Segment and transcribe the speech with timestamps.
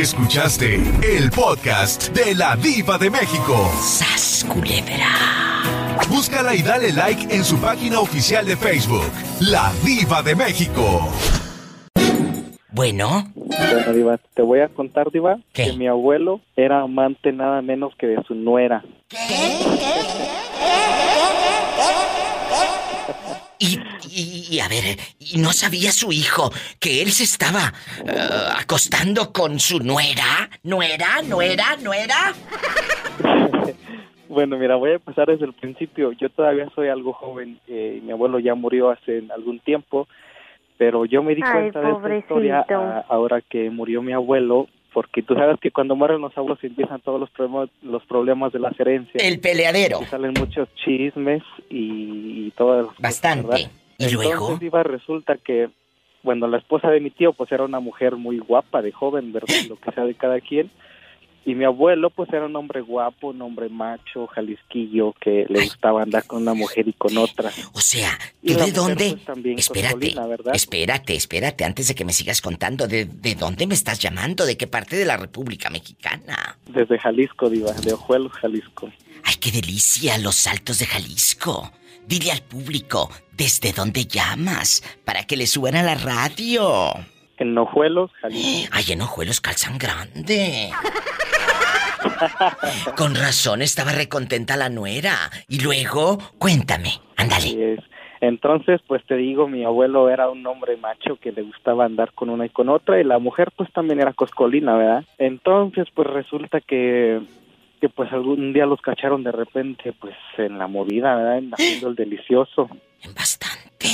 [0.00, 0.74] Escuchaste
[1.16, 3.70] el podcast de la Diva de México.
[3.80, 5.06] ¡Sas, culebra!
[6.08, 11.08] Búscala y dale like en su página oficial de Facebook, La Diva de México.
[12.72, 15.66] Bueno, Bueno, Diva, te voy a contar, Diva, ¿Qué?
[15.66, 18.82] que mi abuelo era amante nada menos que de su nuera.
[23.60, 23.78] y,
[24.14, 27.72] y, y, a ver, ¿y no sabía su hijo que él se estaba
[28.06, 28.12] eh,
[28.58, 30.48] acostando con su nuera?
[30.62, 31.22] ¿Nuera?
[31.26, 31.76] ¿Nuera?
[31.82, 32.32] ¿Nuera?
[34.28, 36.10] Bueno, mira, voy a empezar desde el principio.
[36.12, 37.60] Yo todavía soy algo joven.
[37.68, 40.08] eh, mi abuelo ya murió hace algún tiempo,
[40.76, 42.80] pero yo me di Ay, cuenta de esta historia pobrecito.
[42.80, 47.00] a- ahora que murió mi abuelo, porque tú sabes que cuando mueren los abuelos empiezan
[47.02, 49.22] todos los problemas, los problemas de las herencias.
[49.22, 50.00] El peleadero.
[50.02, 53.02] Y salen muchos chismes y, y todas las cosas,
[53.98, 54.32] ¿Y luego?
[54.32, 55.70] Entonces, Diva, resulta que,
[56.22, 59.54] bueno, la esposa de mi tío, pues era una mujer muy guapa, de joven, ¿verdad?
[59.68, 60.70] Lo que sea de cada quien.
[61.46, 66.02] Y mi abuelo, pues era un hombre guapo, un hombre macho, jalisquillo, que le gustaba
[66.02, 67.50] andar con una mujer y con otra.
[67.74, 69.18] O sea, ¿tú de dónde?
[69.26, 70.14] pues, espérate,
[70.54, 74.46] espérate, espérate, antes de que me sigas contando, ¿de, ¿de dónde me estás llamando?
[74.46, 76.56] ¿De qué parte de la República Mexicana?
[76.66, 78.90] Desde Jalisco, Diva, de Ojuelos, Jalisco.
[79.24, 80.16] ¡Ay, qué delicia!
[80.16, 81.70] Los altos de Jalisco.
[82.06, 84.82] Dile al público, ¿desde dónde llamas?
[85.04, 86.90] Para que le suban a la radio.
[87.38, 88.68] En Ojuelos, Jalisco.
[88.72, 90.70] Ay, en Ojuelos calzan grande.
[92.96, 95.16] Con razón estaba recontenta la nuera.
[95.48, 97.78] Y luego, cuéntame, ándale.
[98.20, 102.30] Entonces, pues te digo, mi abuelo era un hombre macho que le gustaba andar con
[102.30, 105.04] una y con otra, y la mujer pues también era coscolina, ¿verdad?
[105.18, 107.20] Entonces, pues resulta que,
[107.82, 111.38] que pues algún día los cacharon de repente, pues en la movida, ¿verdad?
[111.38, 112.70] En- Haciendo el delicioso.
[113.14, 113.88] Bastante.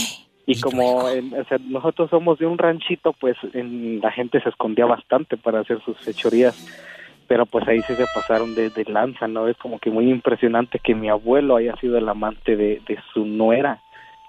[0.47, 4.49] Y como en- o sea, nosotros somos de un ranchito, pues en- la gente se
[4.49, 6.57] escondía bastante para hacer sus fechorías.
[7.29, 9.47] Pero pues ahí sí se pasaron de, de lanza, ¿no?
[9.47, 13.25] Es como que muy impresionante que mi abuelo haya sido el amante de, de su
[13.25, 13.81] nuera,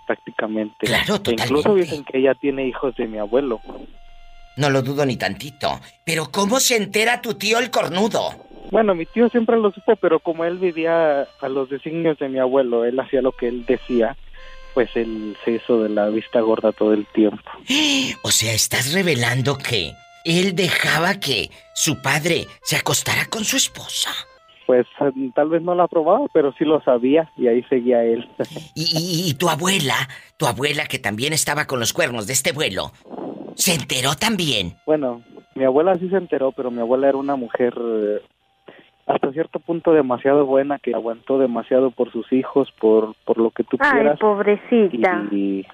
[0.06, 0.85] prácticamente.
[0.85, 3.59] Claro, E Incluso dicen que ella tiene hijos de mi abuelo.
[4.57, 5.79] No lo dudo ni tantito.
[6.06, 8.19] Pero ¿cómo se entera tu tío el cornudo?
[8.69, 12.38] Bueno, mi tío siempre lo supo, pero como él vivía a los designios de mi
[12.39, 14.16] abuelo, él hacía lo que él decía,
[14.73, 17.41] pues él se hizo de la vista gorda todo el tiempo.
[18.23, 19.93] O sea, estás revelando que
[20.25, 24.11] él dejaba que su padre se acostara con su esposa.
[24.67, 28.29] Pues eh, tal vez no lo aprobaba, pero sí lo sabía y ahí seguía él.
[28.75, 32.51] Y, y- y tu abuela, tu abuela que también estaba con los cuernos de este
[32.53, 32.91] vuelo,
[33.55, 34.77] se enteró también.
[34.85, 35.23] Bueno,
[35.55, 38.21] mi abuela sí se enteró, pero mi abuela era una mujer eh,
[39.13, 43.63] hasta cierto punto demasiado buena, que aguantó demasiado por sus hijos, por, por lo que
[43.63, 44.19] tú Ay, quieras.
[44.19, 45.27] pobrecita.
[45.31, 45.66] Y,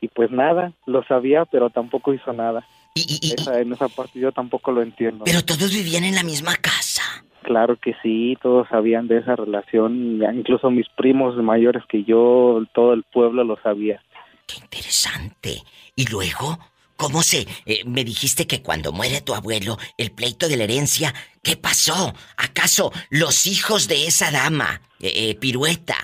[0.00, 2.66] y pues nada, lo sabía, pero tampoco hizo nada.
[2.94, 5.24] Y, y- y- Esa- en esa parte yo tampoco lo entiendo.
[5.24, 7.02] pero todos vivían en la misma casa.
[7.42, 12.62] Claro que sí, todos sabían de esa relación, ya incluso mis primos mayores que yo,
[12.72, 14.00] todo el pueblo lo sabía.
[14.46, 15.58] Qué interesante.
[15.96, 16.58] Y luego,
[16.96, 17.46] ¿cómo se...
[17.66, 22.14] eh, me dijiste que cuando muere tu abuelo, el pleito de la herencia, ¿qué pasó?
[22.36, 25.96] ¿Acaso los hijos de esa dama, eh, eh, pirueta,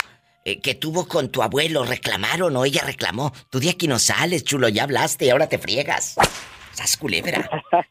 [0.44, 3.32] eh, que tuvo con tu abuelo, reclamaron o ella reclamó?
[3.50, 6.16] Tú de aquí no sales, chulo, ya hablaste y ahora te friegas.
[6.72, 7.48] Sas culebra.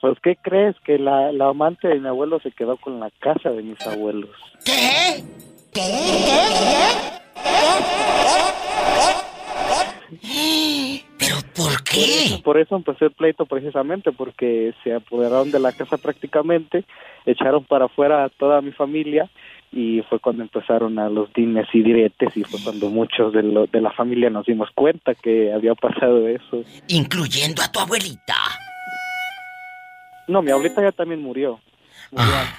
[0.00, 0.76] Pues, ¿qué crees?
[0.86, 4.30] Que la, la amante de mi abuelo se quedó con la casa de mis abuelos.
[4.64, 5.24] ¿Qué?
[11.18, 12.40] ¿Pero por qué?
[12.44, 16.84] Por eso empezó el pleito precisamente, porque se apoderaron de la casa prácticamente,
[17.26, 19.28] echaron para afuera a toda mi familia
[19.72, 23.66] y fue cuando empezaron a los dimes y diretes y fue cuando muchos de, lo-
[23.66, 26.62] de la familia nos dimos cuenta que había pasado eso.
[26.88, 28.34] Incluyendo a tu abuelita.
[30.26, 31.60] No, mi abuelita ya también murió.
[32.12, 32.54] Murió Ah,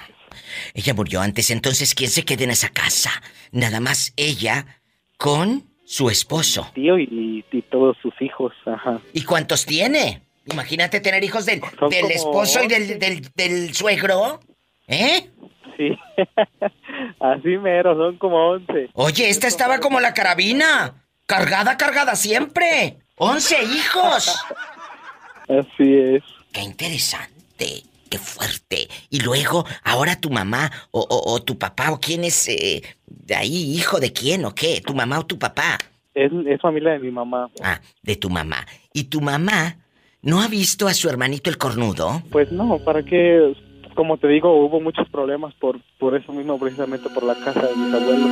[0.74, 3.10] ella murió antes, entonces ¿quién se queda en esa casa?
[3.52, 4.80] Nada más ella
[5.16, 6.70] con su esposo.
[6.72, 9.00] tío y, y todos sus hijos, ajá.
[9.12, 10.22] ¿Y cuántos tiene?
[10.46, 14.38] Imagínate tener hijos del, del esposo y del, del, del suegro.
[14.86, 15.28] ¿Eh?
[15.76, 15.98] Sí,
[17.20, 18.88] así mero, son como once.
[18.94, 20.94] Oye, esta estaba como la carabina.
[21.26, 22.98] Cargada, cargada siempre.
[23.16, 24.40] ¡Once hijos!
[25.48, 26.22] Así es.
[26.52, 27.82] ¡Qué interesante!
[28.10, 28.88] ¡Qué fuerte!
[29.08, 33.34] Y luego, ahora tu mamá o, o- o tu papá o quién es eh, de
[33.36, 35.78] ahí, hijo de quién o qué, tu mamá o tu papá.
[36.14, 37.48] Es, es familia de mi mamá.
[37.62, 38.66] Ah, de tu mamá.
[38.92, 39.76] ¿Y tu mamá
[40.22, 42.22] no ha visto a su hermanito el cornudo?
[42.32, 43.54] Pues no, ¿para qué?
[43.94, 47.76] Como te digo, hubo muchos problemas por, por eso mismo, precisamente por la casa de
[47.76, 48.28] mis abuelos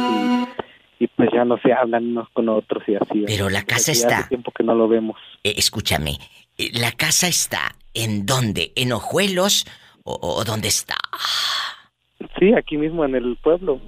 [0.99, 3.25] y, y pues ya no se hablan unos con otros y así.
[3.27, 4.19] Pero la casa está.
[4.19, 5.17] Hace tiempo que no lo vemos.
[5.45, 6.19] Eh, escúchame,
[6.57, 8.73] eh, la casa está ¿En dónde?
[8.77, 9.67] ¿En Ojuelos
[10.05, 10.95] o, o dónde está?
[12.39, 13.81] Sí, aquí mismo en el pueblo.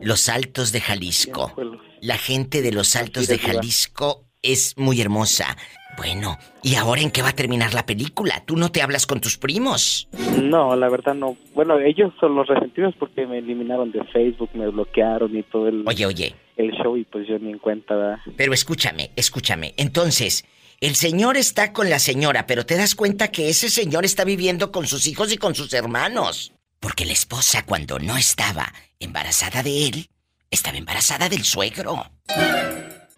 [0.00, 1.52] Los Altos de Jalisco.
[2.00, 3.38] La gente de los Altos de.
[3.38, 5.56] Jalisco es muy hermosa.
[5.98, 8.42] Bueno, ¿y ahora en qué va a terminar la película?
[8.46, 10.08] ¿Tú no te hablas con tus primos?
[10.42, 11.36] No, la verdad no.
[11.54, 15.84] Bueno, ellos son los resentidos porque me eliminaron de Facebook, me bloquearon y todo el,
[15.86, 18.18] Oye, oye, el show y pues yo ni en cuenta, ¿verdad?
[18.36, 19.74] pero escúchame, escúchame.
[19.76, 20.44] Entonces,
[20.80, 24.72] el señor está con la señora, pero te das cuenta que ese señor está viviendo
[24.72, 26.52] con sus hijos y con sus hermanos.
[26.80, 30.10] Porque la esposa cuando no estaba embarazada de él,
[30.50, 32.10] estaba embarazada del suegro.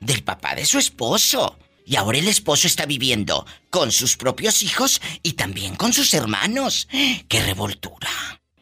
[0.00, 1.58] Del papá de su esposo.
[1.84, 6.88] Y ahora el esposo está viviendo con sus propios hijos y también con sus hermanos.
[7.28, 8.08] ¡Qué revoltura!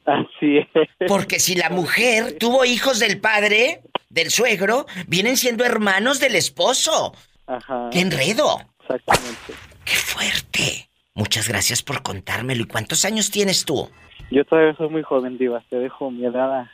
[0.04, 0.88] Así es.
[1.08, 3.80] Porque si la mujer tuvo hijos del padre,
[4.10, 7.14] del suegro, vienen siendo hermanos del esposo.
[7.46, 7.88] Ajá.
[7.90, 8.58] ¡Qué enredo!
[8.88, 9.54] Exactamente.
[9.84, 10.88] ¡Qué fuerte!
[11.14, 12.62] Muchas gracias por contármelo.
[12.62, 13.88] ¿Y cuántos años tienes tú?
[14.30, 15.62] Yo todavía soy muy joven, Diva.
[15.70, 16.70] Te dejo mi edad a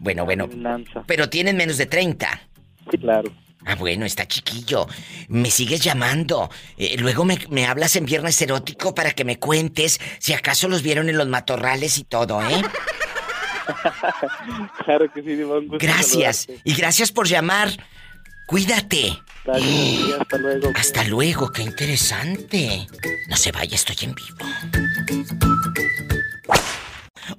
[0.00, 0.48] Bueno, bueno.
[1.06, 2.28] Pero tienen menos de 30.
[3.00, 3.30] Claro.
[3.66, 4.86] Ah, bueno, está chiquillo.
[5.28, 6.48] Me sigues llamando.
[6.78, 10.82] Eh, luego me, me hablas en Viernes Erótico para que me cuentes si acaso los
[10.82, 12.62] vieron en los matorrales y todo, ¿eh?
[14.84, 15.58] Claro que sí, Diva.
[15.78, 16.44] Gracias.
[16.44, 16.70] saludarte.
[16.70, 17.68] Y gracias por llamar.
[18.48, 19.12] Cuídate.
[20.18, 20.70] Hasta luego.
[20.74, 22.86] Hasta luego, qué interesante.
[23.28, 24.38] No se vaya, estoy en vivo.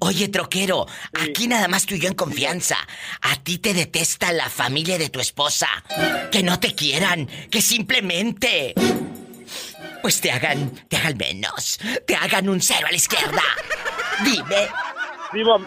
[0.02, 0.86] Oye, troquero,
[1.20, 2.78] aquí nada más tú y yo en confianza.
[3.24, 5.68] A ti te detesta la familia de tu esposa.
[6.32, 8.76] Que no te quieran, que simplemente.
[10.04, 11.80] Pues te hagan, te hagan menos.
[12.06, 13.42] Te hagan un cero a la izquierda.
[14.24, 14.68] Dime.
[15.34, 15.58] Diva,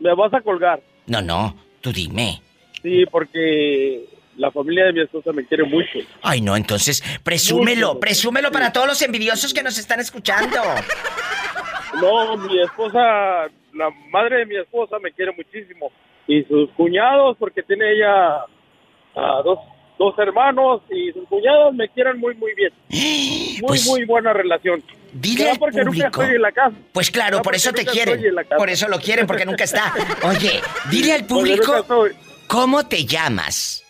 [0.00, 0.82] me vas a colgar.
[1.06, 2.42] No, no, tú dime.
[2.82, 4.04] Sí, porque
[4.36, 5.98] la familia de mi esposa me quiere mucho.
[6.22, 10.58] Ay, no, entonces, presúmelo, presúmelo para todos los envidiosos que nos están escuchando.
[12.00, 12.98] No, mi esposa,
[13.72, 15.90] la madre de mi esposa me quiere muchísimo.
[16.26, 18.38] Y sus cuñados, porque tiene ella
[19.14, 19.58] ah, dos,
[19.98, 22.72] dos hermanos, y sus cuñados me quieren muy, muy bien.
[23.54, 24.82] Muy, Pues, muy buena relación.
[25.12, 26.22] Dile al porque nunca público.
[26.22, 26.76] estoy en la casa.
[26.92, 28.20] Pues claro, por eso te nunca quieren.
[28.58, 29.94] Por eso lo quieren, porque nunca está.
[30.24, 30.60] Oye,
[30.90, 31.86] dile al nunca público
[32.48, 33.83] cómo te llamas.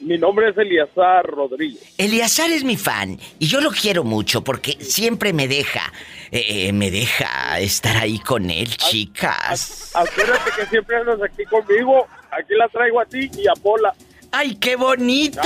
[0.00, 1.94] Mi nombre es Eliazar Rodríguez.
[1.98, 5.92] Eleazar es mi fan y yo lo quiero mucho porque siempre me deja,
[6.30, 9.92] eh, me deja estar ahí con él, chicas.
[9.94, 12.06] Acuérdate que siempre andas aquí conmigo.
[12.30, 13.94] Aquí la traigo a ti y a Pola.
[14.32, 15.40] ¡Ay, qué bonito!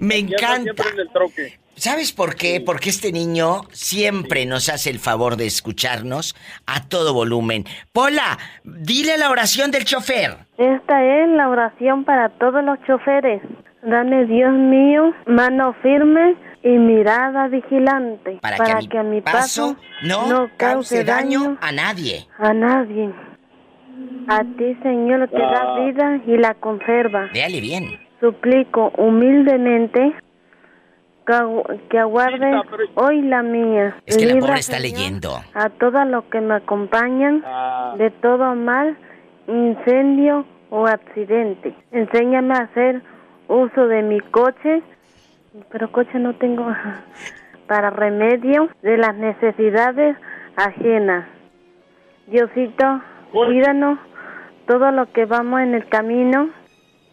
[0.00, 0.84] Me encanta.
[1.74, 2.62] ¿Sabes por qué?
[2.64, 6.36] Porque este niño siempre nos hace el favor de escucharnos
[6.66, 7.64] a todo volumen.
[7.92, 10.36] Pola, dile la oración del chofer.
[10.58, 13.42] Esta es la oración para todos los choferes.
[13.82, 18.38] Dame, Dios mío, mano firme y mirada vigilante.
[18.40, 22.28] Para, que, a mi paso, no, cause daño a nadie.
[22.38, 23.12] a nadie.
[24.28, 25.80] A ti, Señor, que da Ah.
[25.80, 27.28] vida y la conserva.
[27.32, 27.84] Véale bien.
[28.20, 30.14] Suplico humildemente
[31.26, 32.60] que, agu- que aguarde
[32.94, 33.96] hoy la mía.
[34.06, 35.30] Es que la Libra, pobre está Señor, leyendo.
[35.54, 38.96] A todos los que me acompañan Ah, de todo mal,
[39.48, 41.74] incendio o accidente.
[41.90, 43.02] Enséñame a hacer
[43.48, 44.82] uso de mi coche,
[45.70, 46.66] pero coche no tengo,
[47.66, 50.16] para remedio de las necesidades
[50.56, 51.26] ajenas.
[52.28, 53.00] Diosito,
[53.32, 53.98] cuídanos
[54.66, 56.50] todo lo que vamos en el camino,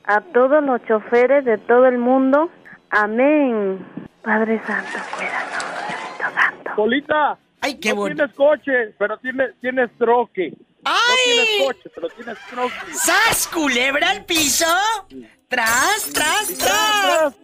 [0.06, 2.50] a todos los choferes de todo el mundo.
[2.90, 3.86] Amén.
[4.22, 6.72] Padre Santo, cuídanos, Diosito Santo.
[6.76, 7.38] Polita.
[7.62, 8.18] Ay, qué no bonito.
[8.28, 10.52] tienes coche, pero tienes, tienes troque.
[10.84, 10.92] No
[11.26, 11.66] tienes ¡Ay!
[11.66, 12.74] coche, pero tienes troque.
[12.94, 14.66] ¡Sas, culebra al piso!
[15.50, 17.36] ¡Tras, tras, tras!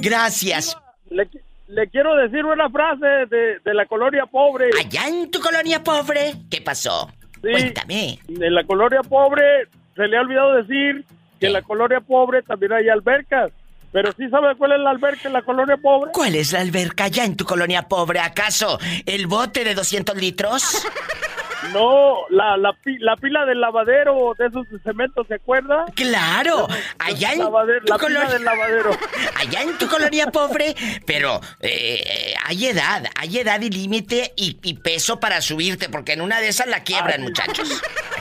[0.00, 0.76] Gracias.
[1.10, 1.28] Le,
[1.68, 4.70] le quiero decir una frase de, de la colonia pobre.
[4.78, 7.10] Allá en tu colonia pobre, ¿qué pasó?
[7.46, 7.52] Sí.
[7.52, 8.18] Cuéntame.
[8.28, 11.04] En la colonia pobre se le ha olvidado decir
[11.40, 13.52] que en la colonia pobre también hay albercas.
[13.92, 16.10] Pero sí sabe cuál es la alberca en la colonia pobre.
[16.12, 18.20] ¿Cuál es la alberca allá en tu colonia pobre?
[18.20, 20.86] ¿Acaso el bote de 200 litros?
[21.72, 25.84] No, la, la, la pila del lavadero de esos de cemento, ¿se acuerda?
[25.94, 28.28] Claro, allá en Lavadero- tu la pila colonia...
[28.32, 28.90] del lavadero.
[29.40, 30.74] Allá en tu colonia pobre,
[31.06, 36.20] pero eh, hay edad, hay edad y límite y, y peso para subirte, porque en
[36.20, 37.22] una de esas la quiebran, sí.
[37.22, 37.68] muchachos.
[37.68, 37.76] La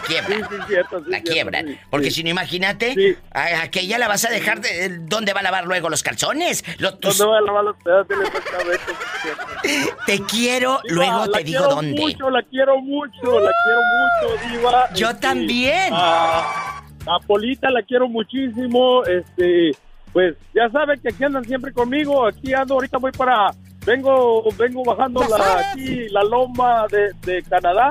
[0.05, 0.49] Sí, quiebran.
[0.49, 1.67] sí, cierto, sí, La cierto, quiebran.
[1.67, 2.15] sí, Porque sí.
[2.17, 3.17] si no, imagínate, Sí.
[3.33, 4.97] a aquella la vas a dejar de.
[4.99, 6.63] ¿Dónde va a lavar luego los calzones?
[6.79, 9.97] Lo- tus- ¿Dónde va a lavar los sí, cierto.
[10.05, 11.99] te quiero, luego la te digo quiero dónde.
[12.01, 14.93] Mucho, la quiero mucho, la quiero mucho, Diva.
[14.93, 15.93] Yo Este, también.
[15.93, 19.71] A, a Polita la quiero muchísimo, este,
[20.13, 22.25] pues ya saben que aquí andan siempre conmigo.
[22.25, 23.51] Aquí ando, ahorita voy para,
[23.85, 27.89] vengo, vengo bajando la, aquí, la loma de, de Canadá,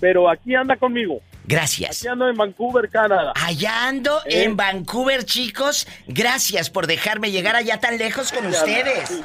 [0.00, 1.20] pero aquí anda conmigo.
[1.44, 1.98] Gracias.
[1.98, 3.32] Aquí ando en Vancouver, Canadá.
[3.34, 4.44] Allá ando ¿Eh?
[4.44, 5.88] en Vancouver, chicos.
[6.06, 9.08] Gracias por dejarme llegar allá tan lejos con ustedes.
[9.08, 9.16] Sí,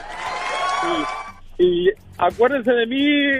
[0.82, 1.04] sí.
[1.60, 3.32] Y acuérdense de mí,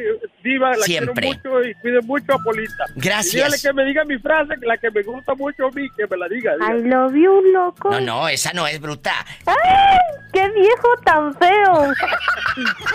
[0.44, 1.30] Diva, la Siempre.
[1.30, 2.86] quiero mucho y cuiden mucho a Polita.
[2.96, 3.34] Gracias.
[3.34, 6.08] Y dígale que me diga mi frase, la que me gusta mucho a mí, que
[6.08, 6.54] me la diga.
[6.56, 6.90] I dígale.
[6.90, 7.92] love you, loco.
[7.92, 9.14] No, no, esa no es bruta.
[9.46, 9.98] ¡Ay!
[10.34, 11.92] ¡Qué viejo tan feo!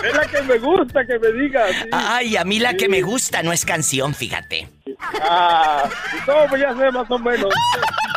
[0.03, 1.65] Es la que me gusta que me diga.
[1.69, 1.87] sí.
[1.93, 2.91] Ay, a mí la que Sí.
[2.91, 4.67] me gusta no es canción, fíjate.
[5.21, 5.89] Ah,
[6.27, 7.47] no, pues ya sé más o menos.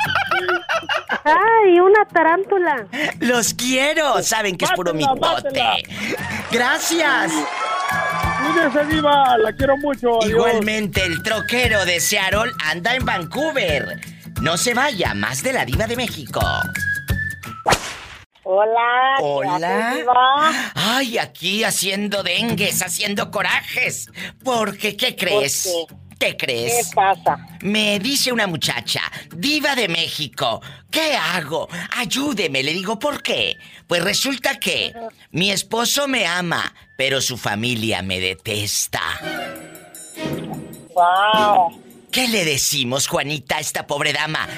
[1.25, 2.87] ¡Ay, una tarántula!
[3.21, 4.23] Los quiero.
[4.23, 5.63] Saben que es puro mitote.
[6.51, 7.33] Gracias.
[8.43, 10.21] Cuídese, Diva, la quiero mucho.
[10.23, 10.31] adiós.
[10.31, 14.01] Igualmente, el troquero de Seattle anda en Vancouver.
[14.41, 16.41] No se vaya, más de la diva de México.
[18.49, 19.15] Hola.
[19.19, 19.89] ¿qué Hola.
[19.89, 20.53] haces, Diva?
[20.75, 24.09] Ay, aquí haciendo dengues, haciendo corajes.
[24.45, 25.69] Porque, ¿qué crees?
[26.19, 26.93] ¿Qué crees?
[26.95, 27.37] pasa?
[27.61, 29.03] Me dice una muchacha,
[29.35, 31.69] diva de México, ¿qué hago?
[31.97, 33.59] Ayúdeme, le digo, ¿por qué?
[33.87, 34.95] Pues resulta que
[35.31, 39.01] mi esposo me ama, pero su familia me detesta.
[40.95, 41.83] Wow.
[42.11, 44.49] ¿Qué le decimos, Juanita, a esta pobre dama?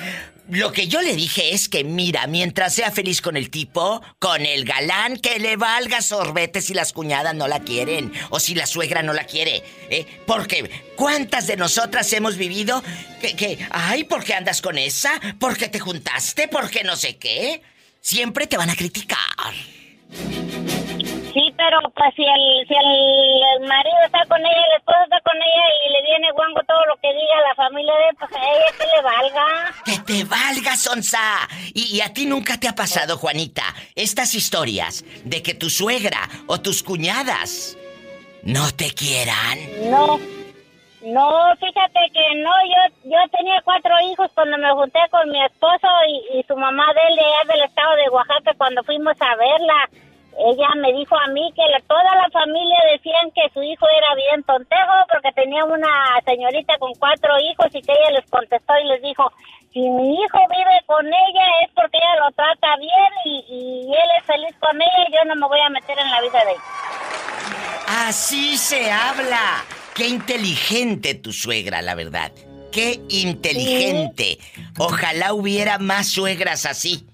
[0.50, 4.46] Lo que yo le dije es que, mira, mientras sea feliz con el tipo, con
[4.46, 8.66] el galán, que le valga sorbete si las cuñadas no la quieren o si la
[8.66, 9.62] suegra no la quiere.
[9.90, 10.06] ¿eh?
[10.26, 12.82] Porque, ¿cuántas de nosotras hemos vivido
[13.20, 15.20] que, que, ay, ¿por qué andas con esa?
[15.38, 16.48] ¿Por qué te juntaste?
[16.48, 17.60] ¿Por qué no sé qué?
[18.00, 19.52] Siempre te van a criticar.
[21.38, 25.20] Sí, pero pues si el, si el, el marido está con ella, el esposo está
[25.20, 28.32] con ella y le viene guango todo lo que diga la familia de él, pues
[28.32, 29.74] a ella que le valga.
[29.84, 31.48] ¡Que te valga, Sonsa!
[31.74, 33.62] Y, y a ti nunca te ha pasado, Juanita,
[33.94, 37.78] estas historias de que tu suegra o tus cuñadas
[38.42, 39.58] no te quieran.
[39.92, 40.18] No.
[41.02, 45.86] No, fíjate que no, yo yo tenía cuatro hijos cuando me junté con mi esposo
[46.08, 49.36] y, y su mamá de él de allá del estado de Oaxaca cuando fuimos a
[49.36, 49.88] verla.
[50.38, 54.14] Ella me dijo a mí que la- toda la familia decían que su hijo era
[54.14, 55.88] bien tontejo porque tenía una
[56.24, 59.32] señorita con cuatro hijos y que ella les contestó y les dijo,
[59.72, 64.08] si mi hijo vive con ella es porque ella lo trata bien y, y él
[64.20, 66.50] es feliz con ella y yo no me voy a meter en la vida de
[66.52, 66.62] ella.
[68.06, 69.64] Así se habla.
[69.94, 72.30] Qué inteligente tu suegra, la verdad.
[72.70, 74.38] Qué inteligente.
[74.78, 77.06] Ojalá hubiera más suegras así.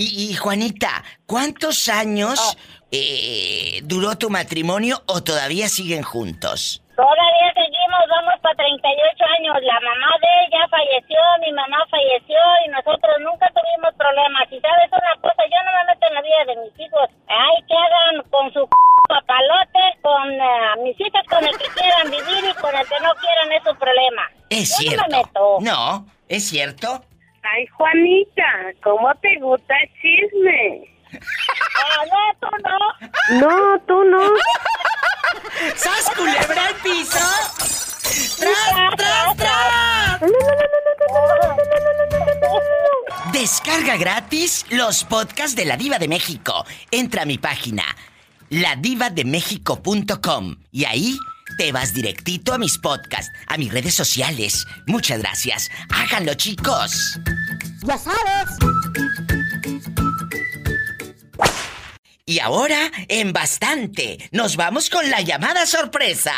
[0.00, 2.56] Y, y, Juanita, ¿cuántos años
[2.90, 6.80] eh, duró tu matrimonio o todavía siguen juntos?
[6.96, 8.80] Todavía seguimos, vamos para 38
[9.36, 9.60] años.
[9.60, 14.48] La mamá de ella falleció, mi mamá falleció y nosotros nunca tuvimos problemas.
[14.48, 17.06] Y sabes una cosa, yo no me meto en la vida de mis hijos.
[17.28, 18.64] Ay, que hagan con su
[19.04, 23.12] papalote, con eh, mis hijas con el que quieran vivir y con el que no
[23.20, 24.24] quieran es su problema.
[24.48, 25.04] Es yo cierto.
[25.04, 25.44] no me meto.
[25.60, 27.04] No, es cierto.
[27.42, 30.86] Ay, Juanita, ¿cómo te gusta el chisme?
[31.12, 32.78] Ah, no, tú no.
[33.40, 33.52] No,
[33.86, 34.20] tú no.
[35.74, 37.18] ¿Sas culebra al piso?
[38.38, 40.20] ¡Tras, tras, tras!
[43.32, 46.64] Descarga gratis los podcasts de La Diva de México.
[46.90, 47.84] Entra a mi página,
[48.50, 51.16] ladivademexico.com y ahí
[51.56, 54.66] te vas directito a mis podcasts, a mis redes sociales.
[54.86, 55.70] Muchas gracias.
[55.90, 57.18] Háganlo, chicos.
[57.82, 58.58] Ya sabes.
[62.26, 66.32] Y ahora, en bastante, nos vamos con la llamada sorpresa.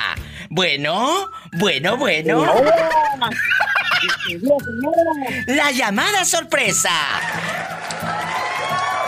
[0.48, 1.28] Bueno,
[1.58, 2.46] bueno, bueno.
[5.46, 6.90] La llamada sorpresa.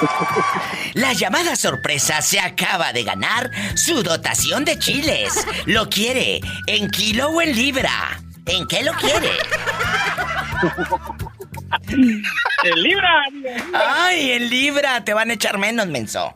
[0.94, 5.46] La llamada sorpresa se acaba de ganar su dotación de chiles.
[5.66, 8.20] ¿Lo quiere en kilo o en libra?
[8.46, 9.30] ¿En qué lo quiere?
[12.64, 13.24] ¡En libra!
[13.74, 16.32] Ay, en libra te van a echar menos, menso.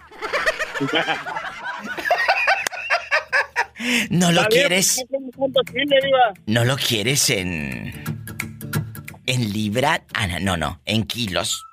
[4.11, 5.05] ¿No lo quieres?
[5.11, 6.35] no tengo tanto chile, Diva.
[6.47, 7.93] ¿No lo quieres en.
[9.27, 10.03] en libra?
[10.15, 11.68] Ah, no, no, en kilos.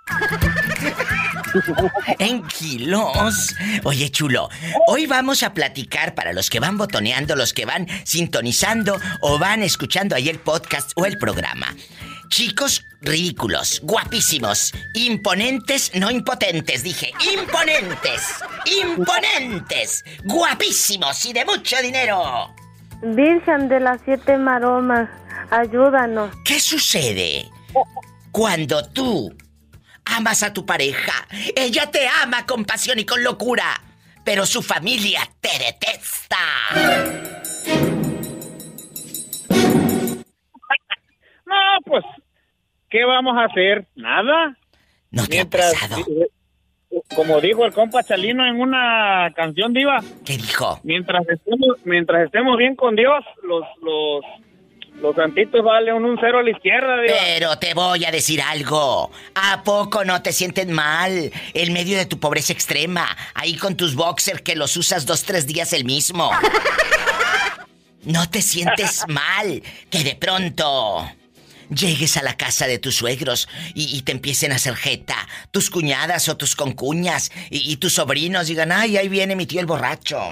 [2.20, 3.56] En kilos.
[3.84, 4.50] Oye, chulo,
[4.88, 9.64] hoy vamos a platicar para los que van botoneando, los que van sintonizando o van
[9.64, 11.74] escuchando ahí el podcast o el programa.
[12.30, 18.22] Chicos ridículos, guapísimos, imponentes, no impotentes, dije, imponentes,
[18.82, 22.54] imponentes, guapísimos y de mucho dinero.
[23.04, 25.08] Virgen de las siete maromas,
[25.52, 26.32] ayúdanos.
[26.44, 27.48] ¿Qué sucede
[28.32, 29.32] cuando tú
[30.06, 31.28] amas a tu pareja.
[31.56, 33.82] Ella te ama con pasión y con locura.
[34.24, 36.38] Pero su familia te detesta.
[41.46, 42.04] No, pues,
[42.90, 43.86] ¿qué vamos a hacer?
[43.96, 44.58] Nada.
[45.12, 46.02] No te Mientras, ha pasado.
[46.10, 46.28] eh,
[47.16, 50.80] como dijo el compa Chalino en una canción diva, ¿Qué dijo?
[50.84, 54.24] mientras estemos, mientras estemos bien con Dios, los, los,
[55.02, 57.16] los santitos valen un cero a la izquierda, diva.
[57.26, 59.12] Pero te voy a decir algo.
[59.36, 63.06] ¿A poco no te sientes mal en medio de tu pobreza extrema?
[63.34, 66.32] Ahí con tus boxers que los usas dos, tres días el mismo.
[68.04, 71.10] ¿No te sientes mal que de pronto
[71.70, 75.16] llegues a la casa de tus suegros y, y te empiecen a hacer jeta?
[75.52, 79.60] Tus cuñadas o tus concuñas y, y tus sobrinos digan, ay, ahí viene mi tío
[79.60, 80.20] el borracho.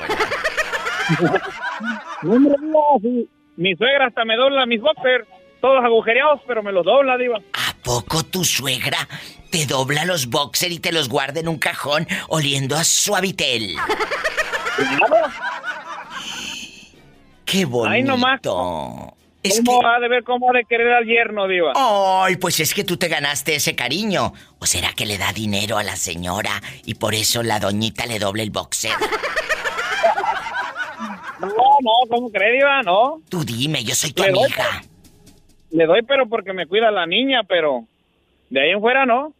[2.23, 3.25] No, hombre.
[3.55, 5.27] Mi suegra hasta me dobla mis boxers,
[5.61, 7.37] todos agujereados, pero me los dobla, diva.
[7.53, 8.97] ¿A poco tu suegra
[9.51, 13.75] te dobla los boxers y te los guarda en un cajón oliendo a suavitel?
[17.45, 17.93] ¡Qué bonito!
[17.93, 18.39] Ay, nomás.
[19.43, 19.85] Es ¿Cómo que...
[19.85, 21.73] ha de ver cómo ha de querer al yerno, diva?
[21.75, 24.33] Ay, pues es que tú te ganaste ese cariño.
[24.59, 28.19] ¿O será que le da dinero a la señora y por eso la doñita le
[28.19, 28.93] doble el boxer?
[31.83, 32.81] No, ¿cómo cree, diva?
[32.83, 33.21] No.
[33.29, 34.83] Tú dime, yo soy tu Le doy, amiga.
[35.71, 37.85] Le doy, pero porque me cuida la niña, pero
[38.49, 39.33] de ahí en fuera no.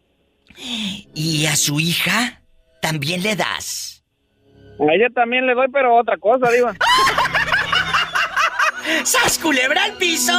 [1.15, 2.41] ¿Y a su hija?
[2.81, 4.03] ¿También le das?
[4.79, 6.75] A ella también le doy, pero otra cosa, diva.
[9.05, 10.33] ¡Sas culebra al piso!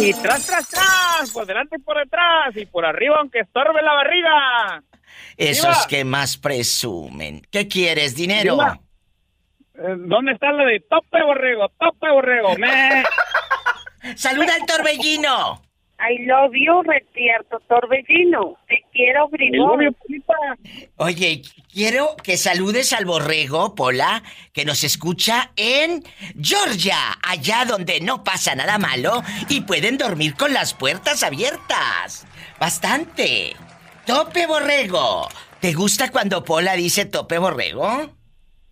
[0.00, 3.94] Y tras, tras, tras, por delante y por detrás, y por arriba aunque estorbe la
[3.94, 4.82] barriga.
[5.36, 5.86] Esos Diva.
[5.88, 7.44] que más presumen.
[7.50, 8.52] ¿Qué quieres, dinero?
[8.54, 8.80] Diva.
[9.78, 11.68] Eh, ¿Dónde está la de tope borrego?
[11.78, 13.04] Tope borrego, me.
[14.16, 15.62] ¡Saluda al torbellino!
[16.00, 18.56] I love you, Retierto Torbellino.
[18.68, 19.96] Te quiero, bribón.
[20.96, 21.42] Oye,
[21.72, 26.04] quiero que saludes al borrego, Pola, que nos escucha en
[26.40, 32.28] Georgia, allá donde no pasa nada malo y pueden dormir con las puertas abiertas.
[32.60, 33.56] Bastante.
[34.06, 35.28] Tope borrego.
[35.60, 38.17] ¿Te gusta cuando Pola dice tope borrego?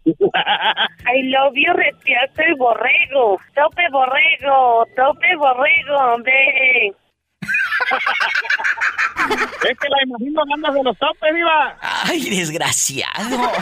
[0.06, 3.40] I love you, Retierto y borrego.
[3.54, 6.94] Tope borrego, tope borrego, ve.
[9.26, 11.76] Es que la imagino ganas de los topes, diva.
[11.80, 13.50] ¡Ay, desgraciado!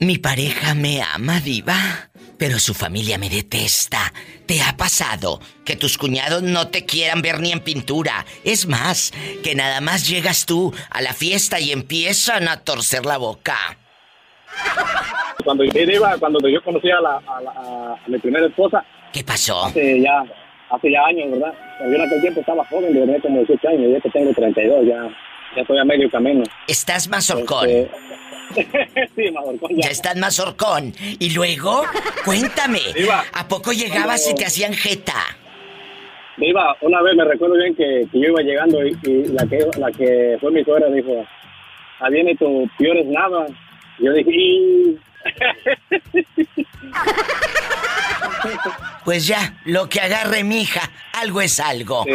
[0.00, 1.78] Mi pareja me ama, diva,
[2.38, 4.12] pero su familia me detesta.
[4.46, 8.24] ¿Te ha pasado que tus cuñados no te quieran ver ni en pintura?
[8.44, 13.16] Es más, que nada más llegas tú a la fiesta y empiezan a torcer la
[13.18, 13.56] boca.
[15.44, 17.50] Cuando yo iba, cuando yo conocí a, la, a, la-
[17.94, 19.64] a mi primera esposa, ¿Qué pasó?
[19.64, 20.22] hace ya,
[20.70, 21.52] hace ya años, ¿verdad?
[21.80, 24.86] Yo en aquel tiempo estaba joven, de verdad, como 18 años, ya que tengo 32,
[24.86, 25.08] ya,
[25.56, 26.42] ya estoy a medio camino.
[26.66, 27.68] Estás más horcón.
[27.68, 27.90] Este,
[29.16, 29.24] sí,
[29.70, 29.86] ya.
[29.86, 30.94] Ya estás más horcón.
[31.18, 31.84] Y luego,
[32.24, 33.24] cuéntame, Diva.
[33.32, 35.14] ¿a poco llegabas y te hacían jeta?
[36.36, 39.66] Iba, una vez me recuerdo bien que, que yo iba llegando y, y la, que,
[39.78, 41.24] la que fue mi suegra dijo,
[42.00, 43.46] ah, viene tu peor es nada.
[44.00, 44.98] Yo dije, "Y".
[49.04, 52.04] Pues ya, lo que agarre mi hija, algo es algo.
[52.04, 52.10] Sí.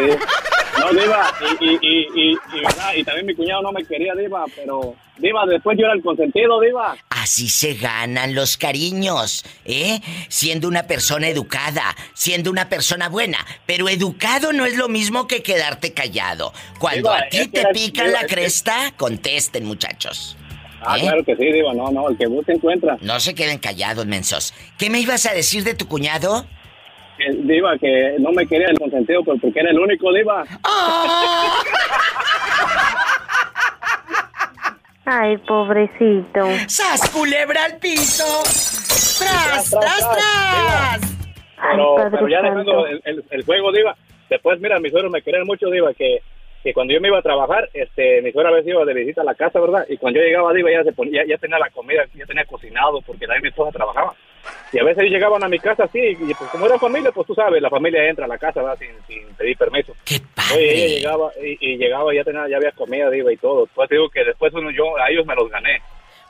[0.80, 2.94] No, Diva, y, y, y, y, y, ¿verdad?
[2.96, 6.58] y también mi cuñado no me quería, Diva, pero Diva, después yo era el consentido,
[6.60, 6.96] Diva.
[7.10, 10.00] Así se ganan los cariños, ¿eh?
[10.28, 13.38] Siendo una persona educada, siendo una persona buena.
[13.66, 16.54] Pero educado no es lo mismo que quedarte callado.
[16.78, 20.36] Cuando a ti te pican la cresta, contesten, muchachos.
[20.80, 21.02] Ah, ¿Eh?
[21.02, 22.96] claro que sí, Diva, no, no, el que busca encuentra.
[23.02, 24.54] No se queden callados, mensos.
[24.78, 26.46] ¿Qué me ibas a decir de tu cuñado?
[27.46, 30.44] Diva, que no me quería el consentido, pero porque era el único, Diva.
[30.64, 31.62] ¡Ah!
[35.04, 36.46] Ay, pobrecito.
[36.68, 38.24] ¡Sas, culebra al piso!
[38.44, 41.16] ¡Tras, Tras, tras, tras, tras!
[41.58, 42.86] Ay, Pero, Padre pero ya dejando Santo.
[42.86, 43.96] el, el, el juego, Diva.
[44.28, 46.22] Después, mira, mis suegros me querían mucho, Diva, que,
[46.62, 49.22] que cuando yo me iba a trabajar, este, mi suegra a veces iba de visita
[49.22, 49.84] a la casa, ¿verdad?
[49.88, 52.44] Y cuando yo llegaba, Diva, ya, se ponía, ya, ya tenía la comida, ya tenía
[52.44, 54.14] cocinado, porque también mi esposa trabajaba.
[54.72, 57.26] Y a veces ellos llegaban a mi casa así, y pues como era familia, pues
[57.26, 58.78] tú sabes, la familia entra a la casa, ¿verdad?
[58.78, 59.94] Sin, sin pedir permiso.
[60.04, 60.88] ¡Qué Oye, ella padre!
[60.88, 63.66] llegaba y, y llegaba ya tenía ya había comida diva y todo.
[63.74, 65.80] Pues digo que después uno yo a ellos me los gané.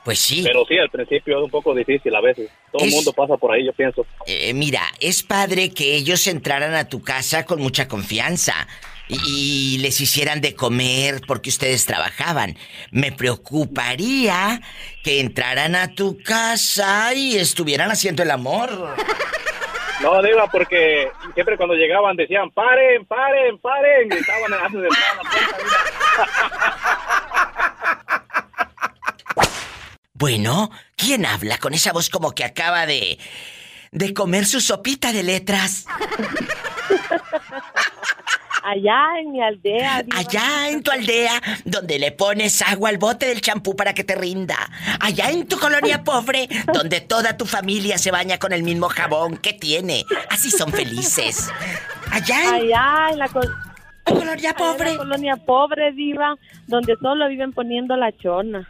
[0.03, 0.41] Pues sí.
[0.43, 2.49] Pero sí, al principio es un poco difícil a veces.
[2.71, 4.03] Todo Es- el mundo pasa por ahí, yo pienso.
[4.25, 8.67] Eh, mira, es padre que ellos entraran a tu casa con mucha confianza
[9.11, 12.57] y, y les hicieran de comer porque ustedes trabajaban.
[12.91, 14.61] Me preocuparía
[15.03, 18.95] que entraran a tu casa y estuvieran haciendo el amor.
[20.01, 24.09] No, Diva, porque siempre cuando llegaban decían, paren, paren, paren.
[24.09, 25.61] Gritaban antes de entrar a la puerta.
[30.13, 33.17] Bueno, ¿quién habla con esa voz como que acaba de...
[33.91, 35.85] de comer su sopita de letras?
[38.63, 40.03] Allá en mi aldea.
[40.15, 44.15] Allá en tu aldea, donde le pones agua al bote del champú para que te
[44.15, 44.55] rinda.
[44.99, 49.37] Allá en tu colonia pobre, donde toda tu familia se baña con el mismo jabón
[49.37, 50.05] que tiene.
[50.29, 51.49] Así son felices.
[52.11, 52.53] Allá en...
[52.53, 53.29] Allá en la...
[54.05, 54.91] colonia pobre.
[54.91, 56.35] En la colonia pobre, diva,
[56.67, 58.69] donde solo viven poniendo la chona.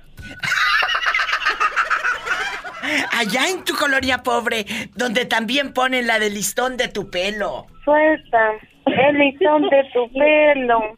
[3.12, 7.68] Allá en tu colonia pobre, donde también ponen la del listón de tu pelo.
[7.84, 8.52] Suelta
[8.86, 10.98] el listón de tu pelo.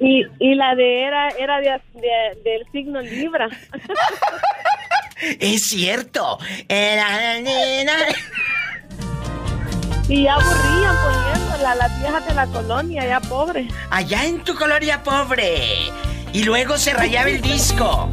[0.00, 3.48] Y, y la de era, era de, de- del signo Libra.
[5.38, 6.38] Es cierto.
[6.68, 7.38] Era...
[10.08, 13.68] Y ya aburrían poniéndola las viejas de la colonia, ya pobre.
[13.90, 15.62] Allá en tu colonia pobre.
[16.32, 18.10] Y luego se rayaba el disco.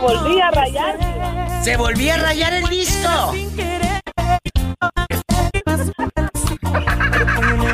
[0.00, 0.98] Volvía a rayar.
[1.62, 3.32] Se volvía a rayar el disco.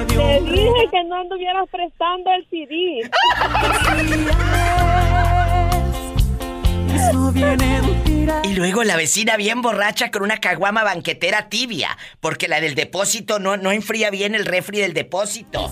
[0.09, 3.11] Te dije que no anduvieras prestando el CD.
[8.43, 13.39] Y luego la vecina bien borracha con una caguama banquetera tibia, porque la del depósito
[13.39, 15.71] no, no enfría bien el refri del depósito.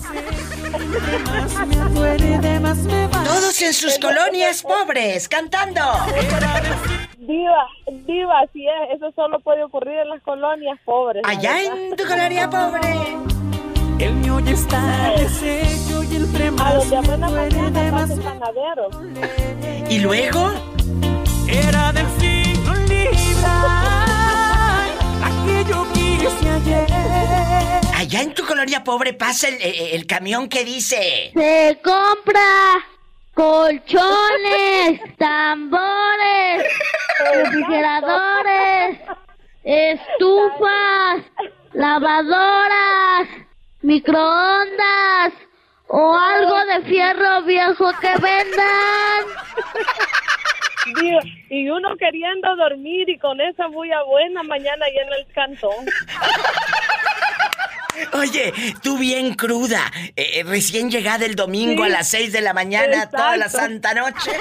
[3.25, 5.81] Todos en sus colonias pobres, cantando.
[7.17, 7.67] Diva,
[8.05, 8.97] diva, así es.
[8.97, 11.23] Eso solo puede ocurrir en las colonias pobres.
[11.25, 13.15] Allá en tu colonia pobre.
[13.99, 18.09] El mío ya está deshecho y A más donde me duele más.
[18.09, 18.89] el panadero.
[19.89, 20.51] Y luego,
[21.47, 23.61] Era del signo Libra.
[25.19, 26.87] La que yo quise ayer.
[27.95, 31.31] allá en tu colonia pobre pasa el, el- el camión que dice...
[31.33, 32.85] Se compra
[33.33, 36.63] colchones, tambores,
[37.33, 38.99] refrigeradores,
[39.63, 41.21] estufas,
[41.73, 43.27] lavadoras,
[43.81, 45.33] microondas
[45.87, 49.25] o algo de fierro viejo que vendan.
[51.49, 55.85] Y uno queriendo dormir y con esa bulla buena mañana llena el cantón.
[58.13, 61.89] Oye, tú bien cruda, eh, eh, recién llegada el domingo Sí.
[61.89, 64.31] a las 6 de la mañana, toda la santa noche.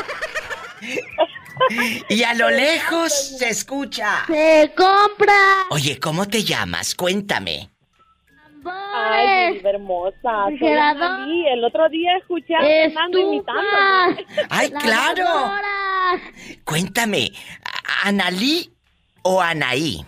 [2.09, 4.25] Y a lo lejos se escucha.
[4.27, 5.33] Se compra
[5.71, 6.95] Oye, ¿cómo te llamas?
[6.97, 7.71] Cuéntame.
[8.66, 10.46] Ay, Diva hermosa.
[10.46, 11.48] Analí.
[11.48, 14.27] El otro día escuché a Fernando imitándome.
[14.50, 15.24] ¡Ay, claro!
[16.64, 17.31] Cuéntame,
[17.64, 18.70] ¿a- ¿Analí
[19.22, 20.05] o Anaí?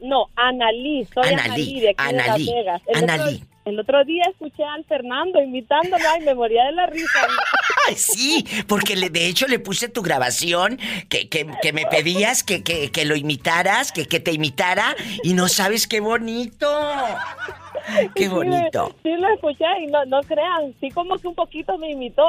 [0.00, 2.82] No, Analí, soy Analí, Analí, de aquí Analí, de Las Vegas.
[2.88, 3.34] El Analí.
[3.36, 7.20] Otro, el otro día escuché al Fernando imitándolo y me moría de la risa.
[7.88, 12.42] Ay, sí, porque le- de hecho le puse tu grabación que, que- que me pedías
[12.44, 16.66] que, que- que lo imitaras, que, que te imitara, y no sabes qué bonito.
[18.14, 18.94] Qué Sí, bonito.
[19.02, 22.22] Sí, lo escuché y no, no crean, sí como que un poquito me imitó.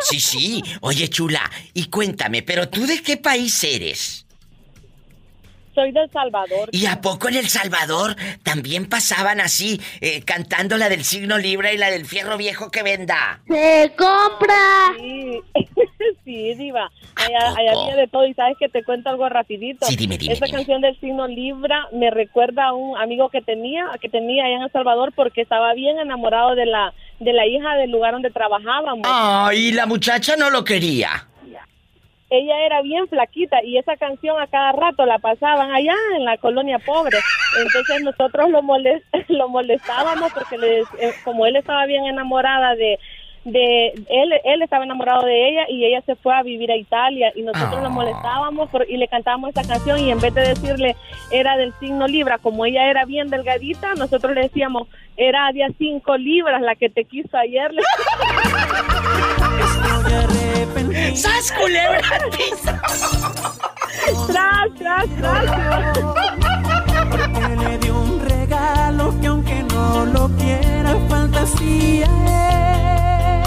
[0.00, 0.62] Sí, sí.
[0.80, 4.25] Oye, chula, y cuéntame, ¿pero tú de qué país eres?
[5.76, 6.70] Soy del Salvador.
[6.72, 11.74] ¿Y a poco en El Salvador también pasaban así, eh, cantando la del signo libre
[11.74, 13.40] y la del fierro viejo que venda?
[13.46, 14.56] Se compra.
[14.98, 15.40] Sí,
[16.24, 16.90] sí, diva.
[17.16, 19.84] Allá, allá había de todo y sabes que te cuento algo rapidito.
[19.84, 20.56] Sí, dime, dime, Esa dime.
[20.56, 24.62] canción del signo Libra me recuerda a un amigo que tenía, que tenía allá en
[24.62, 29.06] El Salvador porque estaba bien enamorado de la de la hija del lugar donde trabajábamos.
[29.06, 31.26] Ay, la muchacha no lo quería.
[32.28, 36.36] Ella era bien flaquita y esa canción a cada rato la pasaban allá en la
[36.38, 37.18] colonia pobre.
[37.64, 42.74] Entonces nosotros lo, molest- lo molestábamos porque le dec- eh, como él estaba bien enamorada
[42.74, 42.98] de
[43.48, 47.30] de él él estaba enamorado de ella y ella se fue a vivir a Italia
[47.36, 50.96] y nosotros lo molestábamos por- y le cantábamos esa canción y en vez de decirle
[51.30, 55.68] era del signo Libra como ella era bien delgadita nosotros le decíamos era de a
[55.78, 57.70] cinco libras la que te quiso ayer
[60.74, 62.72] Le- ¡Sas, culebra al piso!
[64.26, 65.98] tras tras tras
[67.10, 72.06] Porque le dio un regalo que aunque no lo quiera, fantasía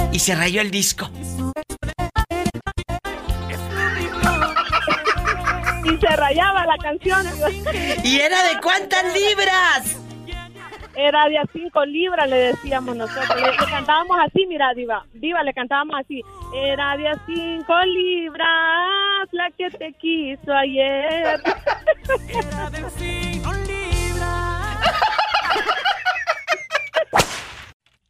[0.10, 0.15] es.
[0.15, 1.10] Y se rayó el disco.
[5.86, 7.25] y se rayaba la canción
[8.03, 9.95] ¿Y era de cuántas libras?
[10.99, 13.35] Era de a cinco libras, le decíamos nosotros.
[13.35, 15.05] Le, le cantábamos así, mira, Diva.
[15.13, 16.21] Diva, le cantábamos así.
[16.53, 21.39] Era de a cinco libras la que te quiso ayer.
[22.29, 24.77] Era de cinco libras.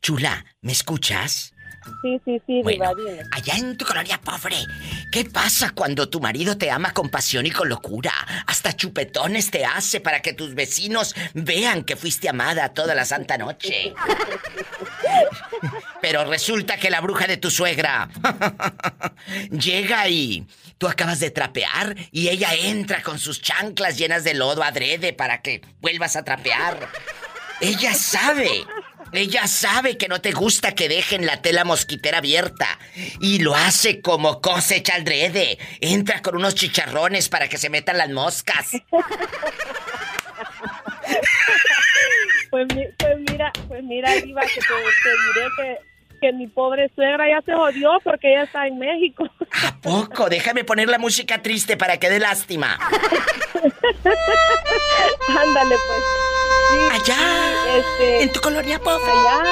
[0.02, 1.54] Chula, ¿me escuchas?
[2.02, 4.56] Sí, sí, sí, Bueno, Diva, allá en tu colonia pobre,
[5.12, 8.14] ¿qué pasa cuando tu marido te ama con pasión y con locura?
[8.48, 13.38] Hasta chupetones te hace para que tus vecinos vean que fuiste amada toda la santa
[13.38, 13.94] noche.
[16.02, 18.10] Pero resulta que la bruja de tu suegra
[19.52, 24.64] llega y tú acabas de trapear y ella entra con sus chanclas llenas de lodo
[24.64, 26.88] adrede para que vuelvas a trapear.
[27.62, 28.50] Ella sabe.
[29.12, 32.80] Ella sabe que no te gusta que dejen la tela mosquitera abierta.
[33.20, 35.58] Y lo hace como cosecha adrede.
[35.82, 38.72] Entra con unos chicharrones para que se metan las moscas.
[42.50, 42.68] Pues,
[42.98, 44.68] pues mira, pues mira, Diva, que te,
[45.04, 45.78] te diré que,
[46.20, 49.24] que mi pobre suegra ya se jodió porque ella está en México.
[49.66, 50.30] ¿A poco?
[50.30, 52.78] Déjame poner la música triste para que dé lástima.
[55.30, 56.04] Ándale, pues.
[56.70, 59.04] Sí, Allá, este, en tu colonia pobre.
[59.04, 59.44] Allá,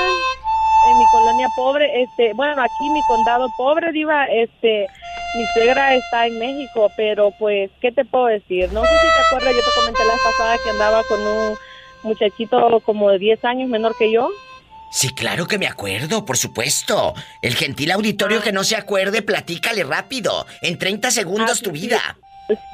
[0.91, 4.87] en mi colonia pobre, este, bueno, aquí mi condado pobre, Diva, este,
[5.35, 8.71] mi suegra está en México, pero pues, ¿qué te puedo decir?
[8.71, 11.57] No sé si te acuerdas, yo te comenté la pasada que andaba con un
[12.03, 14.29] muchachito como de 10 años menor que yo.
[14.89, 17.13] Sí, claro que me acuerdo, por supuesto.
[17.41, 20.45] El gentil auditorio que no se acuerde, platícale rápido.
[20.61, 22.17] En 30 segundos tu vida.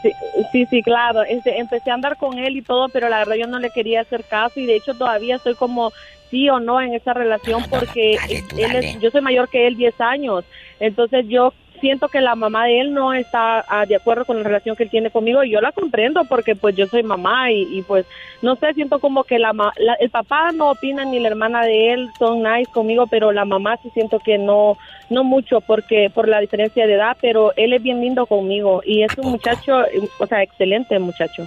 [0.01, 0.11] Sí,
[0.51, 1.23] sí, sí, claro.
[1.23, 4.01] Este, empecé a andar con él y todo, pero la verdad yo no le quería
[4.01, 5.91] hacer caso y de hecho todavía estoy como
[6.29, 8.17] sí o no en esa relación porque
[8.49, 8.91] tú él dale.
[8.91, 10.45] es, yo soy mayor que él 10 años.
[10.79, 11.53] Entonces yo
[11.87, 14.83] siento que la mamá de él no está ah, de acuerdo con la relación que
[14.83, 18.05] él tiene conmigo y yo la comprendo porque pues yo soy mamá y, y, pues
[18.41, 21.93] no sé, siento como que la, la- el papá no opina ni la hermana de
[21.93, 24.77] él son nice conmigo, pero la mamá sí siento que no
[25.09, 29.03] no mucho porque por la diferencia de edad, pero él es bien lindo conmigo y
[29.03, 29.83] es un muchacho,
[30.19, 31.45] o sea, excelente muchacho.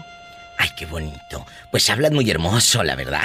[0.58, 1.44] Ay, qué bonito.
[1.70, 3.22] Pues hablas muy hermoso, la verdad.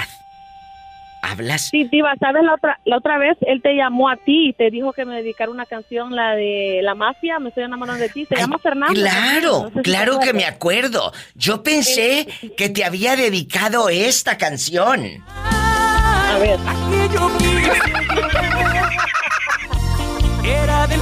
[1.22, 1.68] ¿Hablas?
[1.70, 2.42] Sí, Diva, ¿sabes?
[2.42, 5.14] La otra, la otra vez él te llamó a ti y te dijo que me
[5.14, 8.26] dedicara una canción, la de La Mafia, me estoy enamorando de ti.
[8.26, 8.92] Se llama Fernando.
[8.94, 11.12] Claro, No sé si te claro que me acuerdo.
[11.36, 15.22] Yo pensé que te había dedicado esta canción.
[15.36, 16.58] A ver.
[20.44, 21.00] Era del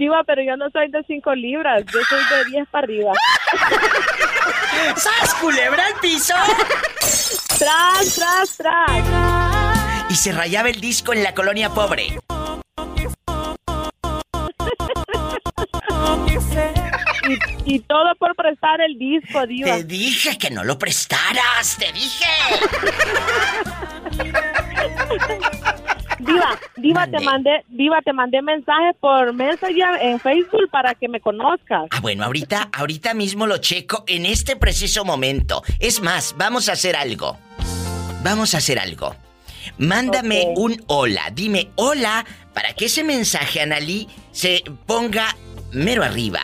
[0.00, 3.12] Diva, pero yo no soy de 5 libras, yo soy de 10 para arriba.
[4.96, 6.32] ¡Sas, culebra al piso!
[7.58, 9.04] ¡Tras, tras, tras!
[10.08, 12.18] Y se rayaba el disco en la colonia pobre.
[17.64, 19.76] Y, y todo por prestar el disco, Diva.
[19.76, 22.26] Te dije que no lo prestaras, te dije.
[26.18, 31.20] Diva, Diva, te mandé, Diva, te mandé mensajes por Messenger en Facebook para que me
[31.20, 31.86] conozcas.
[31.90, 35.62] Ah, bueno, ahorita, ahorita mismo lo checo en este preciso momento.
[35.78, 37.38] Es más, vamos a hacer algo.
[38.22, 39.16] Vamos a hacer algo.
[39.78, 41.30] Mándame un hola.
[41.32, 45.34] Dime hola para que ese mensaje, Analí, se ponga
[45.72, 46.40] mero arriba.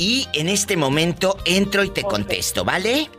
[0.00, 3.10] Y en este momento entro y te contesto, ¿vale?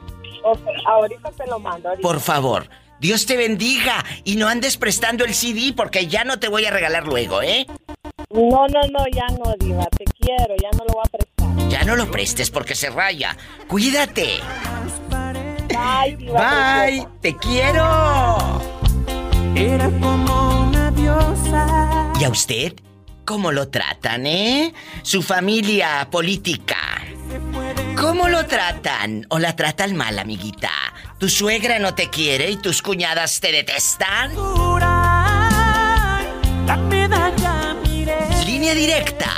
[0.88, 1.90] Ahorita te lo mando.
[1.90, 2.02] ahorita.
[2.02, 2.68] Por favor.
[3.00, 6.72] Dios te bendiga y no andes prestando el CD porque ya no te voy a
[6.72, 7.68] regalar luego, ¿eh?
[8.32, 11.70] No, no, no, ya no, Diva, te quiero, ya no lo voy a prestar.
[11.70, 13.38] Ya no lo prestes porque se raya.
[13.68, 14.40] Cuídate.
[15.68, 16.84] Bye, Diva.
[16.84, 17.08] Bye.
[17.22, 18.60] Te quiero.
[19.56, 22.12] Era como una diosa.
[22.20, 22.74] ¿Y a usted?
[23.32, 24.74] ¿Cómo lo tratan, eh?
[25.04, 26.76] Su familia política.
[27.96, 29.26] ¿Cómo lo tratan?
[29.30, 30.70] ¿O la tratan mal, amiguita?
[31.18, 34.32] ¿Tu suegra no te quiere y tus cuñadas te detestan?
[38.46, 39.32] Línea directa.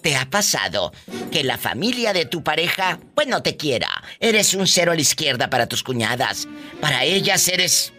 [0.02, 0.92] ¿Te ha pasado
[1.30, 3.88] que la familia de tu pareja, pues no te quiera?
[4.18, 6.48] Eres un cero a la izquierda para tus cuñadas.
[6.80, 7.92] Para ellas eres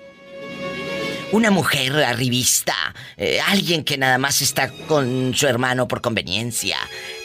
[1.32, 2.74] una mujer arribista,
[3.16, 6.78] eh, alguien que nada más está con su hermano por conveniencia.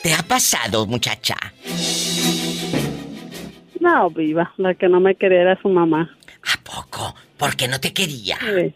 [0.02, 1.36] ¿Te ha pasado, muchacha?
[3.80, 6.16] No, viva, la que no me quería era su mamá.
[6.54, 7.16] ¿A poco?
[7.36, 8.38] ¿Por qué no te quería?
[8.38, 8.74] Sí.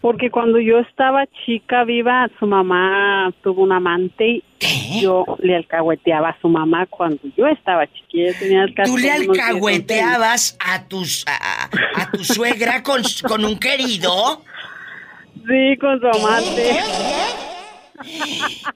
[0.00, 6.30] Porque cuando yo estaba chica viva, su mamá tuvo un amante y yo le alcahueteaba
[6.30, 8.32] a su mamá cuando yo estaba chiquilla.
[8.38, 11.64] Tenía ¿Tú le unos 10, alcahueteabas a, tus, a,
[12.00, 14.44] a tu suegra con, con un querido?
[15.34, 16.78] Sí, con su amante.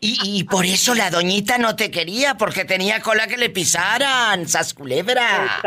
[0.00, 4.48] Y, y por eso la doñita no te quería, porque tenía cola que le pisaran,
[4.48, 5.60] sas culebra.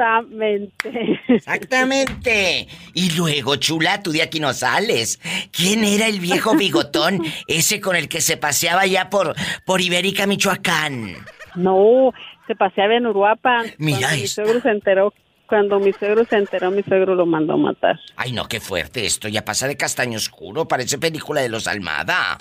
[0.00, 1.18] Exactamente.
[1.28, 2.66] Exactamente.
[2.94, 5.20] Y luego, chula, tú de aquí no sales.
[5.52, 9.34] ¿Quién era el viejo bigotón, ese con el que se paseaba ya por,
[9.66, 11.16] por Ibérica, Michoacán?
[11.54, 12.12] No,
[12.46, 13.66] se paseaba en Uruapan.
[13.78, 15.14] Mira Cuando mi suegro se enteró,
[15.46, 18.00] cuando mi suegro se enteró, mi suegro lo mandó a matar.
[18.16, 19.28] Ay, no, qué fuerte esto.
[19.28, 20.66] Ya pasa de castaño oscuro.
[20.66, 22.38] Parece película de los Almada.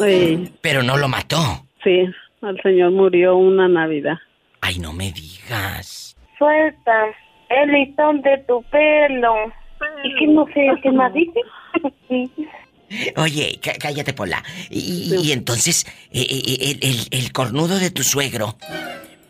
[0.00, 1.66] Sí, Pero no lo mató.
[1.84, 2.06] sí,
[2.42, 4.16] el señor murió una Navidad.
[4.60, 6.05] Ay, no me digas.
[6.38, 7.06] Suelta
[7.48, 9.34] el listón de tu pelo.
[10.04, 11.40] Es que no sé qué más dice.
[13.16, 14.42] Oye, cá- cállate, Pola.
[14.70, 18.56] Y, y entonces, eh, eh, el, el- el cornudo de tu suegro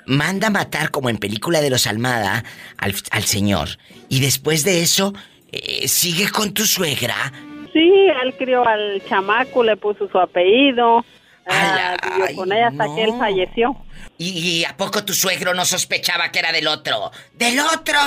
[0.06, 2.44] manda matar, como en película de los Almada,
[2.78, 3.68] al, al señor.
[4.08, 5.14] Y después de eso,
[5.52, 7.32] eh, sigue con tu suegra.
[7.72, 11.04] Sí, él crió al chamaco, le puso su apellido.
[11.46, 13.76] Ah, vivió con ella hasta que él falleció.
[14.18, 17.10] ¿Y, y a poco tu suegro no sospechaba que era del otro?
[17.34, 17.98] ¡Del otro!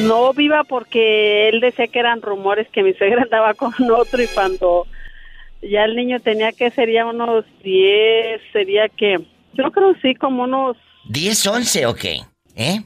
[0.00, 4.26] No viva porque él decía que eran rumores que mi suegra andaba con otro y
[4.28, 4.86] cuando
[5.62, 9.18] ya el niño tenía que sería unos 10, sería que,
[9.54, 10.76] yo creo sí, como unos
[11.08, 12.20] ¿10, 11 o qué?
[12.54, 12.82] ¿Eh?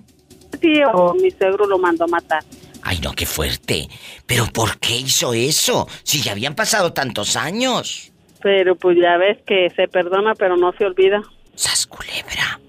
[0.61, 2.43] sí, o mi suegro lo mandó a matar.
[2.83, 3.89] Ay, no, qué fuerte.
[4.27, 5.89] ¿Pero por qué hizo eso?
[6.03, 8.13] Si ya habían pasado tantos años.
[8.45, 11.23] Pero pues ya ves que se perdona pero no se olvida.
[11.55, 12.61] ¡Sas culebra!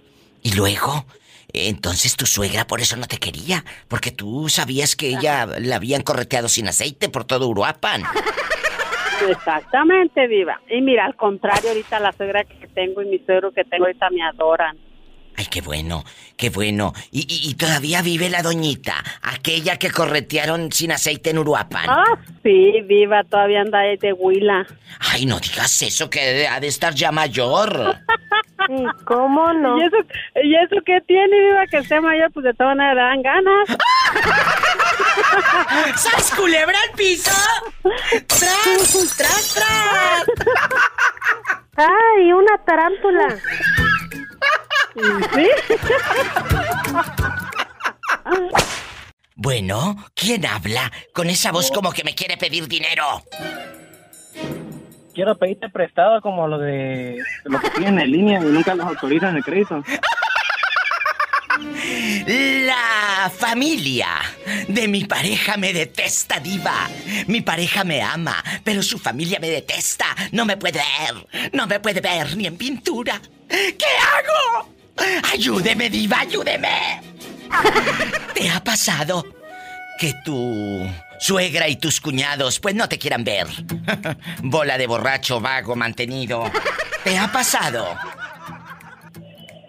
[0.42, 1.06] Y luego,
[1.52, 6.02] entonces tu suegra por eso no te quería, porque tú sabías que ella la habían
[6.02, 8.04] correteado sin aceite por todo Uruapan.
[9.28, 10.62] Exactamente, viva.
[10.70, 14.10] Y mira, al contrario, ahorita la suegra que tengo y mi suegro que tengo ahorita
[14.12, 14.78] me adoran.
[15.38, 16.04] Ay, qué bueno,
[16.38, 16.94] qué bueno.
[17.12, 21.90] Y, y- y todavía vive la doñita, aquella que corretearon sin aceite en Uruapan.
[21.90, 24.66] Ah, sí, viva, todavía anda de huila.
[25.00, 27.98] Ay, no digas eso, que ha de estar ya mayor.
[29.06, 29.78] ¿Cómo no?
[29.78, 29.98] ¿Y eso,
[30.44, 32.32] ¿Y eso qué tiene, viva, que esté mayor?
[32.32, 33.68] Pues de todas maneras dan ganas.
[35.96, 37.32] ¡Sas culebra al piso!
[38.28, 40.26] ¡Tras, tras, tras!
[41.78, 43.28] ¡Ay, una tarántula!
[45.34, 45.50] ¿Sí?
[49.36, 53.04] Bueno, ¿quién habla con esa voz como que me quiere pedir dinero?
[55.14, 59.36] Quiero pedirte prestado como lo de lo que tienen en línea y nunca los autorizan
[59.36, 59.84] el crédito.
[62.28, 62.95] La
[63.30, 64.08] familia
[64.68, 66.90] de mi pareja me detesta, diva.
[67.28, 70.16] Mi pareja me ama, pero su familia me detesta.
[70.32, 73.22] No me puede ver, no me puede ver ni en pintura.
[73.48, 74.70] ¿Qué hago?
[75.32, 77.02] Ayúdeme, diva, ayúdeme.
[78.34, 79.26] ¿Te ha pasado
[80.00, 83.48] que tu suegra y tus cuñados pues no te quieran ver?
[84.44, 86.52] Bola de borracho, vago, mantenido.
[87.04, 87.98] ¿Te ha pasado?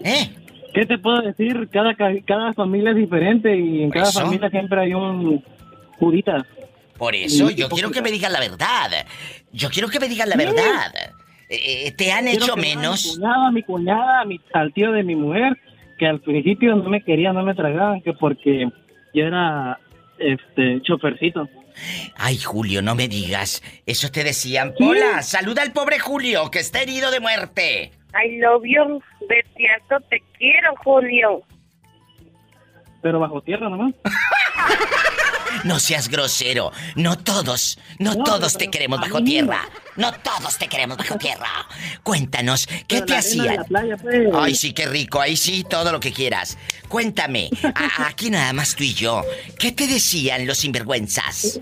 [0.04, 0.30] ¿Eh?
[0.76, 1.70] ¿Qué te puedo decir?
[1.72, 4.20] Cada, ca- cada familia es diferente y en cada Eso.
[4.20, 5.42] familia siempre hay un
[5.98, 6.44] judita.
[6.98, 8.90] Por eso, yo quiero que me digan la verdad.
[9.52, 10.44] Yo quiero que me digan la Sí.
[10.44, 10.92] verdad.
[11.48, 13.18] Eh, ¿Te han Quiero hecho menos?
[13.24, 15.56] A mi cuñada, a mi cuñada, al tío de mi mujer,
[15.98, 18.68] que al principio no me querían, no me tragaban, que porque
[19.14, 19.78] yo era
[20.18, 21.48] este chofercito.
[22.16, 23.62] Ay, Julio, no me digas.
[23.86, 24.74] Eso te decían.
[24.78, 27.92] Hola, saluda al pobre Julio, que está herido de muerte.
[28.24, 29.00] I love you.
[29.28, 31.42] De cierto te quiero, Julio.
[33.02, 33.94] Pero bajo tierra nomás.
[35.64, 36.70] No seas grosero.
[36.96, 39.62] No todos, no, No, todos te queremos bajo tierra.
[39.96, 41.48] No todos te queremos bajo tierra.
[42.02, 43.56] Cuéntanos, ¿qué Pero te hacían?
[43.56, 44.28] la playa, pues.
[44.34, 45.20] Ay, sí, qué rico.
[45.20, 46.58] Ahí sí, todo lo que quieras.
[46.88, 49.22] Cuéntame, a- aquí nada más tú y yo.
[49.58, 51.58] ¿Qué te decían los sinvergüenzas?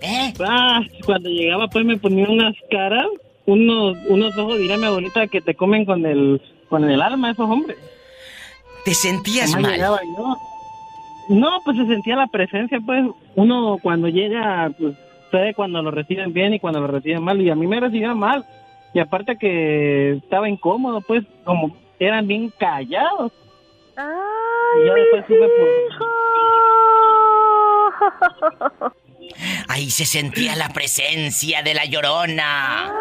[0.00, 0.32] ¿Eh?
[0.40, 3.06] Ah, cuando llegaba pues me ponía unas caras,
[3.48, 7.48] unos, unos ojos, diría mi abuelita, que te comen con el, con el alma esos
[7.48, 7.78] hombres.
[8.84, 9.80] ¿Te sentías mal?
[11.30, 11.60] no.
[11.64, 14.94] Pues se sentía la presencia, pues uno cuando llega, pues
[15.30, 18.18] sabe cuando lo reciben bien y cuando lo reciben mal, y a mí me recibían
[18.18, 18.44] mal.
[18.92, 23.32] Y aparte que estaba incómodo, pues como eran bien callados.
[23.96, 25.48] Ay, Y ya después supe
[28.80, 28.92] por...
[29.68, 32.86] Ahí se sentía la presencia de la llorona.
[32.86, 32.92] Ay,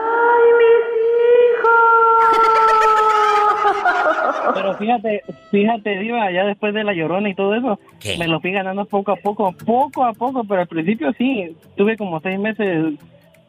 [4.54, 7.80] Pero fíjate, fíjate, Diva, ya después de la llorona y todo eso,
[8.18, 11.98] me lo fui ganando poco a poco, poco a poco, pero al principio sí, tuve
[11.98, 12.94] como seis meses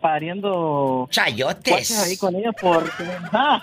[0.01, 1.99] pariendo chayotes.
[2.05, 3.61] ahí con ellos porque ah,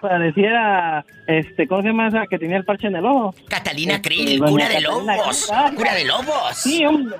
[0.00, 4.08] pareciera este cómo se llama esa que tenía el parche en el ojo Catalina Este,
[4.08, 6.56] Krill, cura de Catalina lobos, Krill, ah, cura de lobos.
[6.56, 7.16] sí hombre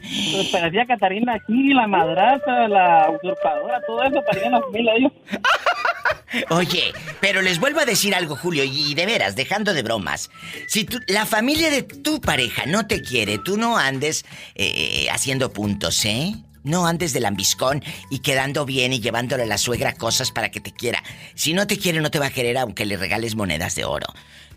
[0.00, 5.10] Pues parecía Catarina aquí, la madraza, la usurpadora, todo eso parecía la familia de.
[6.50, 10.30] Oye, pero les vuelvo a decir algo, Julio, y de veras, dejando de bromas.
[10.66, 15.52] Si tú- la familia de tu pareja no te quiere, tú no andes eh, haciendo
[15.52, 16.34] puntos, ¿eh?
[16.68, 20.60] No andes de lambiscón y quedando bien y llevándole a la suegra cosas para que
[20.60, 21.02] te quiera.
[21.34, 24.06] Si no te quiere, no te va a querer aunque le regales monedas de oro.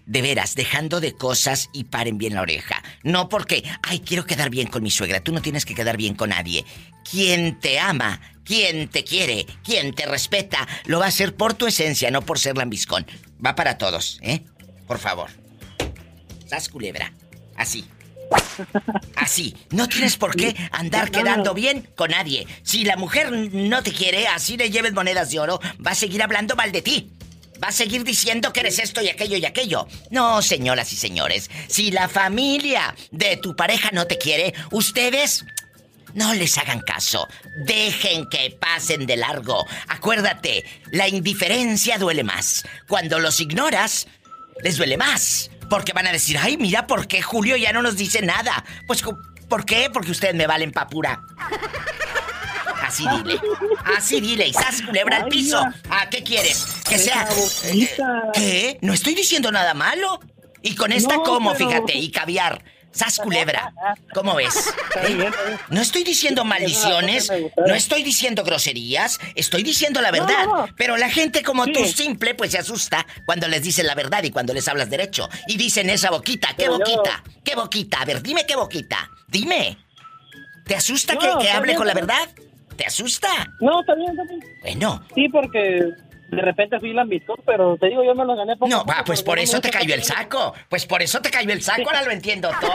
[0.05, 2.83] De veras, dejando de cosas y paren bien la oreja.
[3.03, 5.21] No porque, ay, quiero quedar bien con mi suegra.
[5.21, 6.65] Tú no tienes que quedar bien con nadie.
[7.09, 11.65] Quien te ama, quien te quiere, quien te respeta, lo va a hacer por tu
[11.65, 13.07] esencia, no por ser lambiscón.
[13.43, 14.41] Va para todos, ¿eh?
[14.85, 15.29] Por favor.
[16.45, 17.13] Sas culebra.
[17.55, 17.85] Así.
[19.15, 19.55] Así.
[19.69, 22.47] No tienes por qué andar quedando bien con nadie.
[22.63, 26.23] Si la mujer no te quiere, así le lleves monedas de oro, va a seguir
[26.23, 27.11] hablando mal de ti.
[27.63, 29.87] Va a seguir diciendo que eres esto y aquello y aquello.
[30.09, 31.49] No, señoras y señores.
[31.67, 35.45] Si la familia de tu pareja no te quiere, ustedes
[36.15, 37.27] no les hagan caso.
[37.65, 39.65] Dejen que pasen de largo.
[39.87, 42.63] Acuérdate, la indiferencia duele más.
[42.87, 44.07] Cuando los ignoras,
[44.63, 45.51] les duele más.
[45.71, 48.65] Porque van a decir, ay, mira, ¿por qué Julio ya no nos dice nada?
[48.87, 49.01] Pues,
[49.47, 49.89] ¿por qué?
[49.89, 51.21] Porque ustedes me valen papura.
[52.85, 53.39] Así dile.
[53.97, 54.49] Así dile.
[54.49, 55.63] Y sas culebra al piso.
[55.89, 56.65] ¿A qué quieres?
[56.89, 57.25] Que sea.
[58.33, 58.79] ¿Qué?
[58.81, 60.19] No estoy diciendo nada malo.
[60.61, 62.61] Y con esta No, como, pero- fíjate, y caviar.
[62.91, 63.73] Sas culebra.
[64.13, 64.73] ¿Cómo ves?
[65.03, 65.29] ¿Eh?
[65.69, 67.31] No estoy diciendo maldiciones,
[67.65, 70.45] no estoy diciendo groserías, estoy diciendo la verdad.
[70.45, 70.67] No.
[70.75, 71.73] Pero la gente como Sí.
[71.73, 75.29] tú, simple, pues se asusta cuando les dicen la verdad y cuando les hablas derecho.
[75.47, 77.23] Y dicen esa boquita, ¿qué Pero yo- boquita?
[77.43, 78.01] ¿Qué boquita?
[78.01, 79.09] A ver, dime qué boquita.
[79.27, 79.77] Dime.
[80.65, 82.29] ¿Te asusta No, que, que hable con la verdad?
[82.75, 83.29] ¿Te asusta?
[83.59, 84.13] No, está bien.
[84.61, 85.05] Bueno.
[85.15, 85.81] Sí, porque
[86.31, 89.21] de repente fui lambiscón, pero te digo, yo me lo gané poco No, va, pues
[89.21, 90.53] por eso te cayó el saco.
[90.69, 92.71] Pues por eso te cayó el saco, ahora lo entiendo todo.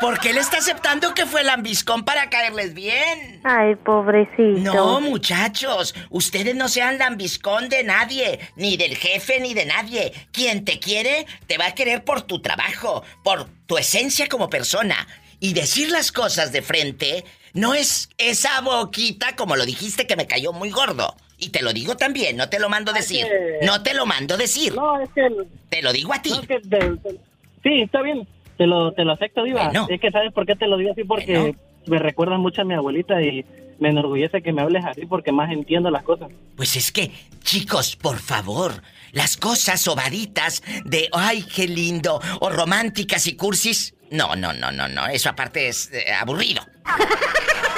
[0.00, 3.40] Porque él está aceptando que fue lambiscón para caerles bien.
[3.44, 4.74] Ay, pobrecito.
[4.74, 10.12] No, muchachos, ustedes no sean lambiscón de nadie, ni del jefe ni de nadie.
[10.32, 15.06] Quien te quiere, te va a querer por tu trabajo, por tu esencia como persona.
[15.40, 17.24] Y decir las cosas de frente
[17.54, 21.16] no es esa boquita como lo dijiste que me cayó muy gordo.
[21.44, 23.26] Y te lo digo también, no te lo mando decir.
[23.26, 24.74] que- No te lo mando decir.
[24.74, 25.28] No, es que...
[25.68, 26.30] Te lo digo a ti.
[26.30, 27.20] no, es que de- de-
[27.64, 28.26] sí, está bien.
[28.56, 29.64] Te lo, te lo acepto, Diva.
[29.64, 29.86] Bueno.
[29.90, 31.02] Es que ¿sabes por qué te lo digo así?
[31.02, 31.58] Porque Bueno.
[31.86, 33.44] me recuerda mucho a mi abuelita y
[33.80, 36.30] me enorgullece que me hables así porque más entiendo las cosas.
[36.56, 37.10] Pues es que,
[37.42, 38.80] chicos, por favor,
[39.10, 43.94] las cosas sobaditas de ay, qué lindo, o románticas y cursis.
[44.12, 45.06] No, no, no, no, no.
[45.08, 46.62] Eso aparte es eh, aburrido.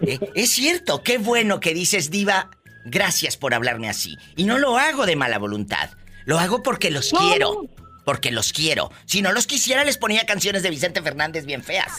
[0.00, 2.50] Eh, es cierto, qué bueno que dices, Diva.
[2.84, 4.16] Gracias por hablarme así.
[4.36, 5.90] Y no lo hago de mala voluntad.
[6.24, 7.64] Lo hago porque los quiero.
[8.04, 8.90] Porque los quiero.
[9.04, 11.98] Si no los quisiera, les ponía canciones de Vicente Fernández bien feas.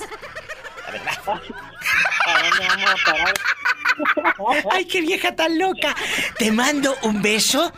[0.85, 1.41] La verdad.
[4.71, 5.95] ¡Ay, qué vieja tan loca!
[6.37, 7.71] Te mando un beso.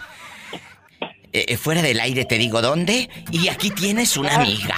[1.31, 3.09] Eh, eh, fuera del aire te digo dónde.
[3.31, 4.75] Y aquí tienes una amiga.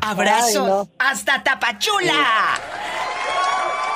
[0.00, 0.46] Abrazo.
[0.46, 0.90] Ay, no.
[0.98, 2.60] ¡Hasta Tapachula!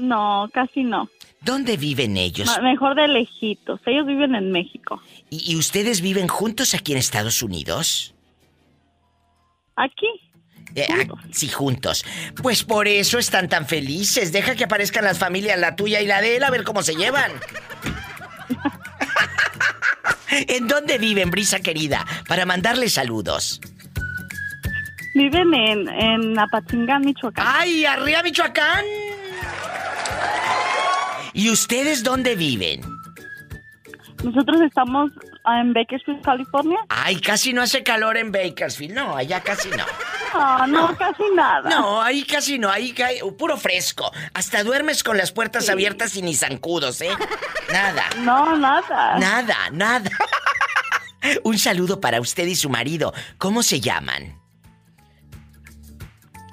[0.00, 1.08] No, casi no.
[1.42, 2.46] ¿Dónde viven ellos?
[2.46, 3.80] Ma- Mejor de lejitos.
[3.86, 5.00] Ellos viven en México.
[5.30, 8.14] ¿Y, y ustedes viven juntos aquí en Estados Unidos?
[9.76, 10.06] Aquí.
[10.74, 12.04] Eh, ah, sí, juntos.
[12.42, 14.32] Pues por eso están tan felices.
[14.32, 16.94] Deja que aparezcan las familias, la tuya y la de él, a ver cómo se
[16.94, 17.32] llevan.
[20.30, 22.06] ¿En dónde viven, Brisa querida?
[22.28, 23.60] Para mandarle saludos.
[25.14, 27.44] Viven en, en Apatzingán, Michoacán.
[27.48, 28.84] ¡Ay, arriba Michoacán!
[31.32, 32.82] ¿Y ustedes dónde viven?
[34.24, 35.10] Nosotros estamos
[35.46, 36.78] en Bakersfield, California.
[36.88, 38.94] Ay, casi no hace calor en Bakersfield.
[38.94, 39.84] No, allá casi no.
[40.34, 41.70] No, no, casi nada.
[41.70, 44.12] No, ahí casi no, ahí cae puro fresco.
[44.34, 47.10] Hasta duermes con las puertas abiertas y ni zancudos, ¿eh?
[47.72, 48.04] Nada.
[48.18, 49.18] No, nada.
[49.18, 50.10] Nada, nada.
[51.44, 53.12] Un saludo para usted y su marido.
[53.38, 54.38] ¿Cómo se llaman?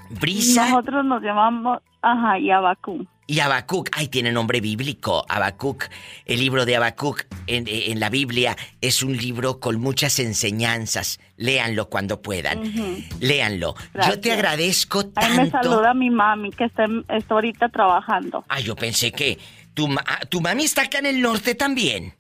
[0.10, 3.05] Brisa Nosotros nos llamamos, ajá, y Abacú.
[3.28, 3.89] Y Habacuc.
[3.91, 5.86] Ay, tiene nombre bíblico, Habacuc.
[6.25, 11.19] El libro de Habacuc en, en la Biblia es un libro con muchas enseñanzas.
[11.36, 12.59] Léanlo cuando puedan.
[12.59, 13.03] Ujú.
[13.19, 13.75] Léanlo.
[14.07, 15.69] Yo te agradezco Ahí me tanto.
[15.69, 18.43] saluda mi mami, que está, está ahorita trabajando.
[18.49, 19.38] Ah, yo pensé que
[19.73, 22.13] tu, ma- ah, tu mami está acá en el norte también.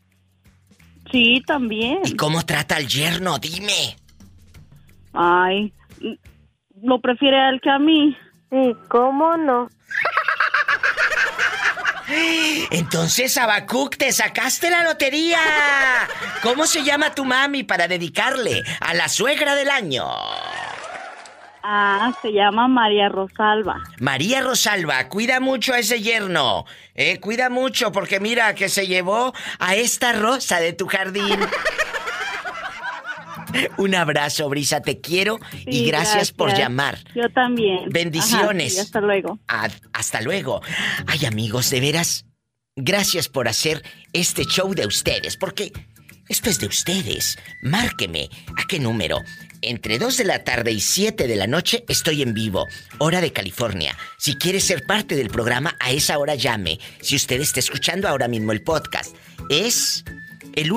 [1.11, 1.99] Sí, también.
[2.03, 3.39] ¿Y cómo trata al yerno?
[3.39, 3.95] Dime.
[5.13, 5.71] Ay,
[6.83, 8.15] lo prefiere a él que a mí.
[8.51, 9.69] Sí, ¿cómo no?
[12.71, 15.39] Entonces, Abacuc, te sacaste la lotería.
[16.41, 20.05] ¿Cómo se llama tu mami para dedicarle a la suegra del año?
[21.69, 23.83] Ah, se llama María Rosalba.
[23.99, 26.65] María Rosalba, cuida mucho a ese yerno.
[26.95, 31.37] Eh, cuida mucho porque mira que se llevó a esta rosa de tu jardín.
[33.77, 36.97] Un abrazo, Brisa, te quiero y gracias, por llamar.
[37.15, 37.89] Yo también.
[37.89, 38.73] Bendiciones.
[38.73, 39.39] Ajá, sí, hasta luego.
[39.47, 40.61] A- hasta luego.
[41.07, 42.25] Ay, amigos, de veras,
[42.75, 43.83] gracias por hacer
[44.13, 45.71] este show de ustedes, porque
[46.29, 47.37] esto es de ustedes.
[47.61, 48.29] Márqueme.
[48.57, 49.19] ¿A qué número?
[49.61, 52.67] Entre 2 de la tarde y 7 de la noche estoy en vivo,
[52.99, 53.97] hora de California.
[54.19, 56.79] Si quiere ser parte del programa, a esa hora llame.
[57.01, 59.15] Si usted está escuchando ahora mismo el podcast,
[59.49, 60.03] es
[60.53, 60.71] el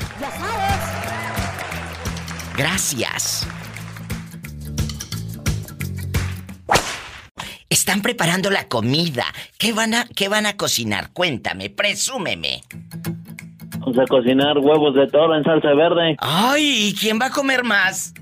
[2.60, 3.48] Gracias.
[7.70, 9.24] Están preparando la comida.
[9.56, 11.10] ¿Qué van a, qué van a cocinar?
[11.14, 12.60] Cuéntame, presúmeme.
[13.78, 16.16] Vamos a cocinar huevos de toro en salsa verde.
[16.18, 18.12] Ay, ¿y quién va a comer más?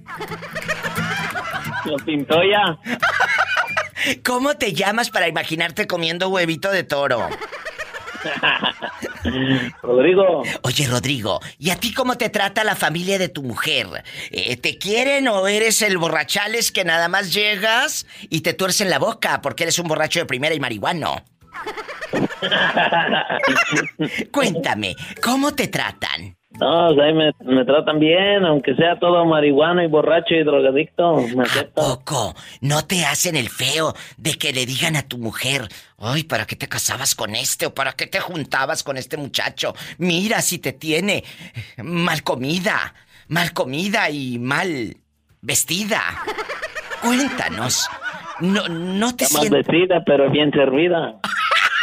[1.84, 2.78] Lo pintó ya.
[4.24, 7.28] ¿Cómo te llamas para imaginarte comiendo huevito de toro?
[9.82, 10.42] Rodrigo.
[10.62, 14.04] Oye, Rodrigo, ¿y a ti cómo te trata la familia de tu mujer?
[14.30, 18.98] Eh, ¿Te quieren o eres el borrachales que nada más llegas y te tuercen la
[18.98, 21.22] boca porque eres un borracho de primera y marihuano?
[24.32, 26.37] Cuéntame, ¿cómo te tratan?
[26.60, 30.42] No, o sea, ahí me, me tratan bien, aunque sea todo marihuano y borracho y
[30.42, 31.16] drogadicto.
[31.36, 31.84] Me aceptan.
[31.84, 36.46] Poco, no te hacen el feo de que le digan a tu mujer, ay, ¿para
[36.46, 39.74] qué te casabas con este o para qué te juntabas con este muchacho?
[39.98, 41.22] Mira si te tiene
[41.76, 42.94] mal comida,
[43.28, 44.96] mal comida y mal
[45.40, 46.02] vestida.
[47.02, 47.88] Cuéntanos,
[48.40, 49.50] no, no te sientes...
[49.50, 51.20] vestida, pero bien servida.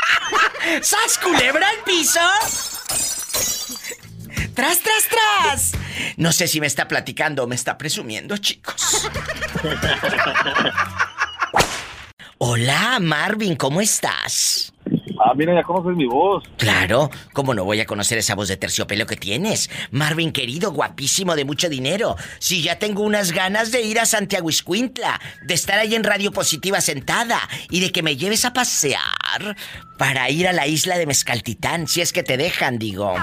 [0.82, 2.20] ¡Sas culebra al piso!
[4.56, 5.72] ¡Tras, tras, tras!
[6.16, 9.10] No sé si me está platicando o me está presumiendo, chicos.
[12.38, 14.72] Hola, Marvin, ¿cómo estás?
[15.20, 16.44] Ah, mira, ya conoces mi voz.
[16.58, 19.70] Claro, ¿cómo no voy a conocer esa voz de terciopelo que tienes?
[19.92, 22.16] Marvin querido, guapísimo, de mucho dinero.
[22.40, 26.32] Si ya tengo unas ganas de ir a Santiago Iscuintla, de estar ahí en Radio
[26.32, 27.40] Positiva sentada
[27.70, 29.58] y de que me lleves a pasear
[29.98, 33.16] para ir a la isla de Mezcaltitán, si es que te dejan, digo.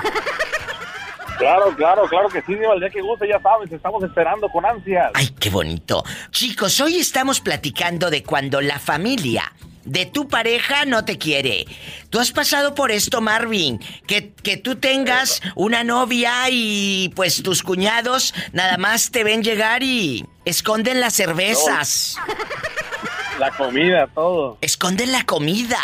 [1.42, 4.64] Claro, claro, claro que sí, Diva, el día que guste, ya sabes, estamos esperando con
[4.64, 5.10] ansias.
[5.14, 6.04] Ay, qué bonito.
[6.30, 9.52] Chicos, hoy estamos platicando de cuando la familia
[9.84, 11.66] de tu pareja no te quiere.
[12.10, 17.64] Tú has pasado por esto, Marvin, que, que tú tengas una novia y pues tus
[17.64, 22.16] cuñados nada más te ven llegar y esconden las cervezas.
[23.38, 24.58] La comida, todo.
[24.60, 25.80] Esconden la comida.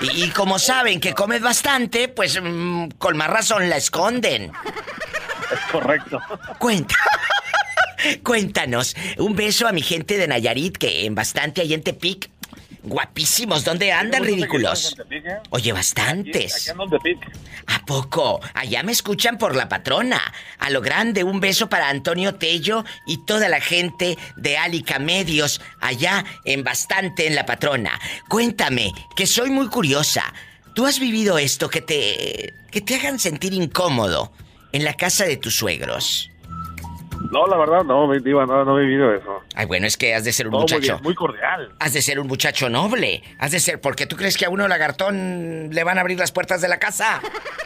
[0.00, 4.52] Y, y como saben que comes bastante, pues mm, con más razón la esconden.
[5.52, 6.20] Es correcto.
[6.58, 6.94] Cuenta.
[8.22, 8.96] Cuéntanos.
[9.18, 12.30] Un beso a mi gente de Nayarit que en bastante hay en Tepic.
[12.82, 14.96] Guapísimos, ¿dónde andan ridículos?
[15.50, 16.72] Oye, bastantes.
[17.66, 18.40] ¿A poco?
[18.54, 20.20] Allá me escuchan por la patrona.
[20.58, 25.60] A lo grande, un beso para Antonio Tello y toda la gente de Alica Medios,
[25.80, 28.00] allá en bastante en la patrona.
[28.28, 30.32] Cuéntame, que soy muy curiosa.
[30.74, 32.54] ¿Tú has vivido esto que te.
[32.70, 34.32] que te hagan sentir incómodo
[34.72, 36.30] en la casa de tus suegros?
[37.30, 39.40] No, la verdad, no, mi Diva, no, no he vivido eso.
[39.54, 40.80] Ay, bueno, es que has de ser un No, muy muchacho.
[40.94, 41.72] bien, muy cordial.
[41.78, 43.22] Has de ser un muchacho noble.
[43.38, 43.80] Has de ser.
[43.80, 46.78] porque tú crees que a uno lagartón le van a abrir las puertas de la
[46.78, 47.20] casa?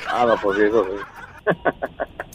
[0.08, 1.50] Ah, no, pues eso sí.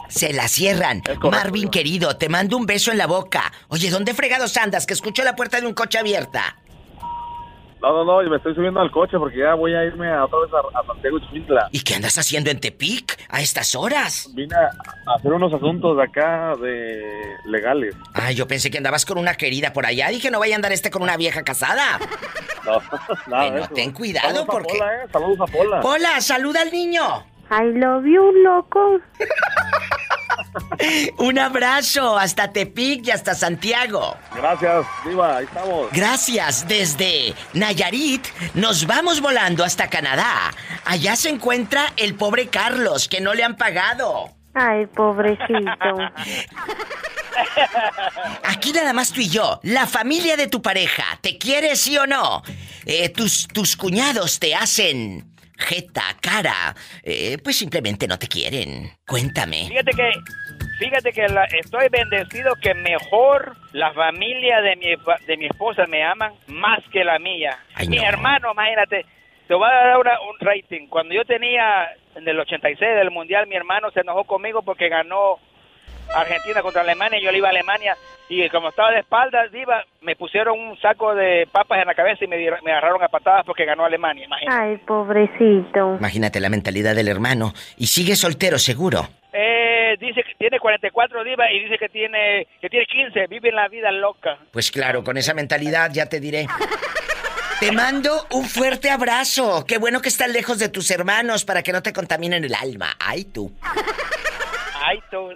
[0.07, 1.03] Se la cierran.
[1.29, 3.51] Marvin, querido, te mando un beso en la boca.
[3.67, 4.87] Oye, ¿dónde fregados andas?
[4.87, 6.55] Que escucho la puerta de un coche abierta.
[7.81, 10.25] No, no, no, yo me estoy subiendo al coche porque ya voy a irme a,
[10.25, 11.69] otra vez a, a Santiago Chintla.
[11.71, 14.29] ¿Y qué andas haciendo en Tepic a estas horas?
[14.33, 14.65] Vine a,
[15.11, 17.01] a hacer unos asuntos de acá de
[17.45, 17.95] legales.
[18.13, 20.09] Ay, yo pensé que andabas con una querida por allá.
[20.09, 21.99] Dije, no vaya a andar este con una vieja casada.
[22.65, 22.73] No,
[23.27, 23.73] nada Bueno, eso.
[23.73, 25.79] ten cuidado Saludos a porque- Pola, eh, Saludos a Pola.
[25.81, 27.01] Hola, saluda al niño.
[27.49, 28.99] I love you, loco.
[31.17, 34.15] Un abrazo hasta Tepic y hasta Santiago.
[34.35, 35.91] Gracias, Diva, ahí estamos.
[35.91, 40.51] Gracias, desde Nayarit nos vamos volando hasta Canadá.
[40.85, 44.31] Allá se encuentra el pobre Carlos, que no le han pagado.
[44.53, 45.97] Ay, pobrecito.
[48.43, 52.07] Aquí nada más tú y yo, la familia de tu pareja, ¿te quiere sí o
[52.07, 52.41] no?
[52.85, 55.28] Eh, tus, tus cuñados te hacen
[55.59, 58.89] jeta, cara, eh, pues simplemente no te quieren.
[59.07, 59.67] Cuéntame.
[59.67, 60.11] Fíjate que,
[60.79, 64.87] fíjate que la- estoy bendecido que mejor la familia de mi,
[65.27, 67.57] de mi esposa me aman más que la mía.
[67.87, 69.05] mi hermano, imagínate,
[69.47, 70.87] te voy a dar una- un rating.
[70.87, 75.37] Cuando yo tenía en el 86 del Mundial, mi hermano se enojó conmigo porque ganó
[76.15, 77.95] Argentina contra Alemania y yo le iba a Alemania.
[78.27, 82.23] Y como estaba de espaldas, iba, me pusieron un saco de papas en la cabeza
[82.23, 84.61] y me, dieron- me agarraron a patadas porque ganó Alemania, imagínate.
[84.61, 85.95] Ay, pobrecito.
[85.97, 87.53] Imagínate la mentalidad del hermano.
[87.77, 89.07] Y sigue soltero, seguro.
[89.33, 93.55] Eh, dice que tiene 44 divas y dice que tiene que tiene 15, vive en
[93.55, 94.37] la vida loca.
[94.51, 96.47] Pues claro, con esa mentalidad ya te diré.
[97.59, 99.65] Te mando un fuerte abrazo.
[99.67, 102.95] Qué bueno que estás lejos de tus hermanos para que no te contaminen el alma.
[102.99, 103.51] Ay, tú.
[104.81, 105.29] Ay, tú.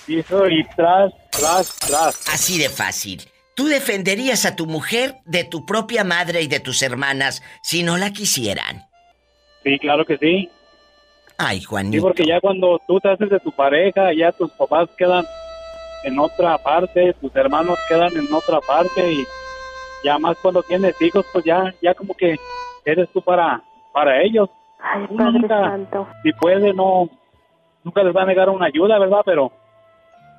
[0.08, 2.28] Piso y tras, tras, tras.
[2.28, 3.22] Así de fácil.
[3.62, 7.96] ¿Tú defenderías a tu mujer de tu propia madre y de tus hermanas si no
[7.96, 8.88] la quisieran?
[9.64, 10.50] Sí, claro que sí.
[11.38, 11.98] Ay, Juanito.
[11.98, 15.24] Sí, porque ya cuando tú te haces de tu pareja, ya tus papás quedan
[16.06, 19.24] en otra parte, tus hermanos quedan en otra parte y
[20.04, 22.38] ya más cuando tienes hijos, pues ya, ya como que
[22.84, 23.62] eres tú para,
[23.94, 24.50] para ellos.
[24.80, 26.08] Ay, Uno Padre nunca, Santo.
[26.24, 27.08] si puede, no,
[27.84, 29.22] nunca les va a negar una ayuda, ¿verdad?
[29.24, 29.52] Pero,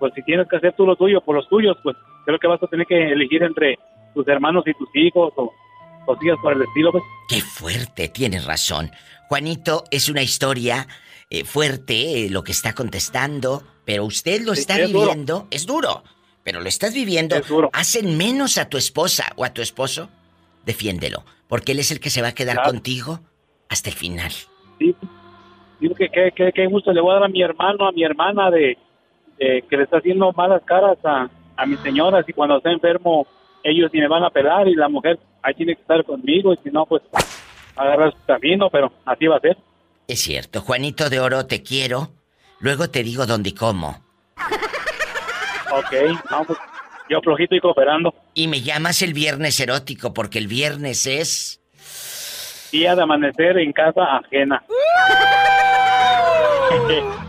[0.00, 2.62] pues si tienes que hacer tú lo tuyo por los tuyos, pues creo que vas
[2.62, 3.78] a tener que elegir entre
[4.14, 5.52] tus hermanos y tus hijos o
[6.04, 7.04] cosillas por el estilo, pues.
[7.28, 8.90] Qué fuerte, tienes razón.
[9.28, 10.86] Juanito, es una historia
[11.30, 15.06] eh, fuerte eh, lo que está contestando, pero usted lo Sí, está es duro.
[15.06, 16.02] viviendo, es duro,
[16.44, 17.36] pero lo estás viviendo.
[17.72, 20.10] ¿Hacen menos a tu esposa o a tu esposo?
[20.66, 22.70] Defiéndelo, porque él es el que se va a quedar Claro.
[22.70, 23.20] contigo
[23.68, 24.30] hasta el final.
[24.78, 24.94] Sí,
[25.80, 26.08] digo que
[26.54, 28.76] qué gusto le voy a dar a mi hermano, a mi hermana de,
[29.38, 31.30] de que le está haciendo malas caras a,
[31.62, 33.26] a mis señoras y cuando está enfermo
[33.62, 36.56] ellos ni me van a pelar y la mujer ahí tiene que estar conmigo y
[36.64, 37.02] si no pues
[37.76, 39.56] agarrar su camino, pero así va a ser.
[40.08, 42.10] Es cierto, Juanito de Oro, te quiero.
[42.58, 44.02] Luego te digo dónde y cómo.
[45.72, 45.94] Ok,
[46.30, 46.58] vamos,
[47.08, 48.12] yo flojito y cooperando.
[48.34, 51.60] Y me llamas el viernes erótico, porque el viernes es...
[52.72, 54.62] Día de amanecer en casa ajena.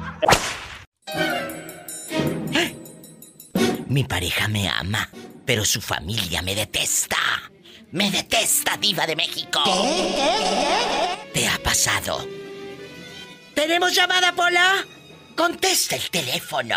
[3.93, 5.07] Mi pareja me ama,
[5.45, 7.15] pero su familia me detesta.
[7.91, 9.61] Me detesta, diva de México.
[11.31, 12.27] ¿Te ha pasado?
[13.53, 14.83] ¿Tenemos llamada, Pola?
[15.35, 16.75] Contesta el teléfono.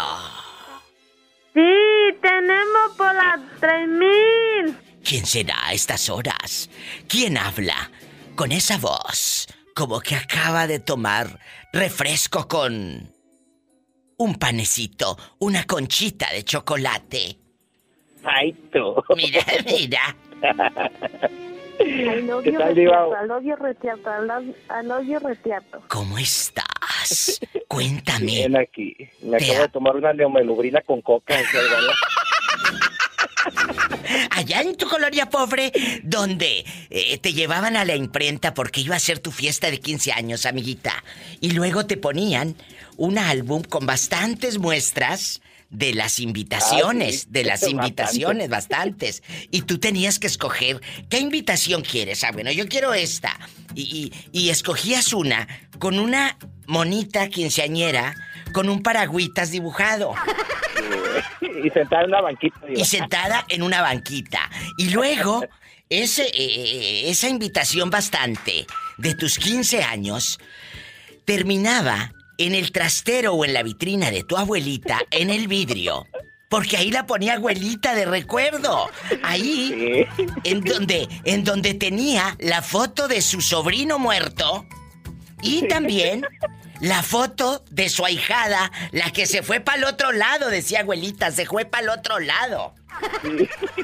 [1.55, 4.77] Sí, tenemos por las 3000.
[5.03, 6.69] ¿Quién será a estas horas?
[7.09, 7.91] ¿Quién habla
[8.35, 11.41] con esa voz como que acaba de tomar
[11.73, 13.16] refresco con
[14.19, 17.37] un panecito, una conchita de chocolate?
[18.25, 18.97] Ay, tú.
[19.17, 20.17] Mira, mira.
[22.11, 25.83] Al novio retiato, al novio retiato, al novio retiato.
[25.89, 27.41] ¿Cómo estás?
[27.69, 28.27] Cuéntame.
[28.27, 28.97] Bien aquí.
[29.23, 31.37] Me Te acabo ha- de tomar una neomelubrina con coca.
[34.31, 38.99] Allá en tu colonia pobre, donde eh, te llevaban a la imprenta porque iba a
[38.99, 41.05] ser tu fiesta de 15 años, amiguita.
[41.41, 42.57] Y luego te ponían
[42.97, 47.71] un álbum con bastantes muestras de las invitaciones, Ah, sí, de las bastante.
[47.87, 49.23] invitaciones, bastantes.
[49.51, 50.81] Y tú tenías que escoger
[51.11, 52.23] qué invitación quieres.
[52.25, 53.37] Ah, bueno, yo quiero esta.
[53.75, 55.47] Y, y- y escogías una
[55.79, 58.15] con una monita quinceañera
[58.53, 60.15] con un paragüitas dibujado.
[61.65, 62.61] y sentada en una banquita.
[62.67, 62.81] digo.
[62.81, 64.49] Y sentada en una banquita.
[64.79, 65.45] Y luego,
[65.91, 68.67] ese, eh, esa invitación bastante
[68.99, 70.39] de tus 15 años
[71.25, 76.07] terminaba en el trastero o en la vitrina de tu abuelita en el vidrio.
[76.49, 78.89] Porque ahí la ponía abuelita de recuerdo.
[79.23, 80.07] Ahí,
[80.45, 84.65] en donde, en donde tenía la foto de su sobrino muerto.
[85.43, 86.25] Y también
[86.81, 91.31] la foto de su ahijada, la que se fue para el otro lado, decía abuelita,
[91.31, 92.75] se fue para el otro lado.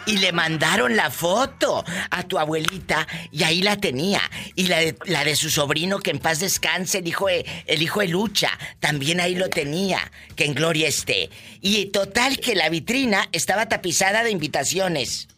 [0.06, 4.20] Y le mandaron la foto a tu abuelita y ahí la tenía.
[4.54, 7.82] Y la de, la de su sobrino, que en paz descanse, el hijo, de, el
[7.82, 11.30] hijo de Lucha, también ahí lo tenía, que en gloria esté.
[11.60, 15.28] Y total que la vitrina estaba tapizada de invitaciones.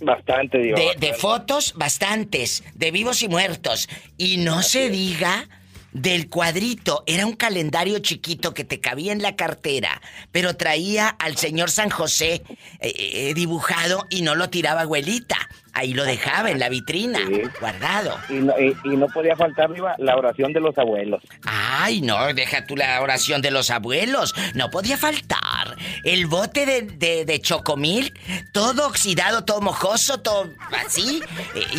[0.00, 0.78] Bastante, digo.
[0.78, 3.88] De, de fotos, bastantes, de vivos y muertos.
[4.16, 5.48] Y no se diga
[6.00, 7.02] del cuadrito.
[7.06, 10.00] Era un calendario chiquito que te cabía en la cartera,
[10.32, 12.42] pero traía al señor San José
[12.80, 15.36] eh, eh, dibujado y no lo tiraba abuelita.
[15.72, 17.20] Ahí lo dejaba en la vitrina,
[17.60, 18.18] guardado.
[18.28, 21.22] Y no, y, y no podía faltar, Diva, la oración de los abuelos.
[21.44, 24.34] Ay, no, deja tú la oración de los abuelos.
[24.54, 25.76] No podía faltar.
[26.04, 28.12] El bote de, de, de chocomil,
[28.52, 30.50] todo oxidado, todo mojoso, todo
[30.84, 31.22] así.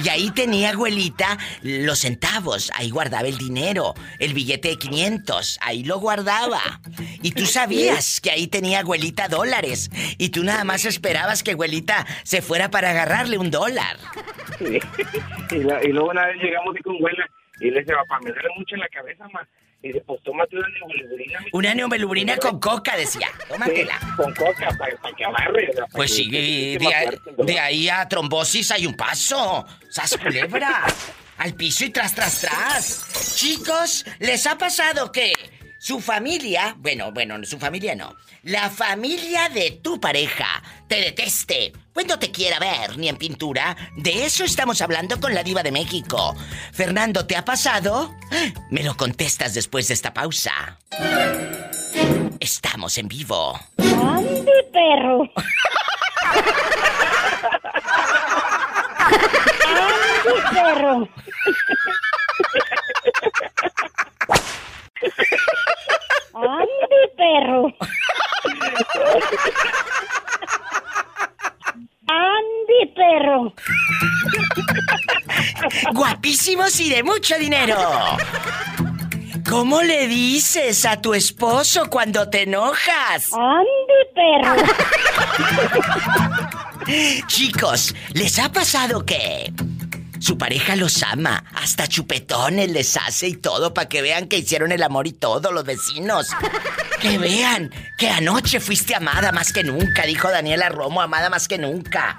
[0.03, 2.71] Y ahí tenía abuelita los centavos.
[2.75, 3.93] Ahí guardaba el dinero.
[4.19, 5.59] El billete de 500.
[5.61, 6.81] Ahí lo guardaba.
[7.21, 9.89] Y tú sabías que ahí tenía abuelita dólares.
[10.17, 13.78] Y tú nada más esperabas que abuelita se fuera para agarrarle un dólar.
[14.57, 14.79] Sí.
[15.51, 17.25] Y, la- y luego una vez llegamos y con abuela
[17.59, 19.47] y le dice, papá, me duele mucho en la cabeza, ma.
[19.81, 21.39] Y dice, pues tómate una neomelubrina.
[21.39, 23.27] mi- Una neomelubrina con coca, decía.
[23.47, 23.97] Tómatela.
[23.99, 25.69] Sí, con coca, para que amarre.
[25.69, 29.65] o sea, pa' Pues que- sí, que- de ahí a trombosis hay un paso.
[29.89, 30.83] ¡Sas culebra!
[31.37, 33.35] Al piso y tras, tras, tras.
[33.37, 35.31] Chicos, ¿les ha pasado que
[35.79, 41.73] su familia, bueno, bueno, su familia no, la familia de tu pareja te deteste?
[41.99, 43.75] pues no te quiera ver ni en pintura.
[43.97, 46.33] De eso estamos hablando con la diva de México.
[46.71, 48.15] Fernando, ¿te ha pasado?
[48.71, 50.79] Me lo contestas después de esta pausa.
[52.39, 53.59] Estamos en vivo.
[53.79, 55.23] ¡Ande, perro!
[59.75, 61.09] ¡Ande, perro!
[66.41, 67.67] ¡Ande, perro!
[72.07, 73.53] ¡Andy, perro!
[75.93, 77.77] Guapísimos y de mucho dinero.
[79.49, 83.31] ¿Cómo le dices a tu esposo cuando te enojas?
[83.33, 84.55] ¡Andy, perro!
[87.27, 89.51] Chicos, ¿les ha pasado que
[90.19, 94.71] su pareja los ama, hasta chupetones les hace y todo para que vean que hicieron
[94.71, 96.27] el amor y todo los vecinos?
[97.01, 101.57] Que vean que anoche fuiste amada más que nunca, dijo Daniela Romo, amada más que
[101.57, 102.17] nunca.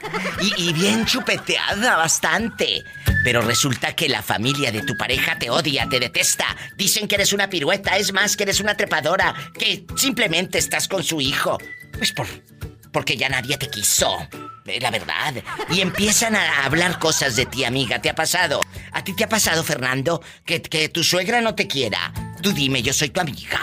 [0.56, 2.82] Y, bien chupeteada bastante.
[3.22, 6.56] Pero resulta que la familia de tu pareja te odia, te detesta.
[6.76, 11.02] Dicen que eres una pirueta, es más, que eres una trepadora, que simplemente estás con
[11.02, 11.58] su hijo.
[11.92, 12.26] Pues por.
[12.92, 14.18] Porque ya nadie te quiso.
[14.66, 15.34] Eh, La verdad.
[15.70, 18.00] Y empiezan a hablar cosas de ti, amiga.
[18.00, 18.60] ¿Te ha pasado?
[18.92, 20.22] ¿A ti te ha pasado, Fernando?
[20.44, 22.12] Que, que tu suegra no te quiera.
[22.42, 23.60] Tú dime, yo soy tu amiga.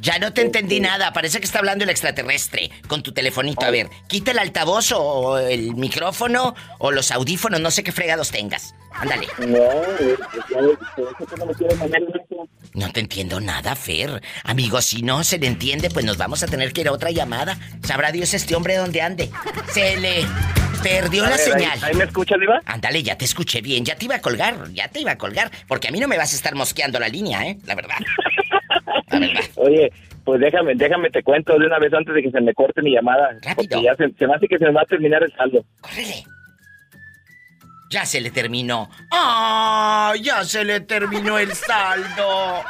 [0.00, 3.64] Ya no te entendí nada, parece que está hablando el extraterrestre con tu telefonito.
[3.64, 8.32] A ver, quita el altavoz o el micrófono o los audífonos, no sé qué fregados
[8.32, 8.74] tengas.
[8.90, 9.28] Ándale.
[9.38, 9.58] No
[12.92, 14.22] te entiendo nada, Fer.
[14.44, 17.10] Amigo, si no se le entiende, pues nos vamos a tener que ir a otra
[17.10, 17.56] llamada.
[17.82, 19.30] Sabrá Dios este hombre dónde ande.
[19.72, 20.24] Se le
[20.82, 21.78] perdió A la ver, señal.
[21.82, 22.60] ahí me escucha, Diva?
[22.66, 23.84] Ándale, ya te escuché bien.
[23.84, 25.50] Ya te iba a colgar, ya te iba a colgar.
[25.66, 27.58] Porque a mí no me vas a estar mosqueando la línea, ¿eh?
[27.66, 27.96] La verdad.
[29.56, 29.90] Oye,
[30.24, 32.92] pues déjame, déjame te cuento de una vez antes de que se me corte mi
[32.92, 33.30] llamada.
[33.54, 35.64] Porque ya se, se me hace que se me va a terminar el saldo.
[37.90, 38.90] Ya se le terminó.
[39.12, 40.14] ¡Ah!
[40.20, 42.62] ya se le terminó el saldo.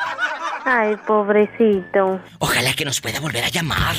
[0.65, 2.21] Ay, pobrecito.
[2.39, 3.95] Ojalá que nos pueda volver a llamar.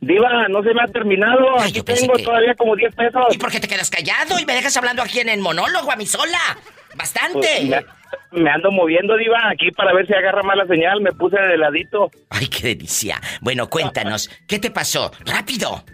[0.00, 1.58] Diva, no se me ha terminado.
[1.60, 3.24] Aquí tengo todavía como 10 pesos.
[3.30, 5.96] ¿Y por qué te quedas callado y me dejas hablando aquí en el monólogo a
[5.96, 6.38] mí sola?
[6.96, 7.48] ¡Bastante!
[7.68, 7.84] Pues,
[8.32, 11.00] me, me ando moviendo, Diva, aquí para ver si agarra más la señal.
[11.00, 12.10] Me puse de ladito.
[12.30, 13.20] Ay, qué delicia.
[13.40, 15.12] Bueno, cuéntanos, ¿qué te pasó?
[15.24, 15.84] ¡Rápido!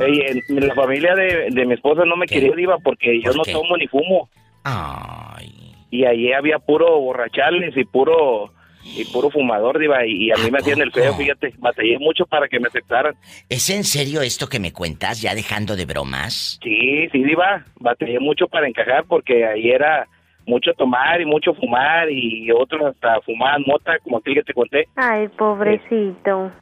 [0.00, 3.36] Ey, en- la familia de, de mi esposa no me quería, Diva, porque yo ¿Por
[3.38, 3.52] no qué?
[3.52, 4.28] tomo ni fumo.
[4.64, 5.52] Ay.
[5.90, 8.50] Y allí había puro borrachales y puro
[8.96, 11.54] y puro fumador, Diva, y, y a mí me hacían el feo, fíjate.
[11.58, 13.14] Batallé mucho para que me aceptaran.
[13.48, 16.58] ¿Es en serio esto que me cuentas, ya dejando de bromas?
[16.62, 20.06] Sí, sí, Diva, batallé mucho para encajar porque ahí era
[20.46, 24.86] mucho tomar y mucho fumar y otros hasta fumaban mota, como aquel que te conté.
[24.96, 26.52] Ay, pobrecito.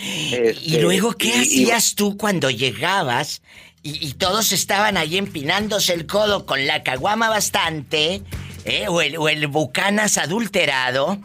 [0.00, 3.42] Y luego, ¿qué hacías tú cuando llegabas
[3.82, 8.22] y, y todos estaban ahí empinándose el codo con la caguama bastante,
[8.64, 8.86] ¿eh?
[8.88, 11.18] o, el, o el bucanas adulterado?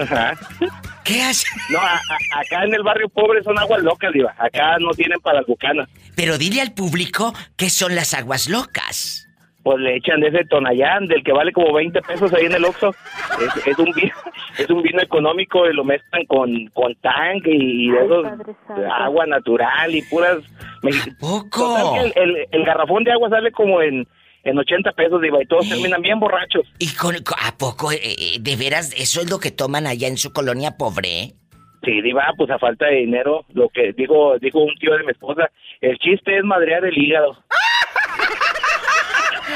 [0.00, 0.38] Ajá.
[1.04, 1.50] ¿Qué haces?
[1.68, 4.34] No, a- a- acá en el barrio pobre son aguas locas, Diva.
[4.38, 5.88] Acá no tienen para las bucanas.
[6.14, 9.26] Pero dile al público qué son las aguas locas.
[9.62, 12.64] Pues le echan de ese tonallán, del que vale como 20 pesos ahí en el
[12.64, 12.90] Oxxo.
[13.40, 14.12] Es, es un vino,
[14.58, 18.26] es un vino económico y lo mezclan con, con tanque y de esos,
[19.00, 20.38] agua natural y puras...
[21.20, 21.96] ¡Poco!
[21.96, 24.06] El, el- el garrafón de agua sale como en,
[24.44, 26.66] en 80 pesos, Diva, y todos terminan bien borrachos.
[26.78, 30.16] ¿Y con, a poco, eh, eh, de veras, eso es lo que toman allá en
[30.18, 31.34] su colonia pobre?
[31.84, 35.12] Sí, Diva, pues a falta de dinero, lo que dijo, dijo un tío de mi
[35.12, 35.50] esposa,
[35.80, 37.36] el chiste es madrear el hígado.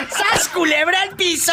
[0.09, 1.53] ¡Sas culebra al piso!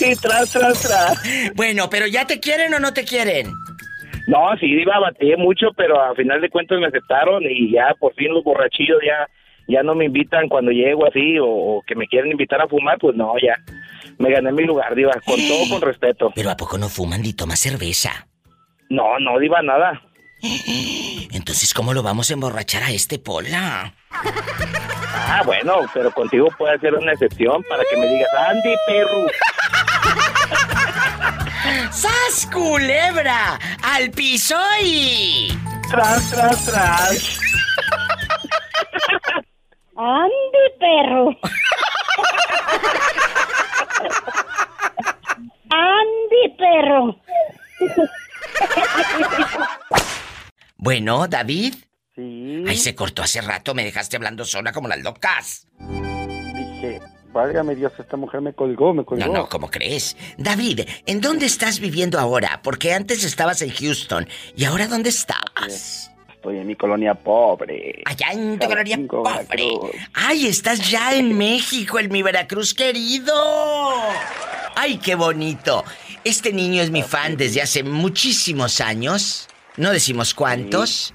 [0.00, 1.54] Y tras, tras, tras.
[1.54, 3.52] Bueno, pero ¿ya te quieren o no te quieren?
[4.26, 8.14] No, sí, Diva, batallé mucho, pero a final de cuentas me aceptaron y ya por
[8.14, 9.28] fin los borrachillos ya
[9.66, 12.98] ya no me invitan cuando llego así o, o que me quieren invitar a fumar,
[12.98, 13.56] pues no, ya
[14.18, 16.32] me gané mi lugar, Diva, con todo con respeto.
[16.34, 18.26] Pero ¿a poco no fuman ni toman cerveza?
[18.90, 20.00] No, no, Diva, nada.
[20.44, 23.94] Entonces, ¿cómo lo vamos a emborrachar a este Pola?
[24.10, 29.26] Ah, bueno, pero contigo puede ser una excepción para que me digas, Andy, perro.
[31.90, 33.58] ¡Sas culebra!
[33.82, 35.58] ¡Al piso y...
[35.90, 37.40] Tras, tras, tras.
[39.96, 41.30] ¡Andy, perro!
[45.70, 47.16] ¡Andy, perro!
[50.84, 51.76] Bueno, David.
[52.14, 52.62] Sí.
[52.68, 55.66] Ay, se cortó hace rato, me dejaste hablando sola como las locas.
[55.80, 57.00] Dije,
[57.32, 59.24] válgame Dios, esta mujer me colgó, me colgó.
[59.24, 60.14] No, no, ¿cómo crees?
[60.36, 62.60] David, ¿en dónde estás viviendo ahora?
[62.62, 64.28] Porque antes estabas en Houston.
[64.56, 66.10] ¿Y ahora dónde estás?
[66.34, 68.02] estoy en mi colonia pobre.
[68.04, 69.66] Allá en tu colonia pobre.
[70.12, 73.32] Ay, estás ya en México, en mi Veracruz querido.
[74.76, 75.82] Ay, qué bonito.
[76.24, 79.48] Este niño es mi fan desde hace muchísimos años.
[79.76, 81.12] No decimos cuántos.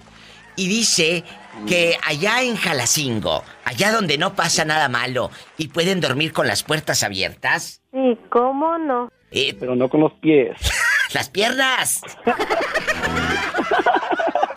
[0.55, 1.23] Y dice
[1.67, 6.63] que allá en Jalacingo, allá donde no pasa nada malo y pueden dormir con las
[6.63, 7.81] puertas abiertas.
[7.93, 9.09] ¿Y cómo no?
[9.31, 10.57] Eh, Pero no con los pies.
[11.13, 12.01] ¡Las piernas!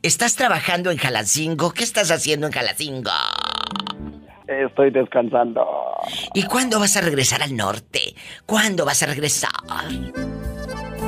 [0.02, 1.72] ¿Estás trabajando en Jalacingo?
[1.72, 3.10] ¿Qué estás haciendo en Jalacingo?
[4.48, 5.64] Estoy descansando.
[6.34, 8.14] ¿Y cuándo vas a regresar al norte?
[8.44, 9.50] ¿Cuándo vas a regresar?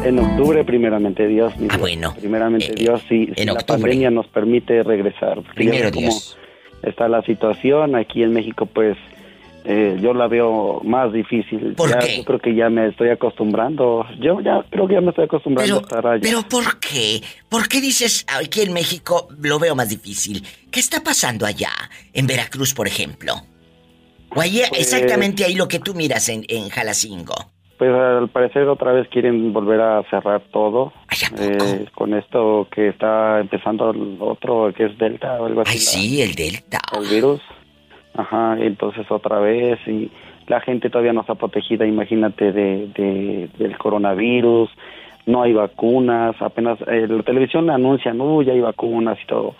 [0.04, 1.56] En octubre, primeramente Dios.
[1.56, 1.80] mi Ah, Dios.
[1.80, 2.14] bueno.
[2.14, 5.42] Primeramente Dios, si, si la pandemia nos permite regresar.
[5.54, 6.36] Primero cómo Dios.
[6.82, 8.98] está la situación aquí en México, pues
[9.64, 11.72] eh, yo la veo más difícil.
[11.74, 12.18] ¿Por Ya, qué?
[12.18, 14.04] Yo creo que ya me estoy acostumbrando.
[14.20, 16.20] Yo ya creo que ya me estoy acostumbrando a estar allá.
[16.22, 17.22] ¿Pero por qué?
[17.48, 20.44] ¿Por qué dices aquí en México lo veo más difícil?
[20.70, 21.70] ¿Qué está pasando allá?
[22.12, 23.36] En Veracruz, por ejemplo.
[24.36, 27.53] O ahí, Pues- exactamente ahí lo que tú miras en, en Jalacingo.
[27.78, 30.92] Pues al parecer otra vez quieren volver a cerrar todo.
[31.38, 35.72] Eh, con esto que está empezando el otro, que es Delta o algo así.
[35.72, 36.78] Ay, sí, el Delta.
[36.96, 37.40] El virus.
[38.16, 40.08] Ajá, entonces otra vez y
[40.46, 44.70] la gente todavía no está protegida, imagínate, de, de- del coronavirus.
[45.26, 49.56] No hay vacunas, apenas eh, la televisión anuncia, no, ya hay vacunas y todo.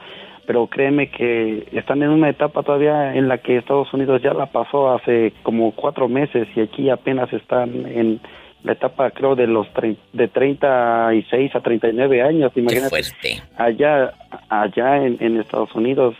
[0.46, 4.46] Pero créeme que están en una etapa todavía en la que Estados Unidos ya la
[4.46, 8.20] pasó hace como cuatro meses y aquí apenas están en
[8.62, 9.66] la etapa, creo, de los
[10.12, 12.52] de 36 a 39 años.
[12.56, 12.88] Imagínate.
[12.88, 13.42] fuerte.
[13.56, 14.14] Allá,
[14.48, 16.14] allá en, en Estados Unidos,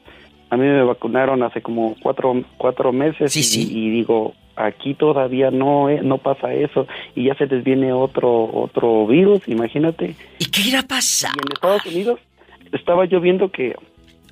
[0.51, 5.89] a mí me vacunaron hace como cuatro, cuatro meses y, y digo, aquí todavía no,
[5.89, 10.15] eh, no pasa eso y ya se les viene otro, otro virus, imagínate.
[10.39, 11.33] ¿Y qué irá a pasar?
[11.35, 12.21] Y en Estados Unidos
[12.73, 13.75] estaba yo viendo que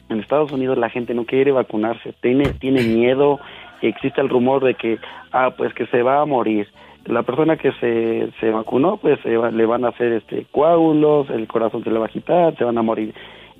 [0.09, 3.41] en Estados Unidos la gente no quiere vacunarse, tiene, tiene miedo,
[3.81, 4.99] existe el rumor de que,
[5.33, 6.69] ah, pues que se va a morir.
[7.07, 11.29] La persona que se, se vacunó, pues se va- le van a hacer este coágulos,
[11.31, 13.13] el corazón se le va a agitar, se van a morir.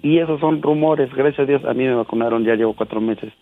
[0.03, 3.32] Y esos son rumores, gracias a Dios, a mí me vacunaron, ya llevo cuatro meses.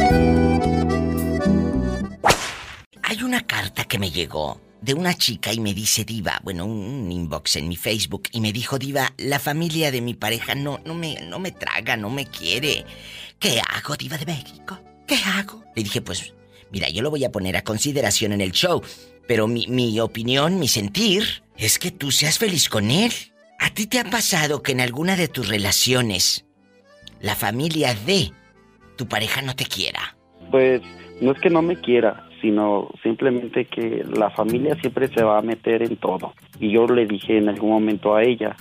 [3.03, 7.11] Hay una carta que me llegó de una chica y me dice, Diva, bueno, un
[7.11, 10.95] inbox en mi Facebook, y me dijo, Diva, la familia de mi pareja no, no,
[10.95, 12.87] me, no me traga, no me quiere.
[13.39, 14.79] ¿Qué hago, Diva de México?
[15.07, 15.63] ¿Qué hago?
[15.75, 16.33] Le dije, pues,
[16.71, 18.83] mira, yo lo voy a poner a consideración en el show,
[19.27, 23.13] pero mi, mi opinión, mi sentir, es que tú seas feliz con él.
[23.59, 26.47] ¿A ti te ha pasado que en alguna de tus relaciones
[27.21, 28.33] la familia de
[28.97, 30.17] tu pareja no te quiera?
[30.51, 30.81] Pues
[31.21, 35.43] no es que no me quiera, sino simplemente que la familia siempre se va a
[35.43, 36.33] meter en todo.
[36.59, 38.57] Y yo le dije en algún momento a ella,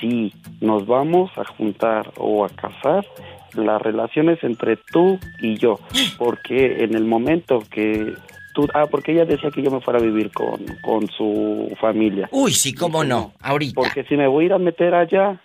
[0.00, 3.06] si nos vamos a juntar o a casar,
[3.54, 5.78] la relación es entre tú y yo,
[6.18, 8.14] porque en el momento que
[8.54, 12.28] tú, ah, porque ella decía que yo me fuera a vivir con, con su familia.
[12.32, 13.74] Uy, sí, cómo no, ahorita.
[13.74, 15.40] Porque si me voy a ir a meter allá,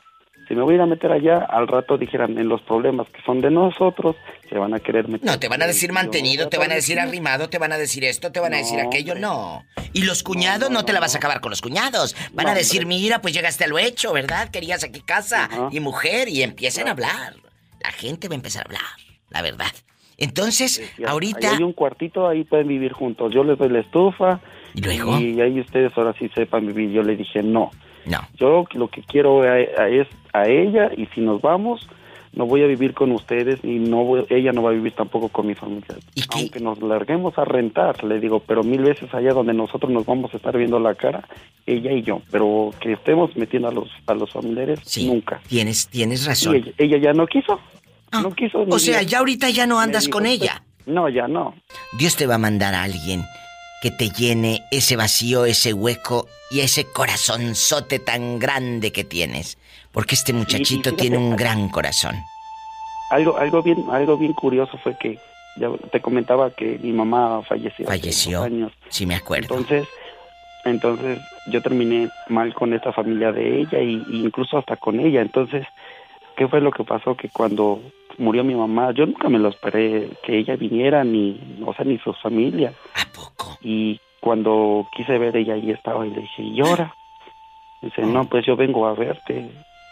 [0.48, 3.22] si me voy a ir a meter allá, al rato dijeran en los problemas que
[3.24, 4.16] son de nosotros,
[4.48, 5.26] se van a querer meter.
[5.26, 8.04] No, te van a decir mantenido, te van a decir arrimado, te van a decir
[8.04, 9.64] esto, te van a decir aquello, no.
[9.94, 12.16] Y los cuñados no, te la vas a acabar con los cuñados.
[12.34, 14.50] Van a decir, mira, pues llegaste a lo hecho, ¿verdad?
[14.50, 17.45] Querías aquí casa y mujer y empiecen a hablar.
[17.86, 18.82] La gente va a empezar a hablar,
[19.30, 19.72] la verdad.
[20.18, 21.52] Entonces, ahorita...
[21.52, 23.32] ahí hay un cuartito, ahí pueden vivir juntos.
[23.32, 24.40] Yo les doy la estufa.
[24.74, 25.20] ¿Y luego?
[25.20, 26.90] Y ahí ustedes ahora sí sepan vivir.
[26.90, 27.70] Yo le dije, no.
[28.06, 28.20] No.
[28.38, 31.88] Yo lo que quiero es a ella y si nos vamos,
[32.36, 35.30] no voy a vivir con ustedes y no voy- ella no va a vivir tampoco
[35.30, 35.96] con mi familia.
[36.32, 40.34] Aunque nos larguemos a rentar, le digo, pero mil veces allá donde nosotros nos vamos
[40.34, 41.28] a estar viendo la cara,
[41.66, 42.22] ella y yo.
[42.32, 45.42] Pero que estemos metiendo a los, a los familiares, nunca.
[45.48, 46.56] Tienes, tienes Y razón.
[46.56, 47.60] ella, ella ya no quiso.
[48.12, 48.66] no quiso.
[48.70, 50.62] O sea, ya ahorita ya no andas con "Pues, ella.
[50.86, 51.56] No, ya no.
[51.98, 53.24] Dios te va a mandar a alguien
[53.82, 59.58] que te llene ese vacío, ese hueco y ese corazonzote tan grande que tienes.
[59.96, 62.16] Porque este muchachito tiene un gran corazón.
[63.10, 65.18] Algo, algo bien, algo bien curioso fue que
[65.56, 67.88] ya te comentaba que mi mamá falleció.
[67.88, 68.38] hace Falleció.
[68.40, 68.72] dos años.
[68.90, 69.56] Sí, me acuerdo.
[69.58, 69.88] Entonces,
[70.66, 75.22] entonces yo terminé mal con esta familia de ella y, y incluso hasta con ella.
[75.22, 75.66] Entonces,
[76.36, 77.16] ¿qué fue lo que pasó?
[77.16, 77.80] Que cuando
[78.18, 81.98] murió mi mamá, yo nunca me lo esperé que ella viniera ni, o sea, ni
[82.00, 82.74] su familia.
[82.96, 83.58] ¿A poco?
[83.62, 86.94] Y cuando quise ver ella ahí estaba y le dije, ¿y ahora?
[87.82, 89.50] Dice, no, pues yo vengo a verte.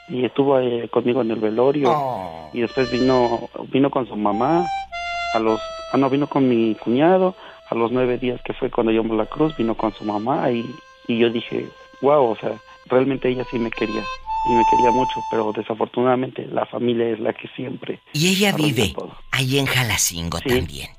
[0.09, 1.89] Y estuvo eh, conmigo en el velorio.
[1.91, 2.49] Oh.
[2.53, 4.65] Y después vino, vino con su mamá.
[5.33, 5.59] A los,
[5.91, 7.35] ah, no, vino con mi cuñado.
[7.69, 10.51] A los nueve días que fue cuando yo la cruz, vino con su mamá.
[10.51, 10.65] Y,
[11.07, 11.67] y yo dije,
[12.01, 12.51] wow, o sea,
[12.87, 14.03] realmente ella sí me quería.
[14.49, 18.01] Y me quería mucho, pero desafortunadamente la familia es la que siempre.
[18.11, 19.15] Y ella vive todo.
[19.31, 20.49] ahí en Jalacingo Sí.
[20.49, 20.89] también.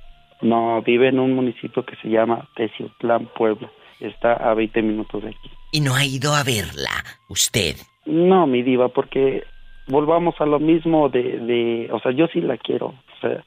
[0.41, 3.71] No, vive en un municipio que se llama Teciutlán, Puebla.
[4.01, 5.51] Está a 20 minutos de aquí.
[5.73, 6.91] Y no ha ido a verla,
[7.29, 7.77] usted.
[8.07, 9.45] No, mi diva, porque
[9.87, 13.43] volvamos a lo mismo de, de, o sea, yo sí la quiero, o sea,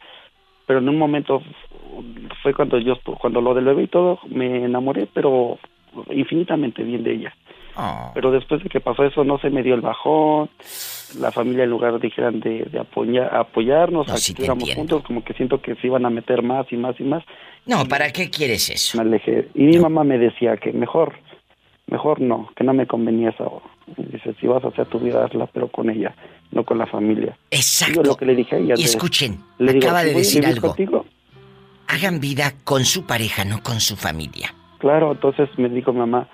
[0.65, 1.41] pero en un momento
[2.43, 5.57] fue cuando yo, cuando lo del bebé y todo, me enamoré, pero
[6.11, 7.33] infinitamente bien de ella.
[7.79, 8.11] Oh.
[8.15, 10.49] Pero después de que pasó eso, no se me dio el bajón,
[11.19, 14.35] la familia en lugar dijeran de, de apoya- apoyarnos, No, a que sí
[14.75, 17.23] juntos, como que siento que se iban a meter más y más y más.
[17.67, 18.97] No, ¿para qué quieres eso?
[18.97, 19.49] Me alejé.
[19.53, 21.13] Y mi mamá me decía que mejor,
[21.85, 23.61] mejor no, que no me convenía eso.
[23.95, 26.13] Dice, si vas a hacer tu vida, hazla, pero con ella,
[26.51, 27.37] no con la familia.
[27.51, 28.03] Exacto.
[28.03, 28.73] Lo que le dije a ella.
[28.77, 30.67] Y escuchen, le digo, acaba "Si de decir algo.
[30.69, 31.05] contigo".
[31.87, 34.53] Hagan vida con su pareja, no con su familia.
[34.79, 36.27] Claro, entonces me dijo mamá,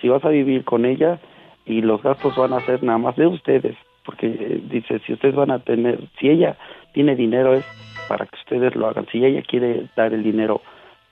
[0.00, 1.18] si vas a vivir con ella
[1.66, 5.34] y los gastos van a ser nada más de ustedes, porque eh, dice, si ustedes
[5.34, 6.56] van a tener, si ella
[6.94, 7.64] tiene dinero es
[8.08, 10.62] para que ustedes lo hagan, si ella quiere dar el dinero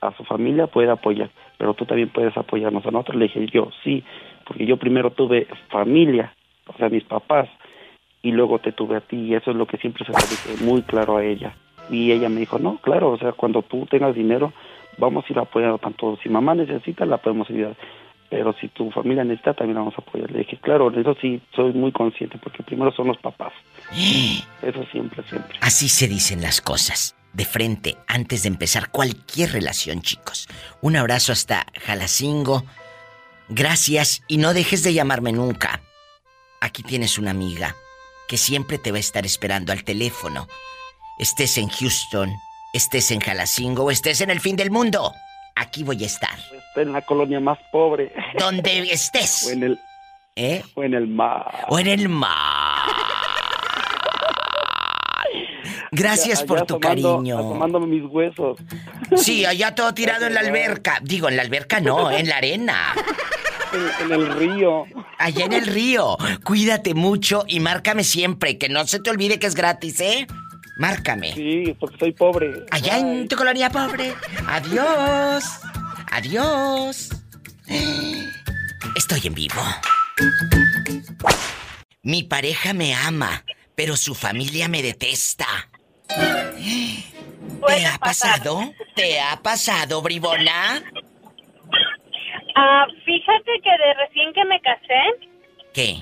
[0.01, 3.17] a su familia puede apoyar, pero tú también puedes apoyarnos a nosotros.
[3.17, 4.03] Le dije yo, sí,
[4.45, 6.33] porque yo primero tuve familia,
[6.67, 7.49] o sea, mis papás,
[8.21, 10.63] y luego te tuve a ti, y eso es lo que siempre se lo dije
[10.63, 11.55] muy claro a ella.
[11.89, 14.53] Y ella me dijo, no, claro, o sea, cuando tú tengas dinero,
[14.97, 16.17] vamos a ir apoyando tanto.
[16.21, 17.75] Si mamá necesita, la podemos ayudar.
[18.29, 20.29] Pero si tu familia necesita, también la vamos a apoyar.
[20.29, 23.53] Le dije, claro, eso sí, soy muy consciente, porque primero son los papás.
[24.61, 25.57] Eso siempre, siempre.
[25.61, 27.15] Así se dicen las cosas.
[27.33, 30.47] De frente, antes de empezar cualquier relación, chicos.
[30.81, 32.63] Un abrazo hasta Jalacingo.
[33.49, 35.81] Gracias y no dejes de llamarme nunca.
[36.61, 37.75] Aquí tienes una amiga
[38.27, 40.47] que siempre te va a estar esperando al teléfono.
[41.17, 42.31] Estés en Houston,
[42.73, 45.11] estés en Jalacingo o estés en el fin del mundo.
[45.55, 46.37] Aquí voy a estar.
[46.37, 48.13] Está en la colonia más pobre.
[48.37, 49.47] Donde estés.
[49.47, 49.79] O en el,
[50.35, 50.63] ¿Eh?
[50.75, 51.65] o en el mar.
[51.69, 53.18] O en el mar.
[55.91, 57.39] Gracias Allá por tu asomando- cariño.
[57.39, 58.57] Asomándome mis huesos.
[59.17, 60.99] Sí, allá todo tirado en la alberca.
[61.01, 62.93] Digo, en la alberca no, en la arena.
[63.73, 64.83] En, en el río.
[65.17, 66.17] Allá en el río.
[66.43, 70.27] Cuídate mucho y márcame siempre, que no se te olvide que es gratis, ¿eh?
[70.77, 71.33] Márcame.
[71.33, 72.53] Sí, porque soy pobre.
[72.71, 74.13] Allá en tu colonia pobre.
[74.47, 75.43] Adiós.
[76.11, 77.09] Adiós.
[78.95, 79.61] Estoy en vivo.
[82.01, 83.43] Mi pareja me ama,
[83.75, 85.45] pero su familia me detesta.
[86.09, 88.59] ¿Te ha pasado?
[88.95, 90.81] ¿Te ha pasado, bribona?
[92.55, 95.01] Ah, fíjate que de recién que me casé,
[95.73, 95.95] ¿Qué?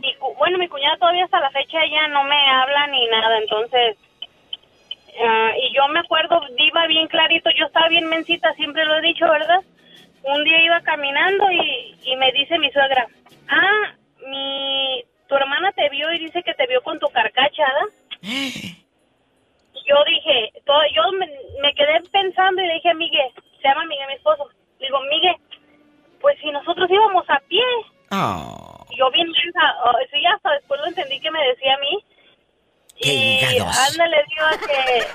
[0.00, 3.96] mi bueno, mi cuñada todavía hasta la fecha ella no me habla ni nada, entonces,
[5.22, 9.02] ah, y yo me acuerdo, iba bien clarito, yo estaba bien mencita, siempre lo he
[9.02, 9.60] dicho, ¿verdad?
[10.22, 13.06] Un día iba caminando y, y me dice mi suegra,
[13.48, 13.94] ah,
[14.26, 18.74] mi, tu hermana te vio y dice que te vio con tu carcacha, ¿verdad?
[19.86, 21.26] yo dije, todo, yo me,
[21.60, 22.00] me quedé
[22.94, 23.30] Miguel,
[23.60, 24.48] se llama Miguel mi esposo,
[24.78, 25.36] le digo, Miguel,
[26.20, 27.62] pues si nosotros íbamos a pie,
[28.10, 32.04] Oh, yo bien mensa, oh, sí, hasta después lo entendí que me decía a mí,
[33.00, 33.76] qué y hígados.
[33.90, 35.06] ándale, diva, que,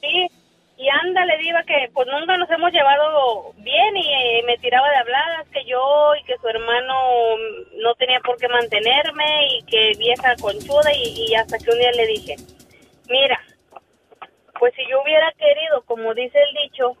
[0.02, 0.28] sí,
[0.76, 4.96] y ándale, diva, que pues nunca nos hemos llevado bien y eh, me tiraba de
[4.96, 7.36] habladas que yo y que su hermano
[7.76, 11.92] no tenía por qué mantenerme y que vieja conchuda y, y hasta que un día
[11.92, 12.36] le dije,
[13.08, 13.40] mira,
[14.58, 16.96] pues si yo hubiera querido, como dice el dicho,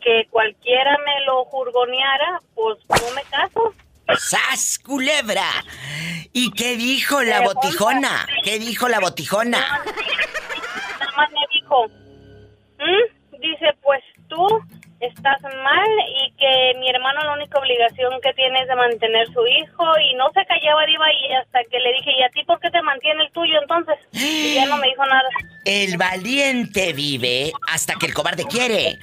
[0.00, 3.72] que cualquiera me lo jurgoneara, pues no me caso.
[4.18, 4.80] ¡Sas,
[5.22, 5.46] culebra!
[6.32, 8.26] ¿Y qué dijo la botijona?
[8.44, 9.58] ¿Qué dijo la botijona?
[9.58, 11.86] Nada más me dijo,
[12.78, 14.46] "¿Mm?", dice, pues tú
[15.00, 15.88] estás mal
[16.24, 20.14] y que mi hermano la única obligación que tiene es de mantener su hijo y
[20.14, 22.80] no se callaba diva y hasta que le dije, ¿y a ti por qué te
[22.82, 23.96] mantiene el tuyo entonces?
[24.12, 25.28] Y ya no me dijo nada.
[25.64, 28.98] El valiente vive hasta que el cobarde quiere.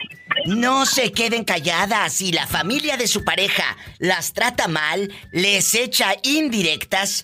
[0.50, 2.14] No se queden calladas.
[2.14, 7.24] Si la familia de su pareja las trata mal, les echa indirectas,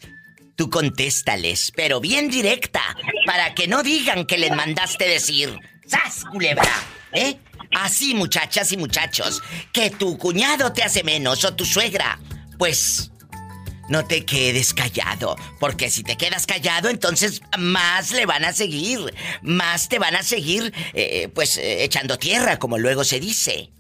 [0.56, 2.84] tú contéstales, pero bien directa,
[3.26, 5.58] para que no digan que les mandaste decir.
[5.88, 6.70] ¡Sas, culebra!
[7.14, 7.40] ¿Eh?
[7.74, 9.42] Así, muchachas y muchachos,
[9.74, 12.20] que tu cuñado te hace menos o tu suegra.
[12.60, 13.10] Pues
[13.90, 19.14] no te quedes callado, porque si te quedas callado, entonces más le van a seguir,
[19.42, 23.72] más te van a seguir, eh, pues, eh, echando tierra, como luego se dice.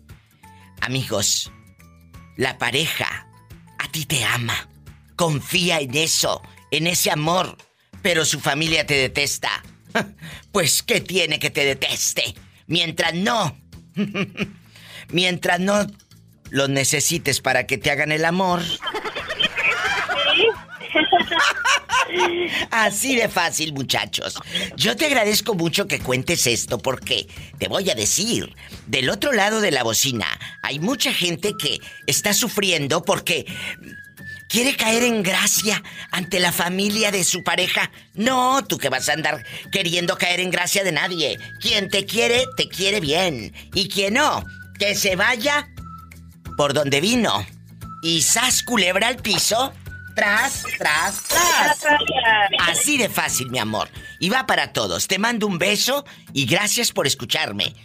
[0.81, 1.51] Amigos,
[2.37, 3.27] la pareja
[3.79, 4.69] a ti te ama,
[5.15, 6.41] confía en eso,
[6.71, 7.57] en ese amor,
[8.01, 9.63] pero su familia te detesta.
[10.51, 12.33] Pues, ¿qué tiene que te deteste?
[12.67, 13.57] Mientras no,
[15.09, 15.85] mientras no
[16.49, 18.61] los necesites para que te hagan el amor.
[22.71, 24.35] Así de fácil, muchachos.
[24.75, 27.27] Yo te agradezco mucho que cuentes esto porque
[27.57, 28.55] te voy a decir,
[28.87, 30.27] del otro lado de la bocina
[30.61, 33.45] hay mucha gente que está sufriendo porque
[34.47, 35.81] quiere caer en gracia
[36.11, 37.91] ante la familia de su pareja.
[38.13, 41.39] No, tú que vas a andar queriendo caer en gracia de nadie.
[41.59, 43.53] Quien te quiere, te quiere bien.
[43.73, 44.45] Y quien no,
[44.79, 45.69] que se vaya
[46.57, 47.45] por donde vino.
[48.01, 49.73] Y sas culebra al piso
[50.15, 51.85] Tras, tras, tras.
[52.69, 53.89] Así de fácil, mi amor.
[54.19, 55.07] Y va para todos.
[55.07, 57.75] Te mando un beso y gracias por escucharme.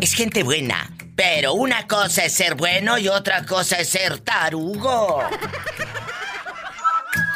[0.00, 5.22] Es gente buena, pero una cosa es ser bueno y otra cosa es ser tarugo.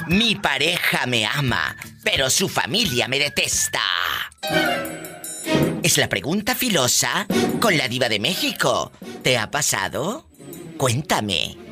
[0.07, 3.83] Mi pareja me ama, pero su familia me detesta.
[5.83, 7.27] Es la pregunta filosa
[7.61, 8.91] con la diva de México.
[9.23, 10.29] ¿Te ha pasado?
[10.77, 11.66] Cuéntame.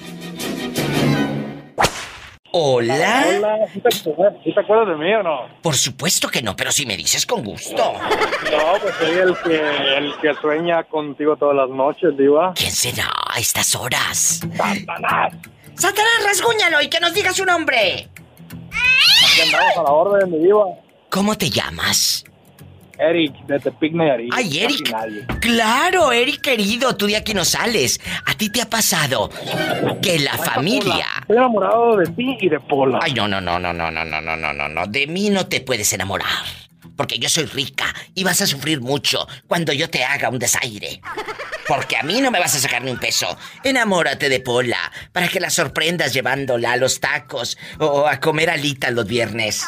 [2.51, 3.27] Hola.
[3.37, 4.11] Hola, ¿sí te, sí
[4.55, 5.41] te acuerdas de mí o no?
[5.61, 7.77] Por supuesto que no, pero si me dices con gusto.
[7.77, 7.93] No,
[8.81, 9.61] pues soy el que,
[9.99, 12.55] el que sueña contigo todas las noches, diva.
[12.55, 14.41] ¿Quién será a estas horas?
[14.57, 15.35] Satanás.
[15.77, 18.09] Satanás, rasguñalo y que nos diga su nombre.
[19.25, 20.65] Aquí andamos a la orden, mi diva.
[21.11, 22.25] ¿Cómo te llamas?
[22.99, 24.33] Eric, de Tepic Nayarit.
[24.33, 24.91] Ay, Eric.
[24.91, 25.27] Nadie.
[25.41, 28.01] Claro, Eric querido, tú de aquí no sales.
[28.27, 29.31] ¿A ti te ha pasado
[30.01, 31.07] que la familia...
[31.23, 33.01] Estoy enamorado de ti y de Pola.
[33.03, 34.87] Ay, no, no, no, no, no, no, no, no, no, no.
[34.87, 36.29] De mí no te puedes enamorar.
[36.97, 41.01] Porque yo soy rica y vas a sufrir mucho cuando yo te haga un desaire.
[41.66, 43.37] Porque a mí no me vas a sacar ni un peso.
[43.65, 48.93] Enamórate de Pola para que la sorprendas llevándola a los tacos o a comer alitas
[48.93, 49.65] los viernes.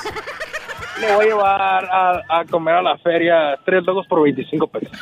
[1.01, 4.97] Le voy a llevar a, a comer a la feria tres logos por 25 pesos.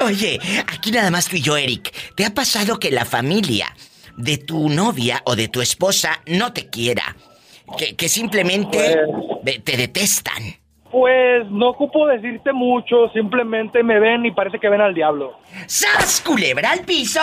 [0.00, 1.92] Oye, aquí nada más tú y yo, Eric.
[2.14, 3.74] ¿Te ha pasado que la familia
[4.16, 7.16] de tu novia o de tu esposa no te quiera?
[7.78, 8.96] Que, que simplemente
[9.42, 10.56] de- te detestan.
[10.90, 15.38] Pues no ocupo decirte mucho, simplemente me ven y parece que ven al diablo.
[15.66, 17.20] ¡Sas, culebra al piso!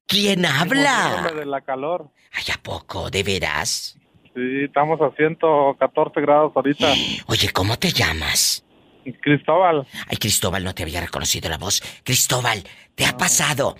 [0.07, 1.31] ¿Quién habla?
[1.35, 2.09] De la calor.
[2.33, 3.09] Ay, ¿a poco?
[3.09, 3.97] ¿De veras?
[4.33, 6.87] Sí, estamos a 114 grados ahorita.
[7.27, 8.63] Oye, ¿cómo te llamas?
[9.21, 9.87] Cristóbal.
[10.07, 11.81] Ay, Cristóbal, no te había reconocido la voz.
[12.03, 12.63] Cristóbal,
[12.95, 13.75] ¿te ha pasado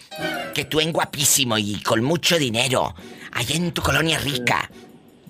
[0.53, 2.93] que tú en guapísimo y con mucho dinero,
[3.33, 4.69] allá en tu colonia rica,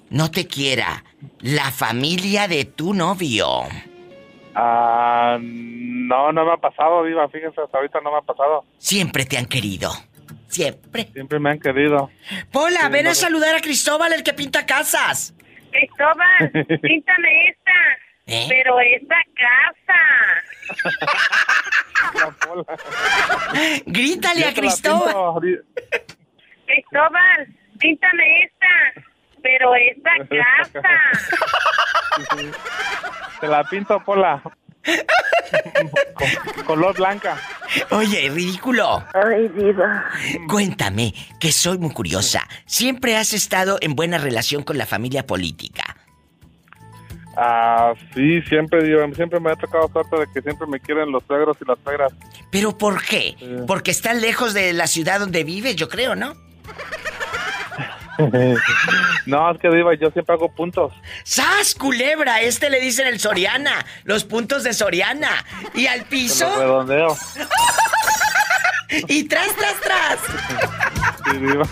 [0.09, 1.03] no te quiera
[1.39, 3.63] la familia de tu novio?
[4.55, 7.27] Ah, no, no me ha pasado, Diva.
[7.29, 8.63] Fíjense, hasta ahorita no me ha pasado.
[8.77, 9.91] Siempre te han querido.
[10.47, 11.05] Siempre.
[11.11, 12.09] Siempre me han querido.
[12.51, 15.35] Pola, Sí, ven no a saludar a Cristóbal, el que pinta casas.
[15.71, 16.51] Cristóbal,
[16.81, 17.71] píntame esta.
[18.27, 18.45] ¿Eh?
[18.49, 19.99] Pero esta casa.
[23.85, 25.63] Grítale a Cristóbal.
[26.65, 28.67] Cristóbal, píntame esta.
[29.45, 30.11] Pero esta
[30.63, 30.81] casa.
[33.39, 34.41] Te la pinto, Pola.
[36.13, 37.37] Con- color blanca.
[37.91, 39.03] Oye, ridículo.
[39.13, 40.05] Ay, diva.
[40.47, 42.47] Cuéntame, que soy muy curiosa.
[42.65, 45.95] ¿Siempre has estado en buena relación con la familia política?
[47.37, 49.05] Ah, sí, siempre, Diva.
[49.13, 52.13] Siempre me ha tocado suerte de que siempre me quieren los suegros y las suegras.
[52.49, 53.35] ¿Pero por qué?
[53.37, 53.57] Sí.
[53.67, 56.33] Porque están lejos de la ciudad donde vives, yo creo, ¿no?
[59.25, 60.93] no, es que Diva, yo siempre hago puntos.
[61.23, 62.41] ¡Sas, culebra!
[62.41, 63.85] Este le dicen el Soriana.
[64.03, 65.43] Los puntos de Soriana.
[65.73, 66.47] Y al Te piso.
[66.57, 67.15] redondeo.
[69.07, 70.19] Y tras, tras, tras.
[71.25, 71.67] Sí, Diva.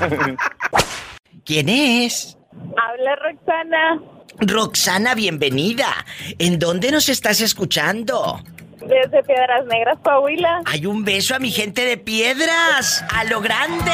[1.45, 2.37] ¿Quién es?
[2.75, 4.01] Habla Roxana
[4.39, 6.05] Roxana, bienvenida.
[6.39, 8.43] ¿En dónde nos estás escuchando?
[8.87, 10.61] Desde Piedras Negras, Coahuila.
[10.65, 13.91] Hay un beso a mi gente de Piedras, a lo grande.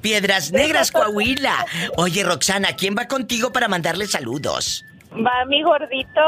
[0.00, 1.64] Piedras Negras, Coahuila.
[1.96, 4.84] Oye, Roxana, ¿quién va contigo para mandarle saludos?
[5.12, 6.20] Va mi gordito,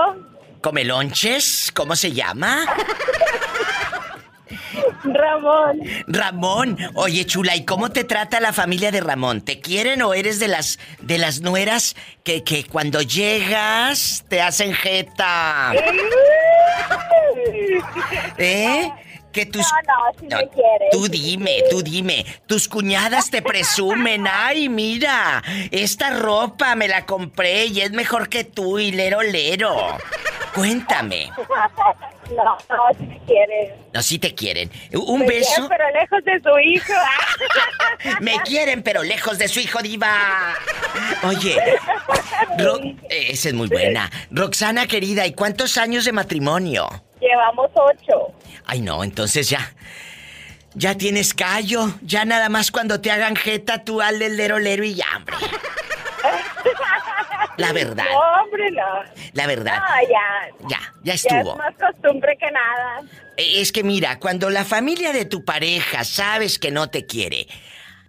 [0.61, 1.71] ¿Comelonches?
[1.75, 2.67] ¿Cómo se llama?
[5.05, 5.81] Ramón.
[6.07, 6.79] Ramón.
[6.95, 9.43] Oye, chula, ¿y cómo te trata la familia de Ramón?
[9.43, 14.75] ¿Te quieren o eres de las de las nueras que, que cuando llegas te hacen
[14.75, 15.73] jeta?
[18.39, 18.91] ¿Eh?
[19.33, 20.89] Que tus No, no, si No, me quieres.
[20.91, 22.25] Tú dime, tú dime.
[22.47, 24.27] Tus cuñadas te presumen.
[24.27, 29.77] Ay, mira, esta ropa me la compré y es mejor que tú y lero lero.
[30.55, 31.31] Cuéntame.
[32.29, 33.73] No, no, si me quieres.
[33.95, 34.71] No, si te quieren.
[34.93, 35.67] Un Me beso.
[35.67, 36.93] quieren, pero lejos de su hijo.
[38.21, 40.55] Me quieren, pero lejos de su hijo diva.
[41.23, 41.57] Oye,
[42.59, 44.11] Ro- esa es muy buena.
[44.31, 46.87] Roxana querida, ¿y cuántos años de matrimonio?
[47.21, 48.33] Llevamos ocho.
[48.67, 49.73] Ay, no, entonces ya.
[50.75, 51.95] Ya tienes callo.
[52.03, 55.35] Ya nada más cuando te hagan jeta, tú al del lero lero y ya, hombre.
[57.57, 58.85] La verdad, No, hombre, no.
[59.33, 59.79] la verdad.
[59.81, 60.69] No, ya.
[60.69, 61.53] Ya, ya Ya estuvo.
[61.53, 63.03] es más costumbre que nada.
[63.37, 67.49] Es que mira, cuando la familia de tu pareja sabes que no te quiere,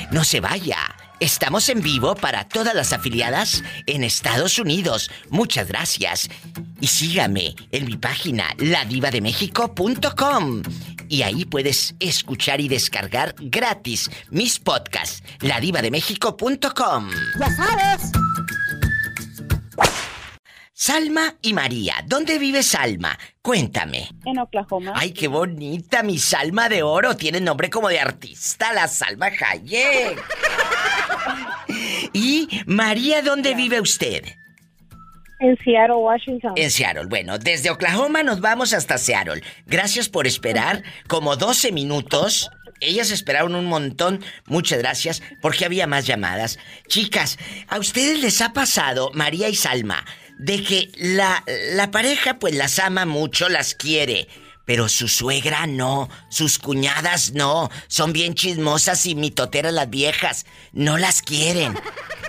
[0.09, 0.98] No se vaya.
[1.19, 5.11] Estamos en vivo para todas las afiliadas en Estados Unidos.
[5.29, 6.29] Muchas gracias.
[6.79, 10.61] Y sígame en mi página ladivademexico.com.
[11.09, 15.21] Y ahí puedes escuchar y descargar gratis mis podcasts.
[15.41, 17.09] ladivademexico.com.
[17.37, 18.11] Ya sabes.
[20.71, 21.95] Salma y María.
[22.05, 23.19] ¿Dónde vive Salma?
[23.41, 24.09] Cuéntame.
[24.23, 24.93] En Oklahoma.
[24.95, 27.17] Ay, qué bonita, mi Salma de oro.
[27.17, 30.23] Tiene nombre como de artista, la Salma Hayek.
[32.13, 34.23] Y María, ¿dónde vive usted?
[35.39, 36.53] En Seattle, Washington.
[36.57, 37.05] En Seattle.
[37.05, 39.41] Bueno, desde Oklahoma nos vamos hasta Seattle.
[39.65, 42.51] Gracias por esperar como 12 minutos.
[42.81, 44.21] Ellas esperaron un montón.
[44.47, 46.59] Muchas gracias porque había más llamadas.
[46.87, 47.37] Chicas,
[47.67, 50.03] ¿a ustedes les ha pasado, María y Salma,
[50.37, 54.27] de que la, la pareja pues las ama mucho, las quiere?
[54.69, 60.99] Pero su suegra no, sus cuñadas no, son bien chismosas y mitoteras las viejas, no
[60.99, 61.73] las quieren.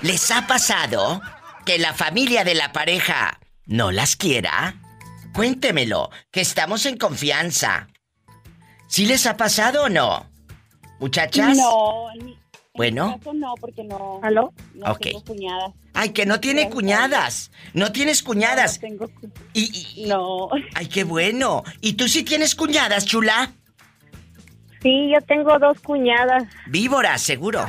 [0.01, 1.21] ¿Les ha pasado?
[1.67, 4.75] que la familia de la pareja no las quiera?
[5.35, 7.89] Cuéntemelo, que estamos en confianza.
[8.89, 10.27] ¿Sí les ha pasado o no?
[10.99, 11.59] ¿Muchachas?
[11.59, 12.09] No,
[12.75, 13.19] en mi, bueno.
[13.19, 14.21] caso no, porque no.
[14.23, 14.53] ¿Aló?
[14.75, 15.01] No Ok.
[15.01, 15.73] tengo cuñadas.
[15.93, 17.51] Ay, que no tiene cuñadas.
[17.75, 18.81] No tienes cuñadas.
[18.81, 20.49] No tengo cu- Y, No.
[20.75, 21.65] Ay, qué bueno.
[21.81, 23.53] ¿Y tú sí tienes cuñadas, chula?
[24.83, 26.45] Sí, yo tengo dos cuñadas.
[26.69, 27.67] Víbora, seguro.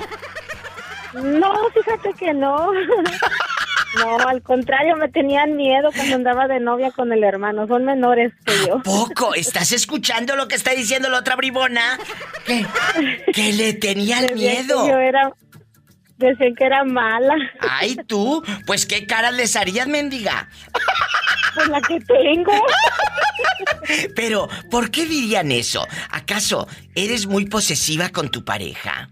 [1.14, 2.70] No, fíjate que no.
[3.98, 7.68] No, al contrario, me tenían miedo cuando andaba de novia con el hermano.
[7.68, 8.82] Son menores que yo.
[8.84, 12.00] Poco, ¿estás escuchando lo que está diciendo la otra bribona?
[12.46, 12.66] Que,
[13.34, 14.88] que le tenían miedo.
[14.88, 15.32] Yo era.
[16.18, 17.34] Decían que era mala.
[17.60, 20.50] Ay, tú, pues qué caras les harías, mendiga.
[21.56, 22.54] Pues la que tengo.
[24.16, 25.86] Pero, ¿por qué dirían eso?
[26.12, 29.10] ¿Acaso eres muy posesiva con tu pareja?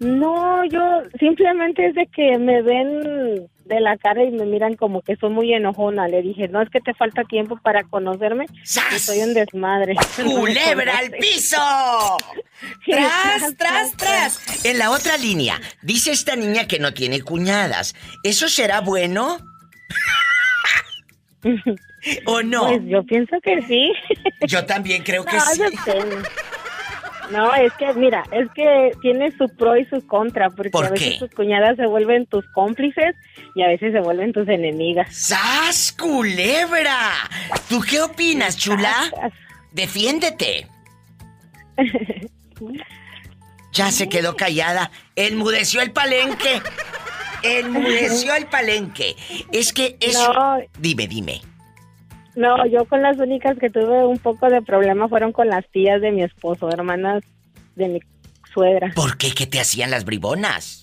[0.00, 5.02] No, yo simplemente es de que me ven de la cara y me miran como
[5.02, 6.08] que soy muy enojona.
[6.08, 8.46] Le dije, no, es que te falta tiempo para conocerme.
[8.94, 9.94] Y soy un desmadre.
[10.24, 11.56] ¡Culebra al piso!
[12.86, 14.64] ¡Tras, tras, tras!
[14.64, 17.94] En la otra línea, dice esta niña que no tiene cuñadas.
[18.24, 19.38] ¿Eso será bueno?
[22.24, 22.68] ¿O no?
[22.68, 23.92] Pues yo pienso que sí.
[24.46, 25.62] Yo también creo que No, sí.
[27.30, 30.90] No, es que, mira, es que tiene su pro y su contra, porque ¿Por a
[30.90, 31.18] veces qué?
[31.18, 33.14] tus cuñadas se vuelven tus cómplices
[33.54, 35.14] y a veces se vuelven tus enemigas.
[35.14, 37.12] ¡Sas, culebra!
[37.68, 38.94] ¿Tú qué opinas, chula?
[39.72, 40.68] Defiéndete.
[43.72, 44.90] Ya se quedó callada.
[45.14, 46.60] Enmudeció el palenque.
[47.42, 49.16] Enmudeció el palenque.
[49.52, 50.32] Es que eso...
[50.32, 50.58] No.
[50.78, 51.40] Dime, dime.
[52.36, 56.00] No, yo con las únicas que tuve un poco de problema fueron con las tías
[56.00, 57.22] de mi esposo, hermanas
[57.76, 58.00] de mi
[58.52, 58.92] suegra.
[58.94, 59.32] ¿Por qué?
[59.32, 60.79] ¿Qué te hacían las bribonas?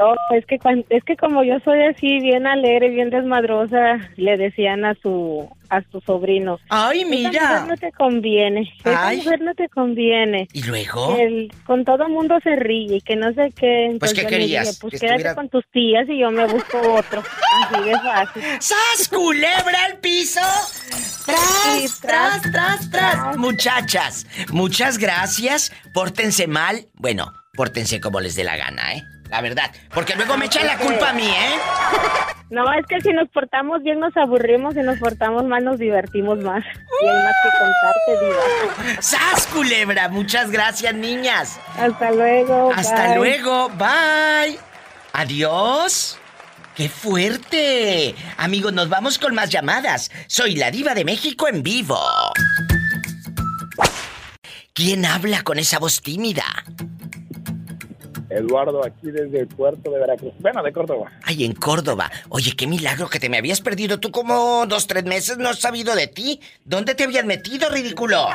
[0.00, 0.58] Oh, es que
[0.90, 5.82] es que como yo soy así bien alegre, bien desmadrosa, le decían a su a
[5.90, 6.58] su sobrino.
[6.70, 7.42] Ay, Esa mira.
[7.60, 8.72] mujer no te conviene.
[8.80, 9.16] Esa Ay.
[9.18, 10.48] mujer no te conviene.
[10.52, 11.16] ¿Y luego?
[11.18, 13.94] El- con todo mundo se ríe y que no sé qué.
[13.98, 14.66] Pues, Entonces ¿qué yo le querías?
[14.68, 17.22] dije, pues ¿Que quédate con tus tías y yo me busco otro.
[17.64, 18.42] Así de fácil.
[18.60, 20.40] ¡Sas, culebra al piso!
[21.26, 23.36] ¡Tras, tras, tras, tras!
[23.36, 25.72] Muchachas, muchas gracias.
[25.92, 26.86] Pórtense mal.
[26.94, 29.02] Bueno, pórtense como les dé la gana, ¿eh?
[29.30, 29.70] La verdad.
[29.92, 31.58] Porque luego me echan la culpa a mí, ¿eh?
[32.50, 36.38] No, es que si nos portamos bien nos aburrimos, si nos portamos mal nos divertimos
[36.38, 36.64] más.
[37.02, 39.02] Y hay más que contarte, diva.
[39.02, 40.08] ¡Sas, culebra!
[40.08, 41.60] Muchas gracias, niñas.
[41.78, 42.72] Hasta luego.
[42.74, 43.16] Hasta bye.
[43.16, 43.68] luego.
[43.70, 44.58] Bye.
[45.12, 46.18] Adiós.
[46.74, 48.14] ¡Qué fuerte!
[48.38, 50.10] Amigos, nos vamos con más llamadas.
[50.26, 52.00] Soy la diva de México en vivo.
[54.72, 56.44] ¿Quién habla con esa voz tímida?
[58.30, 60.32] Eduardo, aquí desde el puerto de Veracruz.
[60.40, 61.10] Bueno, de Córdoba.
[61.24, 62.10] Ay, en Córdoba.
[62.28, 63.98] Oye, qué milagro que te me habías perdido.
[64.00, 66.40] Tú como dos, tres meses no has sabido de ti.
[66.64, 68.28] ¿Dónde te habías metido, ridículo?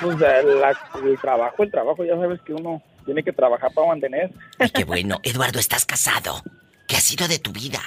[0.00, 4.30] Pues la- el trabajo, el trabajo, ya sabes que uno tiene que trabajar para mantener.
[4.58, 5.18] Ay, qué bueno.
[5.22, 6.42] Eduardo, estás casado.
[6.88, 7.80] ¿Qué ha sido de tu vida?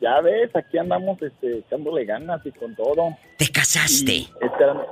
[0.00, 3.16] Ya ves, aquí andamos este, echándole ganas y con todo.
[3.38, 4.12] ¿Te casaste?
[4.12, 4.86] Y esperando-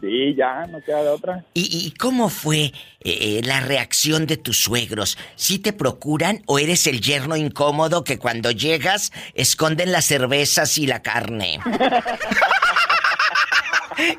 [0.00, 1.44] Sí, ya, no queda de otra.
[1.52, 5.18] ¿Y, y cómo fue eh, la reacción de tus suegros?
[5.36, 10.86] ¿Sí te procuran o eres el yerno incómodo que cuando llegas esconden las cervezas y
[10.86, 11.60] la carne?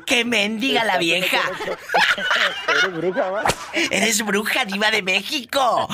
[0.06, 1.40] ¡Qué mendiga la vieja!
[2.68, 3.44] Eres bruja, ¿va?
[3.90, 5.88] ¡Eres bruja diva de México!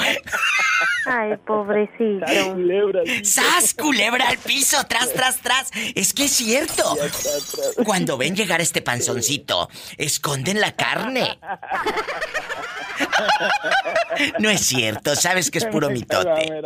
[1.08, 2.26] Ay, pobrecito.
[3.24, 4.76] ¡Sas, culebra al piso!
[4.88, 5.70] ¡Tras, tras, tras!
[5.94, 6.96] Es que es cierto.
[7.84, 11.38] Cuando ven llegar este panzoncito, esconden la carne.
[14.38, 16.62] No es cierto, sabes que es puro mitote.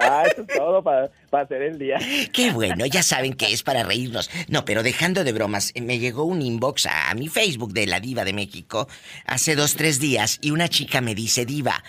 [0.00, 1.98] Ah, eso es todo para, para hacer el día.
[2.32, 4.30] Qué bueno, ya saben que es para reírnos.
[4.48, 7.86] No, pero dejando de bromas, eh, me llegó un inbox a, a mi Facebook de
[7.86, 8.88] la Diva de México
[9.26, 11.82] hace dos, tres días y una chica me dice, Diva,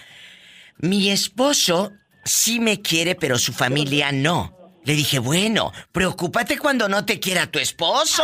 [0.77, 1.91] mi esposo
[2.23, 4.55] sí me quiere, pero su familia no.
[4.83, 8.23] Le dije, bueno, preocúpate cuando no te quiera tu esposo.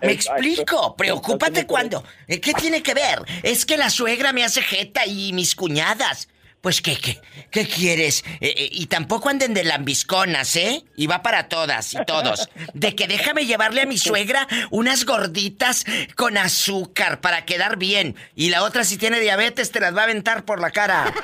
[0.00, 2.04] Me explico, preocúpate cuando.
[2.26, 3.22] Eh, ¿Qué tiene que ver?
[3.42, 6.28] Es que la suegra me hace jeta y mis cuñadas.
[6.66, 7.20] Pues, ¿qué, qué,
[7.52, 8.24] qué quieres?
[8.40, 10.82] Eh, eh, y tampoco anden de lambisconas, ¿eh?
[10.96, 12.50] Y va para todas y todos.
[12.74, 15.84] De que déjame llevarle a mi suegra unas gorditas
[16.16, 18.16] con azúcar para quedar bien.
[18.34, 21.14] Y la otra, si tiene diabetes, te las va a aventar por la cara.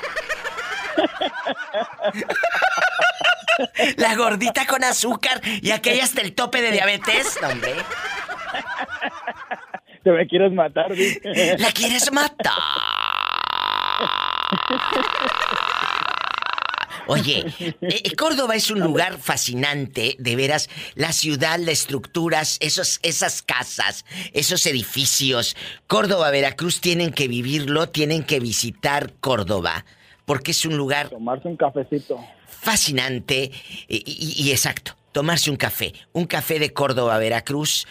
[3.96, 7.74] La gordita con azúcar y aquella hasta el tope de diabetes, hombre.
[10.04, 10.92] Te me quieres matar,
[11.58, 13.01] ¿La quieres matar?
[17.08, 20.70] Oye, eh, Córdoba es un lugar fascinante, de veras.
[20.94, 25.56] La ciudad, las estructuras, esos, esas casas, esos edificios.
[25.86, 29.84] Córdoba, Veracruz tienen que vivirlo, tienen que visitar Córdoba
[30.24, 31.08] porque es un lugar...
[31.08, 32.18] Tomarse un cafecito.
[32.46, 33.50] Fascinante
[33.88, 35.92] y, exacto, tomarse un café.
[36.12, 37.86] Un café de Córdoba, Veracruz.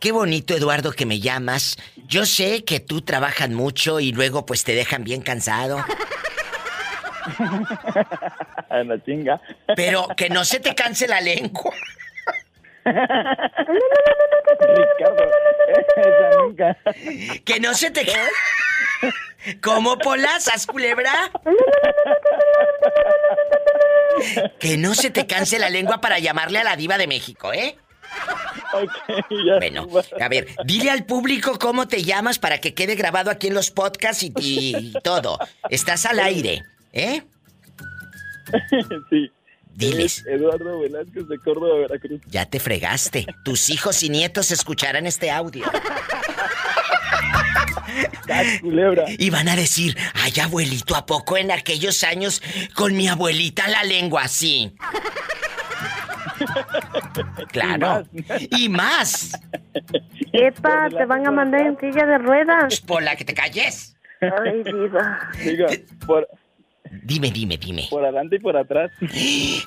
[0.00, 1.76] Qué bonito, Eduardo, que me llamas.
[2.06, 5.82] Yo sé que tú trabajas mucho y luego pues te dejan bien cansado.
[8.70, 9.40] La chinga.
[9.74, 11.72] Pero que no se te canse la lengua.
[14.84, 15.24] Ricardo,
[15.68, 16.76] esa nunca.
[17.44, 18.06] Que no se te...
[19.62, 20.66] ¿Cómo, Polas?
[20.66, 21.12] culebra?
[24.58, 27.76] que no se te canse la lengua para llamarle a la diva de México, ¿eh?
[29.58, 29.88] bueno,
[30.20, 33.70] a ver, dile al público cómo te llamas para que quede grabado aquí en los
[33.70, 35.38] podcasts y, y todo.
[35.70, 36.62] Estás al aire,
[36.92, 37.22] ¿eh?
[39.10, 39.30] Sí.
[39.74, 40.24] Diles.
[40.26, 42.22] Eduardo Velázquez de Córdoba, Veracruz.
[42.28, 43.26] Ya te fregaste.
[43.44, 45.66] Tus hijos y nietos escucharán este audio.
[49.18, 52.42] Y van a decir, ay abuelito, ¿a poco en aquellos años
[52.74, 54.72] con mi abuelita la lengua así?
[57.48, 58.04] Claro.
[58.50, 59.32] Y más.
[60.32, 62.80] Epa, te van a mandar en silla de ruedas.
[62.80, 63.96] Pola, que te calles.
[64.20, 65.30] Ay, diva.
[65.42, 65.66] Diga,
[66.06, 66.28] por...
[67.02, 67.86] Dime, dime, dime.
[67.90, 68.90] Por adelante y por atrás.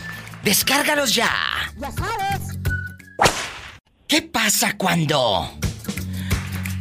[0.43, 1.31] Descárgalos ya.
[1.79, 2.41] Ya sabes.
[4.09, 5.57] ¿Qué pasa cuando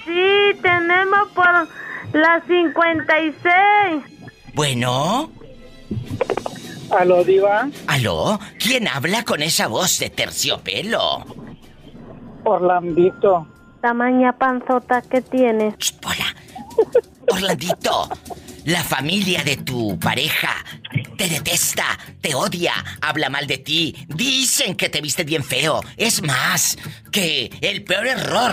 [0.04, 1.68] Sí, tenemos por
[2.12, 4.02] las 56.
[4.54, 5.30] Bueno.
[6.90, 7.68] ¿Aló, Diva?
[7.86, 8.38] ¿Aló?
[8.58, 11.24] ¿Quién habla con esa voz de terciopelo?
[12.44, 13.46] Orlandito.
[13.80, 15.74] Tamaña panzota que tienes.
[16.04, 16.36] Hola.
[17.28, 18.08] Orlandito,
[18.64, 20.54] la familia de tu pareja
[21.16, 21.84] te detesta,
[22.20, 25.80] te odia, habla mal de ti, dicen que te viste bien feo.
[25.96, 26.76] Es más,
[27.10, 28.52] que el peor error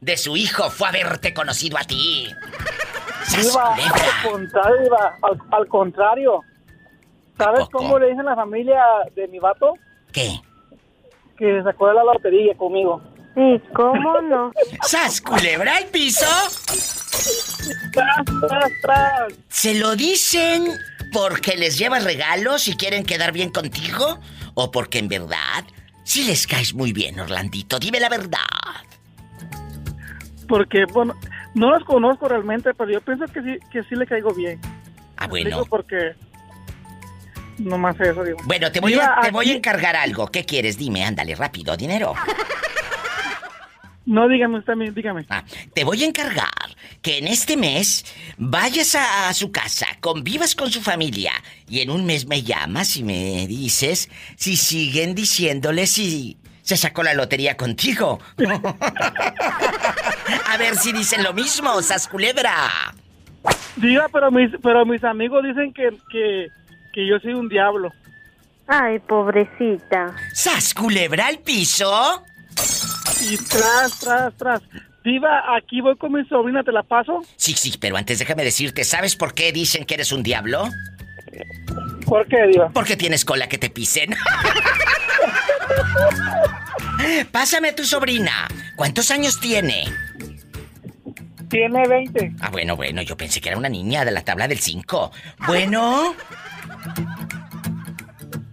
[0.00, 2.28] de su hijo fue haberte conocido a ti.
[3.36, 6.40] Diva, al contrario, Diva, al, al contrario.
[7.38, 8.82] ¿Sabes cómo le dicen a la familia
[9.14, 9.74] de mi vato?
[10.12, 10.40] ¿Qué?
[11.38, 13.00] Que sacó de la lotería conmigo.
[13.34, 14.52] Sí, ¿cómo no?
[14.82, 16.26] ¿Sas culebra al piso?
[17.92, 19.32] Tras, tras, tras.
[19.48, 20.66] ¿Se lo dicen
[21.12, 24.18] porque les llevas regalos y quieren quedar bien contigo?
[24.54, 25.64] ¿O porque en verdad
[26.04, 27.78] sí les caes muy bien, Orlandito?
[27.78, 28.40] Dime la verdad.
[30.50, 31.14] Porque, bueno,
[31.54, 34.60] no los conozco realmente, pero yo pienso que sí, que sí le caigo bien.
[35.16, 35.64] Ah, Digo bueno.
[35.70, 36.14] porque...
[37.58, 38.38] Nomás eso, digo.
[38.46, 40.26] Bueno, te voy, a, te voy a encargar algo.
[40.26, 40.76] ¿Qué quieres?
[40.76, 42.14] Dime, ándale, rápido, dinero.
[44.06, 45.24] No, dígame usted, dígame.
[45.28, 46.48] Ah, te voy a encargar
[47.00, 48.04] que en este mes
[48.38, 51.32] vayas a, a su casa, convivas con su familia
[51.68, 56.39] y en un mes me llamas y me dices si siguen diciéndole si
[56.70, 58.20] se sacó la lotería contigo.
[60.46, 62.54] a ver si dicen lo mismo, sas culebra.
[63.74, 66.46] Diga, pero mis, pero mis amigos dicen que, que,
[66.92, 67.92] que yo soy un diablo.
[68.68, 70.14] Ay, pobrecita.
[70.32, 72.24] ¿Sas culebra al piso?
[73.28, 74.62] Y tras, tras, tras.
[75.02, 77.20] Diva, aquí voy con mi sobrina, ¿te la paso?
[77.34, 80.68] Sí, sí, pero antes déjame decirte, ¿sabes por qué dicen que eres un diablo?
[82.10, 82.70] ¿Por qué, Diva?
[82.74, 84.10] Porque tienes cola que te pisen.
[87.30, 88.48] Pásame a tu sobrina.
[88.74, 89.84] ¿Cuántos años tiene?
[91.48, 92.32] Tiene 20.
[92.40, 95.12] Ah, bueno, bueno, yo pensé que era una niña de la tabla del 5.
[95.46, 96.16] Bueno.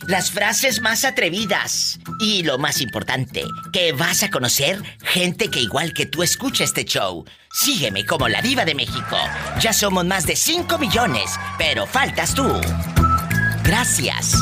[0.06, 2.00] Las frases más atrevidas.
[2.18, 6.86] Y lo más importante, que vas a conocer gente que igual que tú escucha este
[6.86, 7.26] show.
[7.52, 9.18] Sígueme como la diva de México.
[9.60, 12.58] Ya somos más de 5 millones, pero faltas tú.
[13.64, 14.34] Gracias.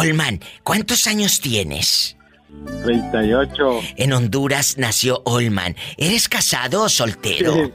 [0.00, 2.16] Olman, ¿cuántos años tienes?
[2.84, 3.80] 38.
[3.96, 5.74] En Honduras nació Olman.
[5.96, 7.72] ¿Eres casado o soltero?